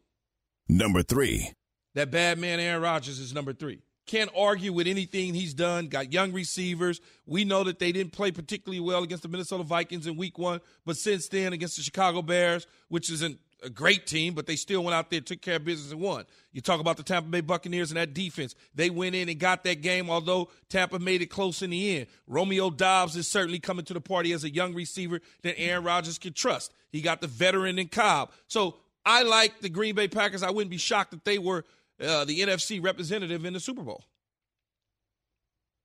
Number 0.69 1.01
3. 1.01 1.53
That 1.97 2.11
bad 2.11 2.37
man 2.37 2.59
Aaron 2.59 2.83
Rodgers 2.83 3.17
is 3.17 3.33
number 3.33 3.53
three. 3.53 3.81
Can't 4.05 4.29
argue 4.37 4.71
with 4.71 4.85
anything 4.85 5.33
he's 5.33 5.55
done. 5.55 5.87
Got 5.87 6.13
young 6.13 6.31
receivers. 6.31 7.01
We 7.25 7.43
know 7.43 7.63
that 7.63 7.79
they 7.79 7.91
didn't 7.91 8.13
play 8.13 8.29
particularly 8.29 8.79
well 8.79 9.01
against 9.01 9.23
the 9.23 9.29
Minnesota 9.29 9.63
Vikings 9.63 10.05
in 10.05 10.15
week 10.15 10.37
one, 10.37 10.61
but 10.85 10.95
since 10.95 11.27
then 11.27 11.53
against 11.53 11.75
the 11.75 11.81
Chicago 11.81 12.21
Bears, 12.21 12.67
which 12.89 13.09
isn't 13.09 13.39
a 13.63 13.69
great 13.71 14.05
team, 14.05 14.35
but 14.35 14.45
they 14.45 14.55
still 14.55 14.83
went 14.83 14.93
out 14.93 15.09
there, 15.09 15.21
took 15.21 15.41
care 15.41 15.55
of 15.55 15.65
business, 15.65 15.91
and 15.91 15.99
won. 15.99 16.25
You 16.51 16.61
talk 16.61 16.79
about 16.79 16.97
the 16.97 17.03
Tampa 17.03 17.29
Bay 17.29 17.41
Buccaneers 17.41 17.89
and 17.89 17.97
that 17.97 18.13
defense. 18.13 18.53
They 18.75 18.91
went 18.91 19.15
in 19.15 19.27
and 19.27 19.39
got 19.39 19.63
that 19.63 19.81
game, 19.81 20.07
although 20.09 20.49
Tampa 20.69 20.99
made 20.99 21.23
it 21.23 21.31
close 21.31 21.63
in 21.63 21.71
the 21.71 21.97
end. 21.97 22.07
Romeo 22.27 22.69
Doubs 22.69 23.15
is 23.15 23.27
certainly 23.27 23.59
coming 23.59 23.85
to 23.85 23.93
the 23.95 24.01
party 24.01 24.33
as 24.33 24.43
a 24.43 24.53
young 24.53 24.75
receiver 24.75 25.19
that 25.41 25.59
Aaron 25.59 25.83
Rodgers 25.83 26.19
can 26.19 26.33
trust. 26.33 26.71
He 26.91 27.01
got 27.01 27.21
the 27.21 27.27
veteran 27.27 27.79
in 27.79 27.87
Cobb. 27.87 28.31
So 28.47 28.77
I 29.07 29.23
like 29.23 29.61
the 29.61 29.69
Green 29.69 29.95
Bay 29.95 30.09
Packers. 30.09 30.43
I 30.43 30.51
wouldn't 30.51 30.69
be 30.69 30.77
shocked 30.77 31.13
if 31.13 31.23
they 31.23 31.37
were 31.37 31.63
uh, 32.01 32.25
the 32.25 32.41
NFC 32.41 32.83
representative 32.83 33.45
in 33.45 33.53
the 33.53 33.59
Super 33.61 33.81
Bowl. 33.81 34.03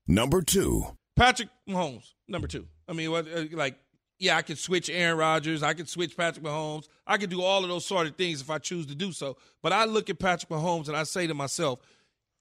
Number 0.09 0.43
two. 0.43 0.85
Patrick 1.15 1.49
Mahomes, 1.69 2.15
number 2.27 2.49
two. 2.49 2.67
I 2.89 2.95
mean, 2.95 3.13
what, 3.13 3.29
uh, 3.33 3.45
like, 3.53 3.77
yeah, 4.19 4.37
I 4.37 4.43
could 4.43 4.59
switch 4.59 4.91
Aaron 4.91 5.19
Rodgers. 5.19 5.63
I 5.63 5.73
could 5.73 5.89
switch 5.89 6.17
Patrick 6.17 6.45
Mahomes. 6.45 6.89
I 7.07 7.17
could 7.17 7.31
do 7.31 7.43
all 7.43 7.63
of 7.63 7.69
those 7.69 7.87
sort 7.87 8.09
of 8.09 8.17
things 8.17 8.41
if 8.41 8.51
I 8.51 8.59
choose 8.59 8.87
to 8.87 8.95
do 8.97 9.13
so. 9.13 9.37
But 9.63 9.73
I 9.73 9.85
look 9.85 10.11
at 10.11 10.19
Patrick 10.19 10.51
Mahomes 10.51 10.89
and 10.89 10.97
I 10.97 11.05
say 11.05 11.29
to 11.29 11.35
myself, 11.35 11.79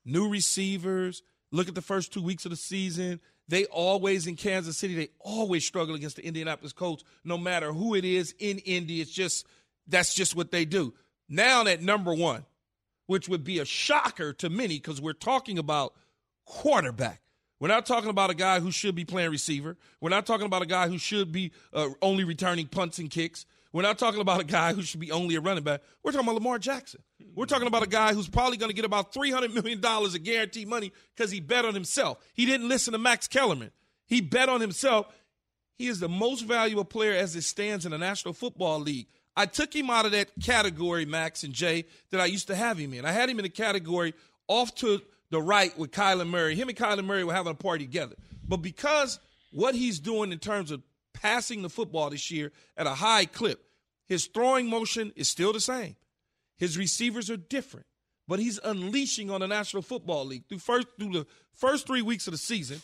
new 0.04 0.30
receivers, 0.30 1.22
look 1.52 1.68
at 1.68 1.76
the 1.76 1.82
first 1.82 2.12
two 2.12 2.24
weeks 2.24 2.46
of 2.46 2.50
the 2.50 2.58
season. 2.58 3.20
They 3.48 3.66
always 3.66 4.26
in 4.26 4.36
Kansas 4.36 4.78
City, 4.78 4.96
they 4.96 5.10
always 5.20 5.64
struggle 5.64 5.94
against 5.94 6.16
the 6.16 6.26
Indianapolis 6.26 6.74
Colts, 6.74 7.04
no 7.24 7.38
matter 7.38 7.72
who 7.72 7.94
it 7.94 8.06
is 8.06 8.34
in 8.40 8.58
Indy. 8.60 9.00
It's 9.02 9.12
just 9.12 9.46
that's 9.92 10.14
just 10.14 10.36
what 10.36 10.52
they 10.52 10.66
do. 10.66 10.94
Now 11.30 11.66
at 11.66 11.82
number 11.82 12.14
one, 12.14 12.46
which 13.08 13.30
would 13.30 13.44
be 13.44 13.60
a 13.60 13.66
shocker 13.66 14.34
to 14.34 14.50
many 14.50 14.76
because 14.76 15.02
we're 15.02 15.14
talking 15.14 15.58
about 15.58 15.94
quarterback. 16.46 17.22
We're 17.60 17.68
not 17.68 17.86
talking 17.86 18.10
about 18.10 18.32
a 18.32 18.34
guy 18.34 18.60
who 18.60 18.72
should 18.72 18.96
be 18.96 19.06
playing 19.06 19.30
receiver. 19.30 19.78
We're 20.00 20.10
not 20.10 20.26
talking 20.26 20.48
about 20.48 20.64
a 20.64 20.66
guy 20.66 20.88
who 20.88 20.98
should 20.98 21.32
be 21.32 21.52
uh, 21.74 21.90
only 22.02 22.24
returning 22.24 22.68
punts 22.68 22.98
and 22.98 23.10
kicks. 23.10 23.46
We're 23.74 23.84
not 23.84 24.00
talking 24.00 24.20
about 24.20 24.42
a 24.42 24.46
guy 24.46 24.74
who 24.74 24.82
should 24.82 25.00
be 25.00 25.12
only 25.12 25.36
a 25.36 25.42
running 25.42 25.64
back. 25.64 25.82
We're 26.04 26.12
talking 26.12 26.28
about 26.28 26.36
Lamar 26.36 26.60
Jackson. 26.60 27.02
We're 27.36 27.46
talking 27.46 27.68
about 27.68 27.84
a 27.84 27.88
guy 27.88 28.14
who's 28.14 28.28
probably 28.28 28.58
going 28.58 28.70
to 28.70 28.76
get 28.76 28.84
about 28.84 29.14
$300 29.14 29.54
million 29.54 29.80
of 29.84 30.24
guaranteed 30.24 30.68
money 30.68 30.92
because 31.16 31.32
he 31.32 31.40
bet 31.40 31.64
on 31.64 31.74
himself. 31.74 32.18
He 32.34 32.46
didn't 32.46 32.68
listen 32.68 32.94
to 32.94 32.98
Max 32.98 33.28
Kellerman. 33.28 33.72
He 34.08 34.20
bet 34.20 34.50
on 34.50 34.60
himself. 34.60 35.08
He 35.78 35.88
is 35.88 36.00
the 36.00 36.10
most 36.10 36.42
valuable 36.42 36.84
player 36.84 37.14
as 37.14 37.36
it 37.36 37.44
stands 37.44 37.86
in 37.86 37.92
the 37.92 37.98
National 37.98 38.34
Football 38.34 38.80
League. 38.80 39.08
I 39.36 39.46
took 39.46 39.74
him 39.74 39.90
out 39.90 40.06
of 40.06 40.12
that 40.12 40.30
category, 40.44 41.06
Max 41.06 41.44
and 41.44 41.54
Jay, 41.54 41.86
that 42.12 42.20
I 42.20 42.26
used 42.26 42.48
to 42.48 42.56
have 42.56 42.78
him 42.78 42.94
in. 42.94 43.06
I 43.06 43.12
had 43.12 43.30
him 43.30 43.40
in 43.40 43.44
the 43.44 43.50
category 43.50 44.14
off 44.48 44.76
to 44.76 45.02
the 45.30 45.42
right 45.42 45.78
with 45.78 45.92
Kyler 45.92 46.28
Murray. 46.28 46.56
Him 46.56 46.68
and 46.68 46.78
Kyler 46.78 47.06
Murray 47.06 47.24
were 47.24 47.34
having 47.34 47.52
a 47.52 47.56
party 47.56 47.86
together. 47.86 48.16
But 48.48 48.58
because 48.58 49.20
what 49.52 49.76
he's 49.76 50.00
doing 50.00 50.32
in 50.32 50.40
terms 50.40 50.72
of 50.72 50.82
passing 51.14 51.62
the 51.62 51.70
football 51.70 52.10
this 52.10 52.30
year 52.30 52.52
at 52.76 52.88
a 52.88 52.92
high 52.92 53.26
clip, 53.26 53.64
his 54.08 54.26
throwing 54.26 54.70
motion 54.70 55.14
is 55.16 55.30
still 55.30 55.54
the 55.54 55.62
same. 55.62 55.96
His 56.58 56.78
receivers 56.78 57.30
are 57.30 57.38
different, 57.38 57.86
but 58.28 58.40
he's 58.40 58.60
unleashing 58.64 59.32
on 59.32 59.40
the 59.40 59.48
National 59.48 59.82
Football 59.82 60.26
League 60.26 60.44
through 60.50 60.60
first 60.60 60.88
through 61.00 61.14
the 61.14 61.28
first 61.54 61.88
three 61.88 62.02
weeks 62.02 62.28
of 62.28 62.32
the 62.34 62.38
season. 62.38 62.82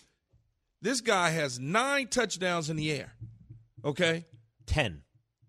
This 0.82 1.02
guy 1.02 1.32
has 1.32 1.60
nine 1.60 2.08
touchdowns 2.08 2.70
in 2.70 2.78
the 2.78 2.92
air. 2.92 3.14
Okay, 3.84 4.26
ten. 4.66 5.04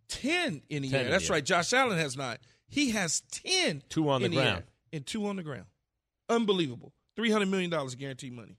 10 0.09 0.63
in 0.69 0.83
the 0.83 0.91
10 0.91 0.99
air. 1.01 1.05
in 1.07 1.11
That's 1.11 1.27
the 1.27 1.33
air. 1.33 1.37
right. 1.37 1.45
Josh 1.45 1.73
Allen 1.73 1.99
has 1.99 2.17
nine. 2.17 2.39
He 2.69 2.91
has 2.91 3.21
10 3.33 3.83
Two 3.89 4.09
on 4.11 4.23
in 4.23 4.31
the 4.33 4.39
air 4.39 4.45
ground. 4.45 4.65
and 4.93 5.07
two 5.07 5.27
on 5.27 5.37
the 5.37 5.43
ground. 5.43 5.67
Unbelievable. 6.29 6.93
$300 7.19 7.49
million 7.49 7.71
guaranteed 7.99 8.33
money. 8.33 8.57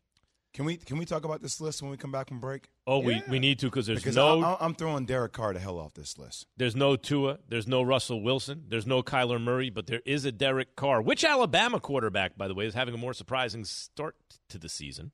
Can 0.52 0.66
we 0.66 0.78
can 0.78 0.98
we 0.98 1.06
talk 1.06 1.26
about 1.26 1.44
this 1.44 1.62
list 1.62 1.80
when 1.84 1.92
we 1.92 1.96
come 1.98 2.12
back 2.12 2.28
from 2.28 2.40
break? 2.40 2.70
Oh, 2.88 2.98
we, 3.00 3.22
we 3.30 3.38
need 3.38 3.60
to 3.60 3.68
because 3.68 3.86
there's 3.86 4.00
Because 4.00 4.16
no 4.16 4.42
I, 4.44 4.58
I'm 4.60 4.74
throwing 4.74 5.06
Derek 5.06 5.32
Carr 5.32 5.54
to 5.54 5.60
hell 5.60 5.78
off 5.78 5.94
this 5.94 6.18
list. 6.18 6.48
there's 6.58 6.76
no 6.76 6.96
Tua, 6.96 7.38
there's 7.48 7.68
no 7.68 7.84
Russell 7.84 8.24
Wilson, 8.24 8.64
there's 8.68 8.88
no 8.88 9.04
Kyler 9.04 9.40
Murray, 9.40 9.70
but 9.70 9.86
there 9.86 10.02
is 10.08 10.26
a 10.26 10.32
Derek 10.32 10.76
Carr. 10.76 11.04
Which 11.04 11.24
Alabama 11.24 11.80
quarterback, 11.80 12.36
by 12.36 12.48
the 12.48 12.56
way, 12.56 12.66
is 12.66 12.74
having 12.74 12.96
a 12.96 12.98
more 12.98 13.14
surprising 13.14 13.64
start 13.64 14.16
to 14.50 14.58
the 14.58 14.70
season? 14.70 15.12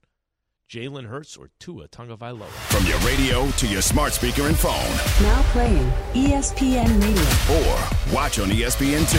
Jalen 0.70 1.06
Hurts 1.06 1.38
or 1.38 1.50
Tua 1.60 1.88
Tagovailoa? 1.88 2.48
From 2.72 2.86
your 2.88 2.98
radio 3.00 3.48
to 3.52 3.68
your 3.68 3.82
smart 3.84 4.14
speaker 4.14 4.44
and 4.48 4.58
phone, 4.58 4.74
Now 5.22 5.42
playing 5.52 5.92
ESPN 6.14 7.02
Radio. 7.02 7.60
or 7.62 8.14
watch 8.16 8.40
on 8.40 8.52
E 8.52 8.62
ESPN2. 8.64 9.18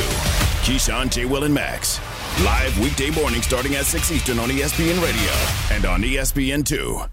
Keyshawn, 0.65 1.11
J. 1.11 1.25
Will, 1.25 1.45
and 1.45 1.55
Max. 1.55 2.01
Live 2.45 2.77
weekday 2.81 3.11
morning 3.11 3.43
starting 3.43 3.77
at 3.77 3.85
6 3.87 4.11
Eastern 4.11 4.39
on 4.41 4.49
ESPN 4.49 5.01
Radio 5.03 5.75
and 5.77 5.85
on 5.85 6.03
E 6.05 6.15
ESPN2. 6.17 7.09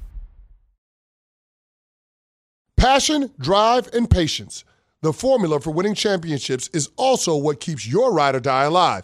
Passion, 2.76 3.30
drive, 3.40 3.88
and 3.94 4.10
patience. 4.10 4.66
The 5.02 5.14
formula 5.14 5.60
for 5.60 5.72
winning 5.72 5.94
championships 5.96 6.70
is 6.74 6.90
also 6.98 7.38
what 7.38 7.60
keeps 7.60 7.88
your 7.88 8.12
ride 8.12 8.36
or 8.36 8.40
die 8.40 8.64
alive. 8.64 9.04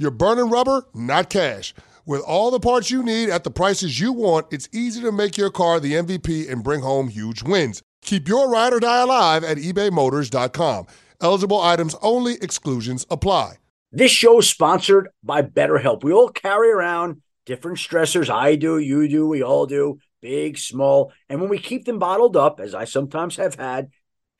you're 0.00 0.10
burning 0.10 0.48
rubber, 0.48 0.86
not 0.94 1.28
cash. 1.28 1.74
With 2.06 2.22
all 2.22 2.50
the 2.50 2.58
parts 2.58 2.90
you 2.90 3.02
need 3.02 3.28
at 3.28 3.44
the 3.44 3.50
prices 3.50 4.00
you 4.00 4.14
want, 4.14 4.46
it's 4.50 4.66
easy 4.72 5.02
to 5.02 5.12
make 5.12 5.36
your 5.36 5.50
car 5.50 5.78
the 5.78 5.92
MVP 5.92 6.50
and 6.50 6.64
bring 6.64 6.80
home 6.80 7.08
huge 7.08 7.42
wins. 7.42 7.82
Keep 8.00 8.26
your 8.26 8.50
ride 8.50 8.72
or 8.72 8.80
die 8.80 9.02
alive 9.02 9.44
at 9.44 9.58
ebaymotors.com. 9.58 10.86
Eligible 11.20 11.60
items 11.60 11.94
only, 12.00 12.36
exclusions 12.40 13.06
apply. 13.10 13.56
This 13.92 14.10
show 14.10 14.38
is 14.38 14.48
sponsored 14.48 15.10
by 15.22 15.42
BetterHelp. 15.42 16.02
We 16.02 16.14
all 16.14 16.30
carry 16.30 16.70
around 16.70 17.20
different 17.44 17.76
stressors. 17.76 18.30
I 18.30 18.56
do, 18.56 18.78
you 18.78 19.06
do, 19.06 19.28
we 19.28 19.42
all 19.42 19.66
do, 19.66 19.98
big, 20.22 20.56
small. 20.56 21.12
And 21.28 21.42
when 21.42 21.50
we 21.50 21.58
keep 21.58 21.84
them 21.84 21.98
bottled 21.98 22.38
up, 22.38 22.58
as 22.58 22.74
I 22.74 22.86
sometimes 22.86 23.36
have 23.36 23.56
had 23.56 23.90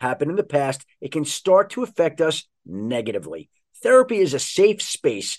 happen 0.00 0.30
in 0.30 0.36
the 0.36 0.42
past, 0.42 0.86
it 1.02 1.12
can 1.12 1.26
start 1.26 1.68
to 1.70 1.82
affect 1.82 2.22
us 2.22 2.48
negatively. 2.64 3.50
Therapy 3.82 4.18
is 4.18 4.34
a 4.34 4.38
safe 4.38 4.82
space 4.82 5.38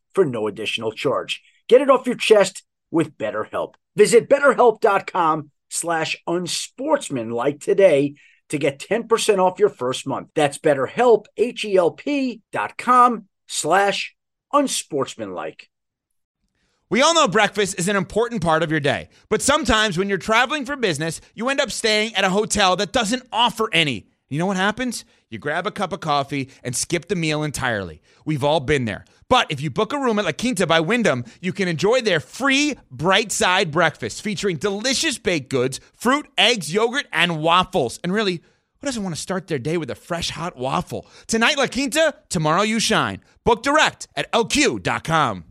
for 0.13 0.25
no 0.25 0.47
additional 0.47 0.91
charge. 0.91 1.41
Get 1.67 1.81
it 1.81 1.89
off 1.89 2.07
your 2.07 2.15
chest 2.15 2.63
with 2.89 3.17
BetterHelp. 3.17 3.75
Visit 3.95 4.29
betterhelp.com 4.29 5.51
slash 5.69 6.17
unsportsmanlike 6.27 7.59
today 7.59 8.15
to 8.49 8.57
get 8.57 8.79
10% 8.79 9.39
off 9.39 9.59
your 9.59 9.69
first 9.69 10.05
month. 10.05 10.29
That's 10.35 10.57
betterhelp, 10.57 11.25
H-E-L-P 11.37 12.41
dot 12.51 12.77
com 12.77 13.27
slash 13.47 14.15
unsportsmanlike. 14.53 15.69
We 16.89 17.01
all 17.01 17.13
know 17.13 17.29
breakfast 17.29 17.79
is 17.79 17.87
an 17.87 17.95
important 17.95 18.41
part 18.41 18.63
of 18.63 18.69
your 18.69 18.81
day, 18.81 19.07
but 19.29 19.41
sometimes 19.41 19.97
when 19.97 20.09
you're 20.09 20.17
traveling 20.17 20.65
for 20.65 20.75
business, 20.75 21.21
you 21.33 21.47
end 21.47 21.61
up 21.61 21.71
staying 21.71 22.13
at 22.15 22.25
a 22.25 22.29
hotel 22.29 22.75
that 22.75 22.91
doesn't 22.91 23.23
offer 23.31 23.69
any. 23.71 24.07
You 24.27 24.39
know 24.39 24.45
what 24.45 24.57
happens? 24.57 25.05
You 25.29 25.39
grab 25.39 25.65
a 25.65 25.71
cup 25.71 25.93
of 25.93 26.01
coffee 26.01 26.49
and 26.63 26.75
skip 26.75 27.07
the 27.07 27.15
meal 27.15 27.43
entirely. 27.43 28.01
We've 28.25 28.43
all 28.43 28.59
been 28.59 28.83
there. 28.83 29.05
But 29.31 29.49
if 29.49 29.61
you 29.61 29.69
book 29.69 29.93
a 29.93 29.97
room 29.97 30.19
at 30.19 30.25
La 30.25 30.33
Quinta 30.33 30.67
by 30.67 30.81
Wyndham, 30.81 31.23
you 31.39 31.53
can 31.53 31.69
enjoy 31.69 32.01
their 32.01 32.19
free 32.19 32.75
bright 32.91 33.31
side 33.31 33.71
breakfast 33.71 34.21
featuring 34.21 34.57
delicious 34.57 35.17
baked 35.17 35.49
goods, 35.49 35.79
fruit, 35.93 36.27
eggs, 36.37 36.73
yogurt, 36.73 37.07
and 37.13 37.39
waffles. 37.39 37.97
And 38.03 38.13
really, 38.13 38.41
who 38.81 38.87
doesn't 38.87 39.01
want 39.01 39.15
to 39.15 39.21
start 39.21 39.47
their 39.47 39.57
day 39.57 39.77
with 39.77 39.89
a 39.89 39.95
fresh 39.95 40.31
hot 40.31 40.57
waffle? 40.57 41.07
Tonight, 41.27 41.57
La 41.57 41.67
Quinta, 41.67 42.13
tomorrow, 42.27 42.63
you 42.63 42.81
shine. 42.81 43.21
Book 43.45 43.63
direct 43.63 44.09
at 44.17 44.29
lq.com. 44.33 45.45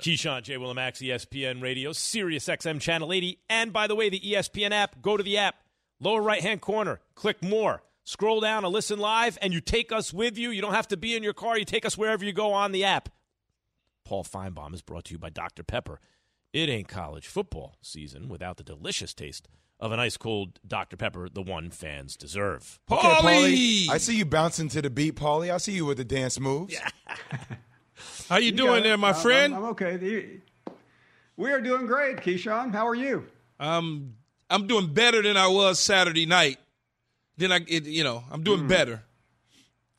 Keyshawn, 0.00 0.42
J. 0.44 0.56
Willimax, 0.56 1.06
ESPN 1.06 1.60
Radio, 1.62 1.92
Sirius 1.92 2.46
XM 2.46 2.80
Channel 2.80 3.12
80. 3.12 3.38
And 3.50 3.70
by 3.70 3.86
the 3.86 3.94
way, 3.94 4.08
the 4.08 4.18
ESPN 4.18 4.70
app, 4.70 5.02
go 5.02 5.18
to 5.18 5.22
the 5.22 5.36
app, 5.36 5.56
lower 6.00 6.22
right 6.22 6.40
hand 6.40 6.62
corner, 6.62 7.00
click 7.14 7.42
more, 7.42 7.82
scroll 8.04 8.40
down 8.40 8.64
and 8.64 8.72
listen 8.72 8.98
live, 8.98 9.38
and 9.42 9.52
you 9.52 9.60
take 9.60 9.92
us 9.92 10.12
with 10.12 10.38
you. 10.38 10.50
You 10.50 10.62
don't 10.62 10.74
have 10.74 10.88
to 10.88 10.96
be 10.96 11.16
in 11.16 11.22
your 11.22 11.32
car, 11.32 11.58
you 11.58 11.64
take 11.64 11.84
us 11.84 11.96
wherever 11.98 12.24
you 12.24 12.32
go 12.32 12.52
on 12.52 12.72
the 12.72 12.84
app. 12.84 13.08
Paul 14.04 14.24
Finebaum 14.24 14.74
is 14.74 14.82
brought 14.82 15.04
to 15.04 15.12
you 15.12 15.18
by 15.18 15.30
Dr. 15.30 15.62
Pepper. 15.62 16.00
It 16.52 16.68
ain't 16.68 16.88
college 16.88 17.26
football 17.26 17.76
season 17.80 18.28
without 18.28 18.56
the 18.58 18.64
delicious 18.64 19.14
taste 19.14 19.48
of 19.80 19.90
an 19.90 19.98
ice 19.98 20.16
cold 20.16 20.60
Dr. 20.66 20.96
Pepper, 20.96 21.28
the 21.28 21.42
one 21.42 21.70
fans 21.70 22.16
deserve. 22.16 22.78
Okay, 22.90 23.08
Paulie. 23.08 23.88
I 23.90 23.98
see 23.98 24.16
you 24.16 24.24
bouncing 24.24 24.68
to 24.68 24.82
the 24.82 24.90
beat, 24.90 25.16
Paulie. 25.16 25.52
I 25.52 25.56
see 25.56 25.72
you 25.72 25.86
with 25.86 25.96
the 25.96 26.04
dance 26.04 26.38
moves. 26.38 26.74
Yeah. 26.74 26.88
How 28.28 28.36
you, 28.36 28.52
doing 28.52 28.82
there, 28.84 28.96
my 28.96 29.08
I'm- 29.12 29.20
friend? 29.20 29.54
I'm, 29.54 29.64
okay. 29.66 30.40
We 31.36 31.50
are 31.50 31.60
doing 31.60 31.86
great, 31.86 32.18
Keyshawn. 32.18 32.72
How 32.72 32.86
are 32.86 32.94
you? 32.94 33.26
I'm 33.58 34.16
I'm 34.50 34.66
doing 34.66 34.92
better 34.92 35.22
than 35.22 35.36
I 35.36 35.48
was 35.48 35.80
Saturday 35.80 36.26
night. 36.26 36.58
Then 37.42 37.50
I, 37.50 37.58
it, 37.66 37.86
you 37.86 38.04
know, 38.04 38.22
I'm 38.30 38.44
doing 38.44 38.60
mm-hmm. 38.60 38.68
better. 38.68 39.02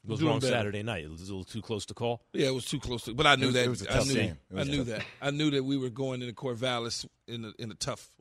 It 0.05 0.09
was 0.09 0.19
Doing 0.21 0.31
wrong 0.31 0.39
better. 0.39 0.53
Saturday 0.53 0.81
night. 0.81 1.03
It 1.03 1.11
was 1.11 1.21
a 1.21 1.25
little 1.25 1.43
too 1.43 1.61
close 1.61 1.85
to 1.87 1.93
call. 1.93 2.21
Yeah, 2.31 2.47
it 2.47 2.53
was 2.53 2.63
too 2.63 2.79
close 2.79 3.03
to. 3.03 3.13
But 3.13 3.27
I 3.27 3.35
knew 3.35 3.43
It 3.43 3.47
was- 3.47 3.53
that. 3.55 3.65
it 3.65 3.69
was 3.69 3.81
a 3.81 3.91
I 3.91 3.93
tough 3.95 4.07
knew. 4.07 4.13
game. 4.13 4.37
It 4.49 4.55
I 4.55 4.59
was 4.59 4.69
knew 4.69 4.77
tough. 4.77 4.87
that. 4.87 5.05
I 5.21 5.31
knew 5.31 5.51
that 5.51 5.63
we 5.63 5.75
were 5.75 5.89
going 5.89 6.21
into 6.21 6.33
Corvallis 6.33 7.05
in 7.27 7.43
a, 7.43 7.51
in 7.61 7.69
a 7.69 7.73
tough. 7.73 8.11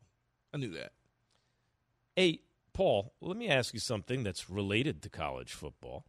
I 0.53 0.57
knew 0.57 0.71
that. 0.71 0.91
Hey, 2.17 2.41
Paul, 2.73 3.13
let 3.21 3.37
me 3.37 3.49
ask 3.49 3.73
you 3.75 3.79
something 3.81 4.25
that's 4.25 4.51
related 4.51 5.03
to 5.03 5.09
college 5.09 5.53
football. 5.53 6.05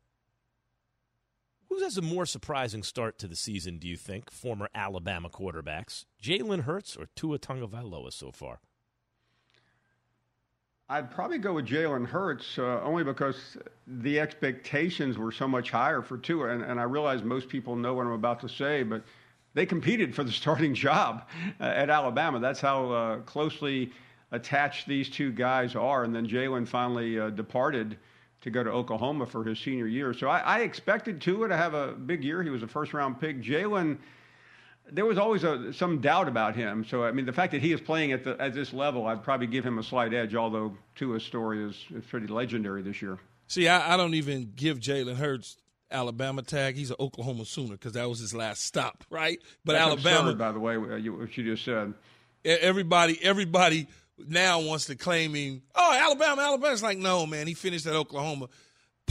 Who 1.70 1.84
has 1.84 1.96
a 1.98 2.02
more 2.02 2.26
surprising 2.26 2.82
start 2.82 3.20
to 3.20 3.28
the 3.28 3.36
season, 3.36 3.78
do 3.78 3.88
you 3.88 3.96
think? 3.96 4.32
Former 4.32 4.70
Alabama 4.74 5.30
quarterbacks, 5.30 6.06
Jalen 6.20 6.62
Hurts 6.62 6.96
or 6.98 7.08
Tua 7.16 7.38
Tagovailoa 7.38 8.12
so 8.12 8.32
far? 8.32 8.60
I'd 10.94 11.10
probably 11.10 11.40
go 11.40 11.54
with 11.54 11.66
Jalen 11.66 12.06
Hurts 12.06 12.60
uh, 12.60 12.80
only 12.84 13.04
because 13.04 13.58
the 13.88 14.20
expectations 14.20 15.18
were 15.18 15.32
so 15.32 15.48
much 15.48 15.72
higher 15.72 16.04
for 16.04 16.20
Tua, 16.20 16.50
and, 16.50 16.62
and 16.62 16.80
I 16.80 16.84
realize 16.84 17.24
most 17.24 17.50
people 17.50 17.76
know 17.76 17.96
what 17.96 18.06
I'm 18.06 18.12
about 18.12 18.40
to 18.42 18.48
say, 18.48 18.84
but 18.84 19.02
they 19.56 19.66
competed 19.66 20.14
for 20.14 20.24
the 20.24 20.32
starting 20.44 20.76
job 20.76 21.28
uh, 21.60 21.64
at 21.64 21.90
Alabama. 21.90 22.40
That's 22.40 22.62
how 22.62 22.92
uh, 22.92 23.18
closely 23.22 23.92
attached 24.32 24.88
these 24.88 25.10
two 25.10 25.32
guys 25.32 25.76
are. 25.76 26.04
And 26.04 26.14
then 26.14 26.28
Jalen 26.28 26.68
finally 26.68 27.20
uh, 27.20 27.32
departed 27.32 27.98
to 28.42 28.52
go 28.52 28.64
to 28.64 28.70
Oklahoma 28.70 29.26
for 29.26 29.44
his 29.44 29.58
senior 29.58 29.88
year. 29.88 30.14
So 30.14 30.28
I, 30.28 30.42
I 30.42 30.60
expected 30.60 31.20
Tua 31.20 31.48
to 31.48 31.58
have 31.58 31.74
a 31.74 31.94
big 31.94 32.24
year. 32.24 32.44
He 32.44 32.52
was 32.52 32.62
a 32.62 32.68
first 32.68 32.94
round 32.94 33.20
pick. 33.20 33.42
Jalen 33.42 33.98
there 34.92 35.06
was 35.06 35.18
always 35.18 35.44
a, 35.44 35.74
some 35.74 36.02
doubt 36.02 36.28
about 36.28 36.56
him. 36.56 36.86
So 36.86 37.04
I 37.04 37.12
mean, 37.12 37.26
the 37.26 37.34
fact 37.34 37.52
that 37.54 37.62
he 37.62 37.72
is 37.74 37.82
playing 37.82 38.12
at 38.12 38.24
the 38.24 38.40
at 38.42 38.54
this 38.54 38.74
level, 38.74 39.08
I'd 39.08 39.24
probably 39.24 39.48
give 39.48 39.66
him 39.66 39.80
a 39.80 39.84
slight 39.84 40.14
edge. 40.14 40.36
Although 40.36 40.76
Tua's 40.96 41.24
story 41.24 41.64
is, 41.64 41.76
is 41.96 42.04
pretty 42.06 42.28
legendary 42.28 42.82
this 42.82 43.02
year. 43.02 43.20
See, 43.48 43.68
I, 43.68 43.94
I 43.94 43.98
don't 43.98 44.14
even 44.14 44.54
give 44.56 44.80
Jalen 44.80 45.16
Hurts 45.16 45.58
Alabama 45.92 46.42
tag. 46.42 46.76
He's 46.76 46.90
an 46.90 46.98
Oklahoma 47.00 47.46
Sooner 47.46 47.74
because 47.74 47.94
that 47.94 48.10
was 48.10 48.20
his 48.20 48.34
last 48.34 48.64
stop, 48.64 49.04
right? 49.10 49.40
But 49.64 49.74
That's 49.74 49.86
Alabama, 49.86 50.20
absurd, 50.32 50.38
by 50.38 50.52
the 50.52 50.60
way, 50.60 50.76
uh, 50.76 51.12
what 51.14 51.38
you, 51.38 51.44
just 51.44 51.64
said. 51.64 51.94
everybody, 52.44 53.20
everybody 53.22 53.88
now 54.18 54.62
wants 54.62 54.86
to 54.86 54.96
claim 54.96 55.34
him. 55.34 55.62
Oh, 55.76 55.98
Alabama, 56.02 56.42
Alabama's 56.42 56.84
like, 56.84 56.98
no, 56.98 57.26
man, 57.26 57.48
he 57.48 57.54
finished 57.54 57.86
at 57.86 57.94
Oklahoma. 57.94 58.48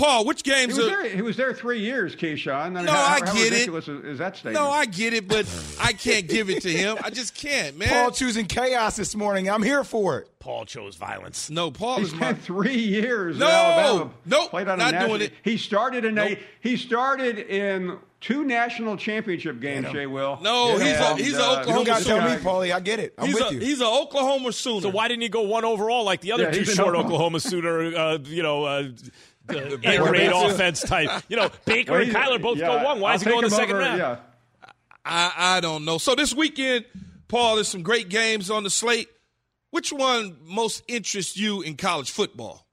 Paul, 0.02 0.24
which 0.24 0.42
He 0.44 0.50
games 0.50 0.76
was, 0.76 0.86
are? 0.86 0.90
there, 1.02 1.08
he 1.08 1.22
was 1.22 1.36
there 1.36 1.54
three 1.54 1.78
years, 1.80 2.16
Keyshawn. 2.16 2.52
I 2.54 2.68
mean, 2.70 2.84
No, 2.86 2.92
how, 2.92 3.04
I 3.04 3.26
how 3.26 3.32
get 3.34 3.36
it. 3.46 3.50
ridiculous 3.52 3.88
is, 3.88 4.04
is 4.04 4.18
that 4.18 4.36
statement? 4.36 4.54
No, 4.64 4.70
I 4.70 4.86
get 4.86 5.12
it, 5.14 5.28
but 5.28 5.46
I 5.80 5.92
can't 5.92 6.26
give 6.26 6.50
it 6.50 6.62
to 6.62 6.70
him. 6.72 6.96
I 7.04 7.10
just 7.10 7.34
can't, 7.36 7.78
man. 7.78 7.88
Paul 7.88 8.10
choosing 8.10 8.46
chaos 8.46 8.96
this 8.96 9.14
morning. 9.14 9.48
I'm 9.48 9.62
here 9.62 9.84
for 9.84 10.18
it. 10.18 10.28
Paul 10.40 10.64
chose 10.64 10.96
violence. 10.96 11.50
No, 11.50 11.70
Paul 11.70 11.98
He 11.98 12.02
is 12.02 12.12
my. 12.14 12.18
spent 12.18 12.42
three 12.42 12.74
years 12.80 13.38
No, 13.38 13.46
at 13.46 13.52
Alabama. 13.78 14.10
nope, 14.26 14.50
played 14.50 14.66
on 14.66 14.78
not 14.78 15.06
doing 15.06 15.20
it. 15.20 15.32
He 15.44 15.56
started 15.56 16.04
in 16.04 16.18
a 16.18 16.36
he 16.60 16.76
started 16.76 17.38
in 17.38 17.96
two 18.20 18.42
national 18.44 18.96
championship 18.96 19.60
games. 19.60 19.86
Jay 19.92 20.06
Will. 20.06 20.38
No, 20.42 20.78
he's 20.78 20.92
a- 20.98 21.16
he's 21.16 21.34
a 21.38 21.44
uh, 21.44 21.60
Oklahoma 21.60 21.66
You 21.68 21.74
don't 21.74 21.84
got 21.86 21.98
to 22.00 22.04
tell 22.04 22.28
me, 22.28 22.36
Paulie. 22.42 22.72
I 22.74 22.80
get 22.80 22.98
it. 22.98 23.14
I'm 23.18 23.26
he's 23.26 23.34
with 23.36 23.50
a, 23.50 23.54
you. 23.54 23.60
He's 23.60 23.80
an 23.80 23.86
Oklahoma 23.86 24.52
Sooner. 24.52 24.80
So 24.80 24.88
why 24.90 25.06
didn't 25.06 25.22
he 25.22 25.28
go 25.28 25.42
one 25.42 25.64
overall 25.64 26.02
like 26.04 26.20
the 26.22 26.32
other 26.32 26.44
Yeah, 26.44 26.50
two 26.50 26.64
short 26.64 26.88
Oklahoma- 26.96 27.04
Oklahoma 27.06 27.40
Sooner, 27.40 27.96
uh, 27.96 28.18
you 28.24 28.42
know, 28.42 28.64
uh, 28.64 28.88
uh, 29.48 29.76
air 29.82 30.04
raid 30.04 30.30
offense 30.32 30.80
type? 30.82 31.24
You 31.28 31.36
know, 31.36 31.50
Baker 31.64 32.00
and 32.00 32.12
Kyler 32.12 32.40
both 32.40 32.58
yeah, 32.58 32.66
go 32.66 32.84
one. 32.84 33.00
Why 33.00 33.10
I'll 33.10 33.16
is 33.16 33.22
he 33.22 33.24
take 33.26 33.34
going 33.34 33.44
the 33.44 33.50
second 33.50 33.76
over, 33.76 33.84
round? 33.84 33.98
Yeah. 33.98 34.16
I, 35.04 35.32
I 35.36 35.60
don't 35.60 35.84
know. 35.84 35.98
So 35.98 36.14
this 36.14 36.34
weekend, 36.34 36.84
Paul, 37.28 37.56
there's 37.56 37.68
some 37.68 37.82
great 37.82 38.08
games 38.08 38.50
on 38.50 38.62
the 38.62 38.70
slate. 38.70 39.08
Which 39.70 39.92
one 39.92 40.36
most 40.44 40.82
interests 40.86 41.36
you 41.36 41.62
in 41.62 41.76
college 41.76 42.10
football? 42.10 42.66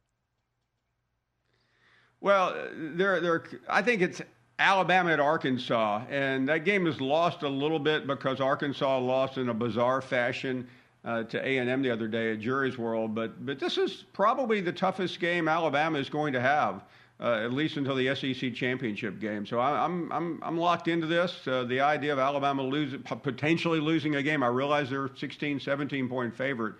Well, 2.21 2.53
there, 2.73 3.21
there. 3.21 3.43
I 3.69 3.81
think 3.81 4.01
it's 4.01 4.21
Alabama 4.59 5.11
at 5.11 5.21
Arkansas, 5.21 6.03
and 6.09 6.49
that 6.49 6.65
game 6.65 6.85
is 6.85 6.99
lost 6.99 7.43
a 7.43 7.47
little 7.47 7.79
bit 7.79 8.05
because 8.05 8.41
Arkansas 8.41 8.97
lost 8.97 9.37
in 9.37 9.47
a 9.47 9.53
bizarre 9.53 10.01
fashion 10.01 10.67
uh, 11.05 11.23
to 11.23 11.45
A 11.45 11.57
and 11.57 11.69
M 11.69 11.81
the 11.81 11.91
other 11.91 12.07
day 12.07 12.33
at 12.33 12.39
Jerry's 12.39 12.77
World. 12.77 13.15
But 13.15 13.45
but 13.45 13.59
this 13.59 13.77
is 13.77 14.05
probably 14.13 14.61
the 14.61 14.73
toughest 14.73 15.19
game 15.19 15.47
Alabama 15.47 15.97
is 15.99 16.09
going 16.09 16.33
to 16.33 16.41
have. 16.41 16.83
Uh, 17.21 17.41
at 17.43 17.51
least 17.51 17.75
until 17.75 17.95
the 17.95 18.15
SEC 18.15 18.53
championship 18.53 19.19
game. 19.19 19.45
So 19.45 19.59
I, 19.59 19.83
I'm 19.83 20.09
I'm 20.09 20.39
I'm 20.41 20.57
locked 20.57 20.87
into 20.87 21.05
this. 21.05 21.45
Uh, 21.45 21.65
the 21.65 21.81
idea 21.81 22.13
of 22.13 22.19
Alabama 22.19 22.63
losing, 22.63 23.01
potentially 23.01 23.81
losing 23.81 24.15
a 24.15 24.23
game. 24.23 24.41
I 24.41 24.47
realize 24.47 24.89
they're 24.89 25.09
16, 25.13 25.59
17 25.59 26.07
point 26.07 26.33
favorite, 26.33 26.75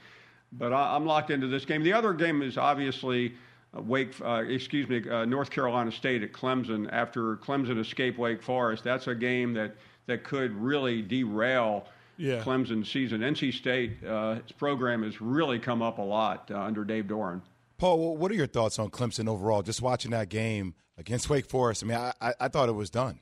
but 0.53 0.71
I, 0.71 0.95
I'm 0.95 1.05
locked 1.05 1.29
into 1.29 1.47
this 1.47 1.65
game. 1.65 1.83
The 1.83 1.91
other 1.91 2.13
game 2.13 2.41
is 2.41 2.57
obviously 2.57 3.33
uh, 3.77 3.81
Wake, 3.81 4.13
uh, 4.21 4.43
excuse 4.47 4.87
me, 4.87 5.07
uh, 5.09 5.25
North 5.25 5.49
Carolina 5.49 5.91
State 5.91 6.23
at 6.23 6.31
Clemson 6.31 6.87
after 6.93 7.35
Clemson 7.35 7.77
escaped 7.77 8.17
Wake 8.17 8.41
Forest. 8.41 8.85
That's 8.85 9.07
a 9.07 9.15
game 9.15 9.53
that 9.55 9.75
that 10.07 10.23
could 10.23 10.53
really 10.55 11.01
derail. 11.01 11.85
Yeah. 12.19 12.43
Clemson's 12.43 12.91
season. 12.91 13.21
NC 13.21 13.53
State, 13.53 14.03
uh, 14.05 14.35
its 14.39 14.51
program 14.51 15.03
has 15.03 15.21
really 15.21 15.57
come 15.57 15.81
up 15.81 15.99
a 15.99 16.03
lot 16.03 16.51
uh, 16.51 16.59
under 16.59 16.83
Dave 16.83 17.05
Doeren. 17.05 17.41
Paul, 17.77 18.17
what 18.17 18.29
are 18.29 18.35
your 18.35 18.45
thoughts 18.45 18.77
on 18.77 18.89
Clemson 18.89 19.29
overall? 19.29 19.61
Just 19.61 19.81
watching 19.81 20.11
that 20.11 20.27
game 20.27 20.75
against 20.97 21.29
Wake 21.29 21.45
Forest. 21.45 21.81
I 21.81 21.87
mean, 21.87 21.97
I, 21.97 22.13
I, 22.19 22.33
I 22.41 22.47
thought 22.49 22.67
it 22.67 22.73
was 22.73 22.89
done. 22.89 23.21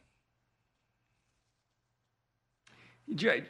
Jay, 3.14 3.44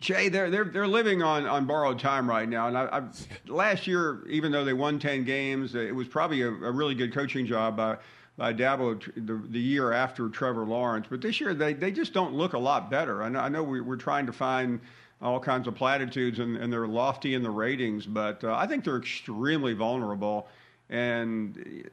Jay, 0.00 0.28
they're 0.30 0.48
they're 0.50 0.64
they're 0.64 0.86
living 0.86 1.22
on, 1.22 1.46
on 1.46 1.66
borrowed 1.66 1.98
time 1.98 2.30
right 2.30 2.48
now. 2.48 2.68
And 2.68 2.78
I, 2.78 2.88
I've, 2.90 3.26
last 3.48 3.86
year, 3.86 4.26
even 4.28 4.52
though 4.52 4.64
they 4.64 4.72
won 4.72 4.98
ten 4.98 5.24
games, 5.24 5.74
it 5.74 5.94
was 5.94 6.06
probably 6.06 6.42
a, 6.42 6.48
a 6.48 6.70
really 6.70 6.94
good 6.94 7.12
coaching 7.12 7.44
job 7.44 7.76
by 7.76 7.98
by 8.40 8.54
Dabo 8.54 8.98
the, 9.26 9.38
the 9.50 9.60
year 9.60 9.92
after 9.92 10.30
Trevor 10.30 10.64
Lawrence. 10.64 11.06
But 11.10 11.20
this 11.20 11.42
year, 11.42 11.52
they 11.52 11.74
they 11.74 11.92
just 11.92 12.14
don't 12.14 12.32
look 12.32 12.54
a 12.54 12.58
lot 12.58 12.90
better. 12.90 13.22
I 13.22 13.28
know, 13.28 13.38
I 13.38 13.50
know 13.50 13.62
we, 13.62 13.82
we're 13.82 13.96
trying 13.96 14.24
to 14.24 14.32
find 14.32 14.80
all 15.20 15.38
kinds 15.38 15.68
of 15.68 15.74
platitudes 15.74 16.38
and, 16.38 16.56
and 16.56 16.72
they're 16.72 16.88
lofty 16.88 17.34
in 17.34 17.42
the 17.42 17.50
ratings, 17.50 18.06
but 18.06 18.42
uh, 18.42 18.54
I 18.54 18.66
think 18.66 18.82
they're 18.82 18.96
extremely 18.96 19.74
vulnerable. 19.74 20.48
And 20.88 21.84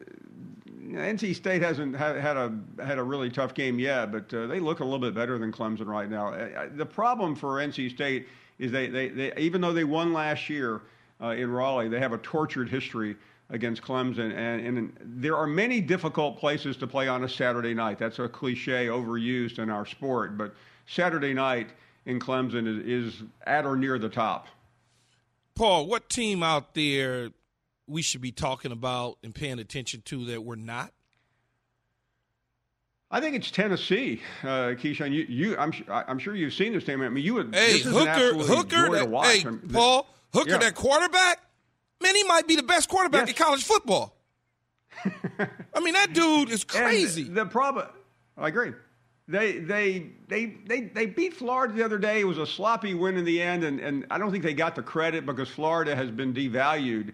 uh, 0.96 0.98
NC 0.98 1.36
State 1.36 1.62
hasn't 1.62 1.98
had, 1.98 2.16
had 2.16 2.38
a 2.38 2.58
had 2.82 2.98
a 2.98 3.04
really 3.04 3.30
tough 3.30 3.54
game 3.54 3.78
yet, 3.78 4.14
but 4.14 4.34
uh, 4.34 4.48
they 4.48 4.62
look 4.62 4.80
a 4.80 4.86
little 4.86 5.00
bit 5.00 5.14
better 5.14 5.38
than 5.38 5.52
Clemson 5.52 5.88
right 5.88 6.10
now. 6.10 6.34
The 6.78 6.86
problem 6.86 7.36
for 7.36 7.56
NC 7.56 7.92
State 7.92 8.26
is 8.58 8.72
they, 8.72 8.88
they, 8.88 9.10
they 9.10 9.34
even 9.36 9.60
though 9.60 9.74
they 9.74 9.84
won 9.84 10.14
last 10.14 10.50
year 10.50 10.84
uh, 11.22 11.32
in 11.32 11.52
Raleigh, 11.52 11.90
they 11.90 12.00
have 12.00 12.14
a 12.14 12.20
tortured 12.20 12.70
history 12.70 13.18
against 13.50 13.82
Clemson, 13.82 14.36
and, 14.36 14.78
and 14.78 14.98
there 15.02 15.38
are 15.38 15.48
many 15.48 15.80
difficult 15.80 16.38
places 16.38 16.76
to 16.78 16.88
play 16.88 17.08
on 17.08 17.24
a 17.24 17.30
Saturday 17.30 17.74
night. 17.74 17.98
That's 17.98 18.20
a 18.20 18.28
cliche 18.28 18.88
overused 18.88 19.58
in 19.60 19.70
our 19.70 19.86
sport, 19.86 20.38
but 20.38 20.54
Saturday 20.86 21.34
night 21.34 21.70
in 22.06 22.20
Clemson 22.20 22.68
is, 22.68 23.14
is 23.14 23.24
at 23.46 23.66
or 23.66 23.76
near 23.76 24.00
the 24.00 24.10
top. 24.10 24.48
Paul, 25.56 25.88
what 25.88 26.10
team 26.10 26.44
out 26.44 26.74
there 26.74 27.30
we 27.88 28.02
should 28.02 28.22
be 28.22 28.32
talking 28.32 28.72
about 28.72 29.18
and 29.24 29.34
paying 29.34 29.60
attention 29.60 30.02
to 30.06 30.26
that 30.26 30.44
we're 30.44 30.56
not? 30.56 30.92
I 33.10 33.22
think 33.22 33.38
it's 33.38 33.50
Tennessee, 33.50 34.22
uh, 34.44 34.76
Keyshawn. 34.76 35.14
You, 35.14 35.26
you, 35.30 35.58
I'm, 35.58 35.72
I'm 35.88 36.20
sure 36.20 36.36
you've 36.36 36.54
seen 36.54 36.74
this 36.74 36.84
team. 36.84 37.02
I 37.02 37.08
mean, 37.08 37.24
you 37.24 37.36
would. 37.36 37.56
Hey, 37.56 37.72
this 37.72 37.86
is 37.86 37.94
Hooker, 37.94 38.34
Hooker, 38.34 38.90
that, 38.92 39.10
hey, 39.24 39.48
I 39.48 39.50
mean, 39.50 39.70
Paul, 39.72 40.06
Hooker, 40.34 40.52
yeah. 40.52 40.58
that 40.58 40.76
quarterback, 40.76 41.40
man, 42.02 42.16
he 42.16 42.24
might 42.24 42.48
be 42.48 42.56
the 42.56 42.64
best 42.64 42.90
quarterback 42.90 43.28
in 43.28 43.36
college 43.36 43.64
football. 43.64 44.16
I 45.74 45.80
mean, 45.80 45.94
that 45.94 46.14
dude 46.14 46.50
is 46.50 46.64
crazy. 46.64 47.24
And 47.24 47.36
the 47.36 47.46
problem, 47.46 47.88
I 48.38 48.48
agree. 48.48 48.74
They, 49.28 49.60
they, 49.60 50.12
they, 50.28 50.46
they, 50.66 50.82
they 50.82 51.06
beat 51.06 51.34
Florida 51.34 51.74
the 51.74 51.84
other 51.84 51.98
day. 51.98 52.22
It 52.22 52.24
was 52.24 52.38
a 52.38 52.48
sloppy 52.48 52.94
win 52.94 53.18
in 53.18 53.26
the 53.26 53.42
end, 53.42 53.64
and, 53.64 53.80
and 53.80 54.06
I 54.10 54.18
don't 54.18 54.32
think 54.32 54.44
they 54.44 54.54
got 54.54 54.76
the 54.76 54.84
credit 54.84 55.26
because 55.26 55.50
Florida 55.50 55.96
has 55.96 56.10
been 56.10 56.34
devalued. 56.34 57.14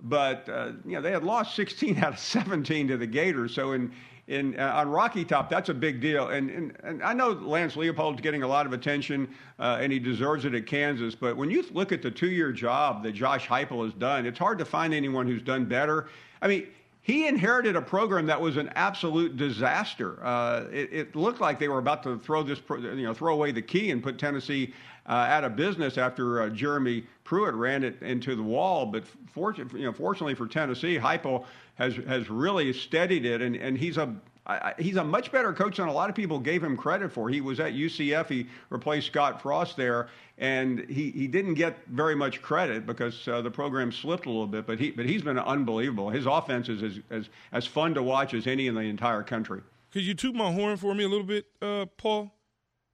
But 0.00 0.48
uh, 0.48 0.72
you 0.84 0.92
know, 0.92 1.00
they 1.00 1.12
had 1.12 1.22
lost 1.22 1.54
16 1.54 1.98
out 1.98 2.14
of 2.14 2.18
17 2.18 2.88
to 2.88 2.96
the 2.96 3.06
Gators. 3.06 3.54
So 3.54 3.72
in 3.72 3.92
in 4.28 4.58
uh, 4.58 4.72
on 4.74 4.88
Rocky 4.88 5.24
Top, 5.24 5.50
that's 5.50 5.68
a 5.68 5.74
big 5.74 6.00
deal. 6.00 6.28
And, 6.28 6.50
and 6.50 6.76
and 6.84 7.02
I 7.02 7.12
know 7.12 7.30
Lance 7.30 7.74
Leopold's 7.74 8.20
getting 8.20 8.42
a 8.42 8.46
lot 8.46 8.66
of 8.66 8.72
attention, 8.72 9.28
uh, 9.58 9.78
and 9.80 9.92
he 9.92 9.98
deserves 9.98 10.44
it 10.44 10.54
at 10.54 10.66
Kansas. 10.66 11.14
But 11.14 11.36
when 11.36 11.50
you 11.50 11.64
look 11.72 11.92
at 11.92 12.02
the 12.02 12.10
two-year 12.10 12.52
job 12.52 13.02
that 13.02 13.12
Josh 13.12 13.46
Heupel 13.48 13.84
has 13.84 13.94
done, 13.94 14.26
it's 14.26 14.38
hard 14.38 14.58
to 14.58 14.64
find 14.64 14.94
anyone 14.94 15.26
who's 15.26 15.42
done 15.42 15.64
better. 15.64 16.08
I 16.40 16.48
mean. 16.48 16.66
He 17.04 17.26
inherited 17.26 17.74
a 17.74 17.82
program 17.82 18.26
that 18.26 18.40
was 18.40 18.56
an 18.56 18.70
absolute 18.76 19.36
disaster. 19.36 20.24
Uh, 20.24 20.66
it, 20.70 20.88
it, 20.92 21.16
looked 21.16 21.40
like 21.40 21.58
they 21.58 21.66
were 21.66 21.80
about 21.80 22.04
to 22.04 22.16
throw 22.20 22.44
this, 22.44 22.60
you 22.70 23.02
know, 23.02 23.12
throw 23.12 23.34
away 23.34 23.50
the 23.50 23.60
key 23.60 23.90
and 23.90 24.00
put 24.00 24.20
Tennessee 24.20 24.72
uh, 25.08 25.12
out 25.12 25.42
of 25.42 25.56
business 25.56 25.98
after 25.98 26.42
uh, 26.42 26.48
Jeremy 26.50 27.04
Pruitt 27.24 27.54
ran 27.54 27.82
it 27.82 28.00
into 28.02 28.36
the 28.36 28.42
wall. 28.42 28.86
But 28.86 29.04
fortunately, 29.32 29.80
you 29.80 29.86
know, 29.86 29.92
fortunately 29.92 30.34
for 30.34 30.46
Tennessee, 30.46 30.96
Heupel 30.96 31.44
has 31.74 31.96
has 31.96 32.30
really 32.30 32.72
steadied 32.72 33.24
it, 33.24 33.42
and, 33.42 33.56
and 33.56 33.78
he's 33.78 33.96
a 33.96 34.14
I, 34.44 34.74
he's 34.78 34.96
a 34.96 35.04
much 35.04 35.30
better 35.30 35.52
coach 35.52 35.76
than 35.76 35.86
a 35.86 35.92
lot 35.92 36.10
of 36.10 36.16
people 36.16 36.40
gave 36.40 36.64
him 36.64 36.76
credit 36.76 37.12
for. 37.12 37.28
He 37.28 37.40
was 37.40 37.60
at 37.60 37.74
UCF. 37.74 38.28
He 38.28 38.48
replaced 38.70 39.06
Scott 39.06 39.40
Frost 39.40 39.76
there, 39.76 40.08
and 40.36 40.80
he, 40.88 41.12
he 41.12 41.28
didn't 41.28 41.54
get 41.54 41.78
very 41.86 42.16
much 42.16 42.42
credit 42.42 42.84
because 42.84 43.28
uh, 43.28 43.40
the 43.40 43.50
program 43.50 43.92
slipped 43.92 44.26
a 44.26 44.30
little 44.30 44.48
bit. 44.48 44.66
But 44.66 44.80
he 44.80 44.90
but 44.90 45.06
he's 45.06 45.22
been 45.22 45.38
unbelievable. 45.38 46.10
His 46.10 46.26
offense 46.26 46.68
is 46.68 46.82
as, 46.82 47.00
as 47.10 47.28
as 47.52 47.66
fun 47.66 47.94
to 47.94 48.02
watch 48.02 48.34
as 48.34 48.48
any 48.48 48.66
in 48.66 48.74
the 48.74 48.80
entire 48.80 49.22
country. 49.22 49.60
Could 49.92 50.02
you 50.02 50.14
toot 50.14 50.34
my 50.34 50.50
horn 50.50 50.76
for 50.76 50.94
me 50.94 51.04
a 51.04 51.08
little 51.08 51.26
bit, 51.26 51.46
uh, 51.60 51.86
Paul, 51.98 52.34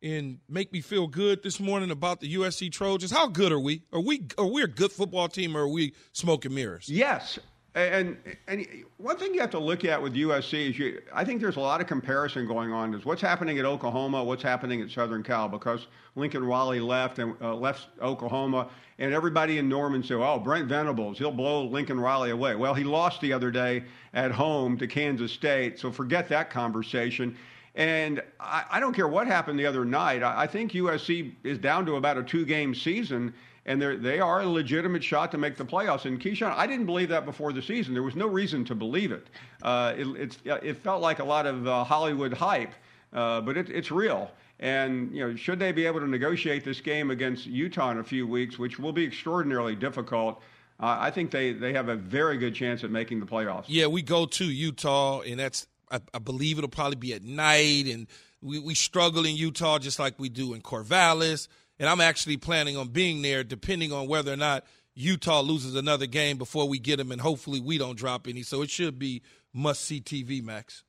and 0.02 0.40
make 0.48 0.72
me 0.72 0.80
feel 0.82 1.06
good 1.06 1.42
this 1.42 1.60
morning 1.60 1.90
about 1.90 2.20
the 2.20 2.34
USC 2.34 2.70
Trojans? 2.70 3.10
How 3.10 3.26
good 3.26 3.52
are 3.52 3.60
we? 3.60 3.84
Are 3.90 4.00
we 4.00 4.26
are 4.36 4.46
we 4.46 4.62
a 4.62 4.68
good 4.68 4.92
football 4.92 5.28
team, 5.28 5.56
or 5.56 5.62
are 5.62 5.68
we 5.68 5.94
smoking 6.12 6.54
mirrors? 6.54 6.90
Yes, 6.90 7.38
and, 7.78 8.16
and 8.46 8.66
one 8.96 9.16
thing 9.16 9.34
you 9.34 9.40
have 9.40 9.50
to 9.50 9.58
look 9.58 9.84
at 9.84 10.02
with 10.02 10.14
USC 10.14 10.70
is 10.70 10.78
you, 10.78 11.00
I 11.12 11.24
think 11.24 11.40
there's 11.40 11.56
a 11.56 11.60
lot 11.60 11.80
of 11.80 11.86
comparison 11.86 12.46
going 12.46 12.72
on. 12.72 12.94
Is 12.94 13.04
what's 13.04 13.22
happening 13.22 13.58
at 13.58 13.64
Oklahoma, 13.64 14.22
what's 14.24 14.42
happening 14.42 14.80
at 14.82 14.90
Southern 14.90 15.22
Cal, 15.22 15.48
because 15.48 15.86
Lincoln 16.16 16.44
Riley 16.44 16.80
left 16.80 17.18
and 17.18 17.34
uh, 17.40 17.54
left 17.54 17.88
Oklahoma, 18.00 18.68
and 18.98 19.14
everybody 19.14 19.58
in 19.58 19.68
Norman 19.68 20.02
said, 20.02 20.16
"Oh, 20.16 20.38
Brent 20.38 20.68
Venables, 20.68 21.18
he'll 21.18 21.30
blow 21.30 21.64
Lincoln 21.64 22.00
Riley 22.00 22.30
away." 22.30 22.54
Well, 22.54 22.74
he 22.74 22.84
lost 22.84 23.20
the 23.20 23.32
other 23.32 23.50
day 23.50 23.84
at 24.14 24.30
home 24.30 24.76
to 24.78 24.86
Kansas 24.86 25.32
State, 25.32 25.78
so 25.78 25.90
forget 25.92 26.28
that 26.28 26.50
conversation. 26.50 27.36
And 27.74 28.20
I, 28.40 28.64
I 28.72 28.80
don't 28.80 28.92
care 28.92 29.06
what 29.06 29.28
happened 29.28 29.58
the 29.58 29.66
other 29.66 29.84
night. 29.84 30.22
I, 30.22 30.42
I 30.42 30.46
think 30.46 30.72
USC 30.72 31.32
is 31.44 31.58
down 31.58 31.86
to 31.86 31.94
about 31.94 32.18
a 32.18 32.24
two-game 32.24 32.74
season 32.74 33.32
and 33.68 33.82
they 33.82 34.18
are 34.18 34.40
a 34.40 34.46
legitimate 34.46 35.04
shot 35.04 35.30
to 35.30 35.38
make 35.38 35.56
the 35.56 35.64
playoffs. 35.64 36.06
And 36.06 36.18
Keyshawn, 36.18 36.54
I 36.56 36.66
didn't 36.66 36.86
believe 36.86 37.10
that 37.10 37.26
before 37.26 37.52
the 37.52 37.60
season. 37.60 37.92
There 37.92 38.02
was 38.02 38.16
no 38.16 38.26
reason 38.26 38.64
to 38.64 38.74
believe 38.74 39.12
it. 39.12 39.26
Uh, 39.62 39.92
it, 39.94 40.38
it 40.46 40.76
felt 40.78 41.02
like 41.02 41.18
a 41.18 41.24
lot 41.24 41.44
of 41.44 41.68
uh, 41.68 41.84
Hollywood 41.84 42.32
hype, 42.32 42.72
uh, 43.12 43.42
but 43.42 43.58
it, 43.58 43.68
it's 43.68 43.90
real. 43.90 44.30
And 44.58 45.14
you 45.14 45.20
know, 45.20 45.36
should 45.36 45.58
they 45.58 45.72
be 45.72 45.84
able 45.84 46.00
to 46.00 46.08
negotiate 46.08 46.64
this 46.64 46.80
game 46.80 47.10
against 47.10 47.44
Utah 47.44 47.90
in 47.90 47.98
a 47.98 48.04
few 48.04 48.26
weeks, 48.26 48.58
which 48.58 48.78
will 48.78 48.92
be 48.92 49.04
extraordinarily 49.04 49.76
difficult, 49.76 50.42
I 50.80 51.10
think 51.10 51.30
they, 51.32 51.52
they 51.52 51.72
have 51.74 51.88
a 51.88 51.96
very 51.96 52.38
good 52.38 52.54
chance 52.54 52.84
at 52.84 52.90
making 52.90 53.20
the 53.20 53.26
playoffs. 53.26 53.64
Yeah, 53.66 53.88
we 53.88 54.00
go 54.00 54.26
to 54.26 54.44
Utah, 54.44 55.20
and 55.20 55.38
that's 55.38 55.66
I, 55.90 56.00
I 56.14 56.20
believe 56.20 56.56
it'll 56.56 56.70
probably 56.70 56.96
be 56.96 57.12
at 57.12 57.22
night, 57.22 57.86
and 57.86 58.06
we, 58.40 58.60
we 58.60 58.74
struggle 58.74 59.26
in 59.26 59.36
Utah 59.36 59.78
just 59.78 59.98
like 59.98 60.18
we 60.18 60.28
do 60.28 60.54
in 60.54 60.62
Corvallis 60.62 61.48
and 61.78 61.88
I'm 61.88 62.00
actually 62.00 62.36
planning 62.36 62.76
on 62.76 62.88
being 62.88 63.22
there, 63.22 63.44
depending 63.44 63.92
on 63.92 64.08
whether 64.08 64.32
or 64.32 64.36
not 64.36 64.64
Utah 64.94 65.40
loses 65.40 65.74
another 65.74 66.06
game 66.06 66.38
before 66.38 66.68
we 66.68 66.78
get 66.78 66.96
them, 66.96 67.12
and 67.12 67.20
hopefully 67.20 67.60
we 67.60 67.78
don't 67.78 67.96
drop 67.96 68.26
any. 68.26 68.42
So 68.42 68.62
it 68.62 68.70
should 68.70 68.98
be 68.98 69.22
must 69.52 69.84
see 69.84 70.00
TV, 70.00 70.42
Max. 70.42 70.84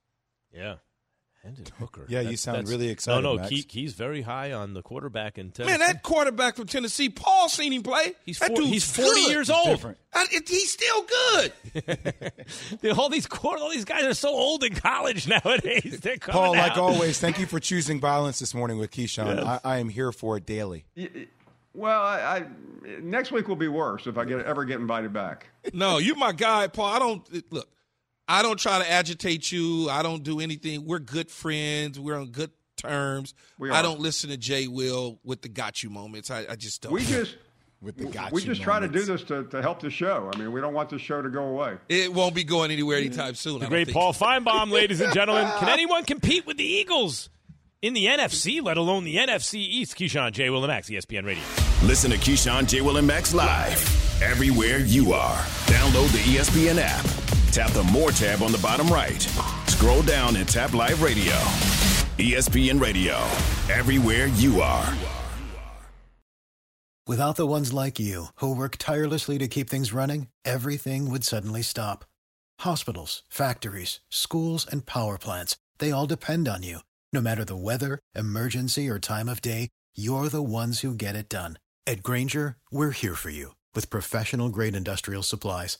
Yeah. 0.52 0.76
Hendon 1.44 1.66
Hooker. 1.78 2.06
Yeah, 2.10 2.22
you 2.22 2.38
sound 2.38 2.68
really 2.68 2.90
excited. 2.90 3.22
No, 3.22 3.36
no, 3.36 3.38
Max. 3.38 3.50
Key, 3.50 3.64
Key's 3.64 3.94
very 3.94 4.22
high 4.22 4.52
on 4.52 4.74
the 4.74 4.82
quarterback 4.82 5.38
in 5.38 5.52
Tennessee. 5.52 5.78
Man, 5.78 5.80
that 5.80 6.04
quarterback 6.04 6.56
from 6.56 6.68
Tennessee, 6.68 7.10
Paul 7.10 7.48
seen 7.48 7.72
him 7.72 7.84
play. 7.84 8.14
He's, 8.26 8.40
that 8.40 8.56
four, 8.56 8.62
he's 8.66 8.84
40 8.90 9.10
good. 9.10 9.30
years 9.30 9.50
old. 9.50 9.84
And 9.86 10.28
it, 10.32 10.50
he's 10.50 10.72
still 10.72 11.06
good. 12.82 12.94
all 12.98 13.10
these 13.10 13.28
all 13.44 13.70
these 13.72 13.86
guys 13.86 14.04
are 14.04 14.14
so 14.14 14.30
old 14.30 14.64
in 14.64 14.76
college 14.76 15.28
nowadays. 15.46 16.00
They're 16.02 16.18
coming 16.18 16.42
Paul, 16.42 16.52
like 16.54 16.78
always, 16.78 17.20
thank 17.20 17.40
you 17.40 17.46
for 17.46 17.60
choosing 17.60 18.00
violence 18.00 18.40
this 18.40 18.54
morning 18.54 18.78
with 18.78 18.92
Keyshawn. 18.92 19.38
Yes. 19.38 19.62
I, 19.64 19.76
I 19.76 19.78
am 19.78 19.90
here 19.90 20.12
for 20.12 20.38
it 20.38 20.46
daily. 20.46 20.86
Well, 21.74 22.02
I, 22.02 22.18
I, 22.20 22.46
next 23.02 23.32
week 23.32 23.48
will 23.48 23.56
be 23.56 23.68
worse 23.68 24.08
if 24.08 24.18
I 24.18 24.26
get 24.26 24.46
ever 24.46 24.66
get 24.66 24.80
invited 24.80 25.14
back. 25.14 25.48
no, 25.74 25.98
you're 26.00 26.16
my 26.16 26.32
guy, 26.32 26.68
Paul. 26.68 26.86
I 26.86 27.00
don't 27.00 27.54
look. 27.54 27.70
I 28.30 28.44
don't 28.44 28.60
try 28.60 28.78
to 28.78 28.90
agitate 28.90 29.52
you. 29.52 29.90
I 29.90 30.04
don't 30.04 30.24
do 30.24 30.40
anything. 30.40 30.86
We're 30.86 31.00
good 31.00 31.32
friends. 31.32 32.00
We're 32.00 32.16
on 32.16 32.28
good 32.28 32.52
terms. 32.78 33.34
We 33.58 33.72
I 33.72 33.82
don't 33.82 34.00
listen 34.00 34.30
to 34.30 34.38
Jay 34.38 34.68
Will 34.68 35.20
with 35.24 35.42
the 35.42 35.50
got 35.50 35.82
you 35.82 35.90
moments. 35.90 36.30
I, 36.30 36.46
I 36.48 36.56
just 36.56 36.84
don't. 36.84 36.94
We 36.94 37.04
just 37.04 37.36
with 37.82 37.98
the 37.98 38.06
got 38.06 38.32
we 38.32 38.42
you 38.42 38.48
just 38.48 38.62
try 38.62 38.80
to 38.80 38.88
do 38.88 39.04
this 39.04 39.24
to, 39.24 39.46
to 39.46 39.64
help 39.64 39.82
the 39.82 39.90
show. 39.90 40.30
I 40.32 40.38
mean, 40.38 40.52
we 40.52 40.62
don't 40.62 40.76
want 40.76 40.90
the 40.90 41.00
show 41.00 41.24
to 41.24 41.30
go 41.30 41.44
away. 41.44 41.78
It 41.90 42.14
won't 42.14 42.36
be 42.36 42.44
going 42.44 42.70
anywhere 42.70 42.98
anytime 42.98 43.34
soon. 43.34 43.56
The 43.56 43.60
don't 43.62 43.70
great 43.70 43.88
think. 43.88 43.98
Paul 43.98 44.14
Finebaum, 44.14 44.70
ladies 44.72 45.02
and 45.02 45.12
gentlemen. 45.12 45.52
Can 45.60 45.70
anyone 45.70 46.04
compete 46.06 46.46
with 46.46 46.58
the 46.58 46.64
Eagles 46.64 47.32
in 47.82 47.96
the 47.96 48.06
NFC, 48.06 48.62
let 48.62 48.78
alone 48.78 49.06
the 49.06 49.16
NFC 49.16 49.56
East? 49.56 49.98
Keyshawn, 49.98 50.34
J. 50.34 50.52
Will, 50.52 50.64
and 50.64 50.68
Max, 50.68 50.88
ESPN 50.88 51.26
Radio. 51.26 51.44
Listen 51.84 52.12
to 52.12 52.18
Keyshawn, 52.18 52.68
J. 52.68 52.82
Will, 52.82 52.98
and 52.98 53.08
Max 53.08 53.34
live 53.34 54.22
everywhere 54.22 54.80
you 54.80 55.14
are. 55.14 55.38
Download 55.66 56.12
the 56.12 56.20
ESPN 56.20 56.78
app. 56.80 57.19
Tap 57.52 57.72
the 57.72 57.84
More 57.84 58.12
tab 58.12 58.44
on 58.44 58.52
the 58.52 58.60
bottom 58.60 58.88
right. 58.90 59.22
Scroll 59.66 60.04
down 60.04 60.36
and 60.36 60.48
tap 60.48 60.74
Live 60.74 61.02
Radio. 61.02 61.34
ESPN 62.20 62.80
Radio, 62.80 63.16
everywhere 63.74 64.28
you 64.28 64.62
are. 64.62 64.94
Without 67.08 67.38
the 67.38 67.48
ones 67.48 67.74
like 67.74 67.98
you, 67.98 68.28
who 68.36 68.56
work 68.56 68.76
tirelessly 68.78 69.40
to 69.40 69.48
keep 69.48 69.68
things 69.68 69.92
running, 69.92 70.28
everything 70.46 71.10
would 71.10 71.24
suddenly 71.24 71.64
stop. 71.64 72.06
Hospitals, 72.60 73.24
factories, 73.30 74.00
schools, 74.10 74.68
and 74.72 74.86
power 74.86 75.18
plants, 75.18 75.58
they 75.80 75.92
all 75.92 76.06
depend 76.06 76.48
on 76.48 76.62
you. 76.62 76.80
No 77.12 77.20
matter 77.20 77.44
the 77.44 77.56
weather, 77.56 77.98
emergency, 78.14 78.88
or 78.88 79.00
time 79.00 79.28
of 79.28 79.42
day, 79.42 79.70
you're 79.96 80.30
the 80.30 80.44
ones 80.44 80.82
who 80.82 80.94
get 80.94 81.16
it 81.16 81.30
done. 81.30 81.58
At 81.88 82.04
Grainger, 82.04 82.58
we're 82.70 82.92
here 82.92 83.16
for 83.16 83.32
you 83.32 83.56
with 83.74 83.90
professional 83.90 84.50
grade 84.50 84.76
industrial 84.76 85.24
supplies. 85.24 85.80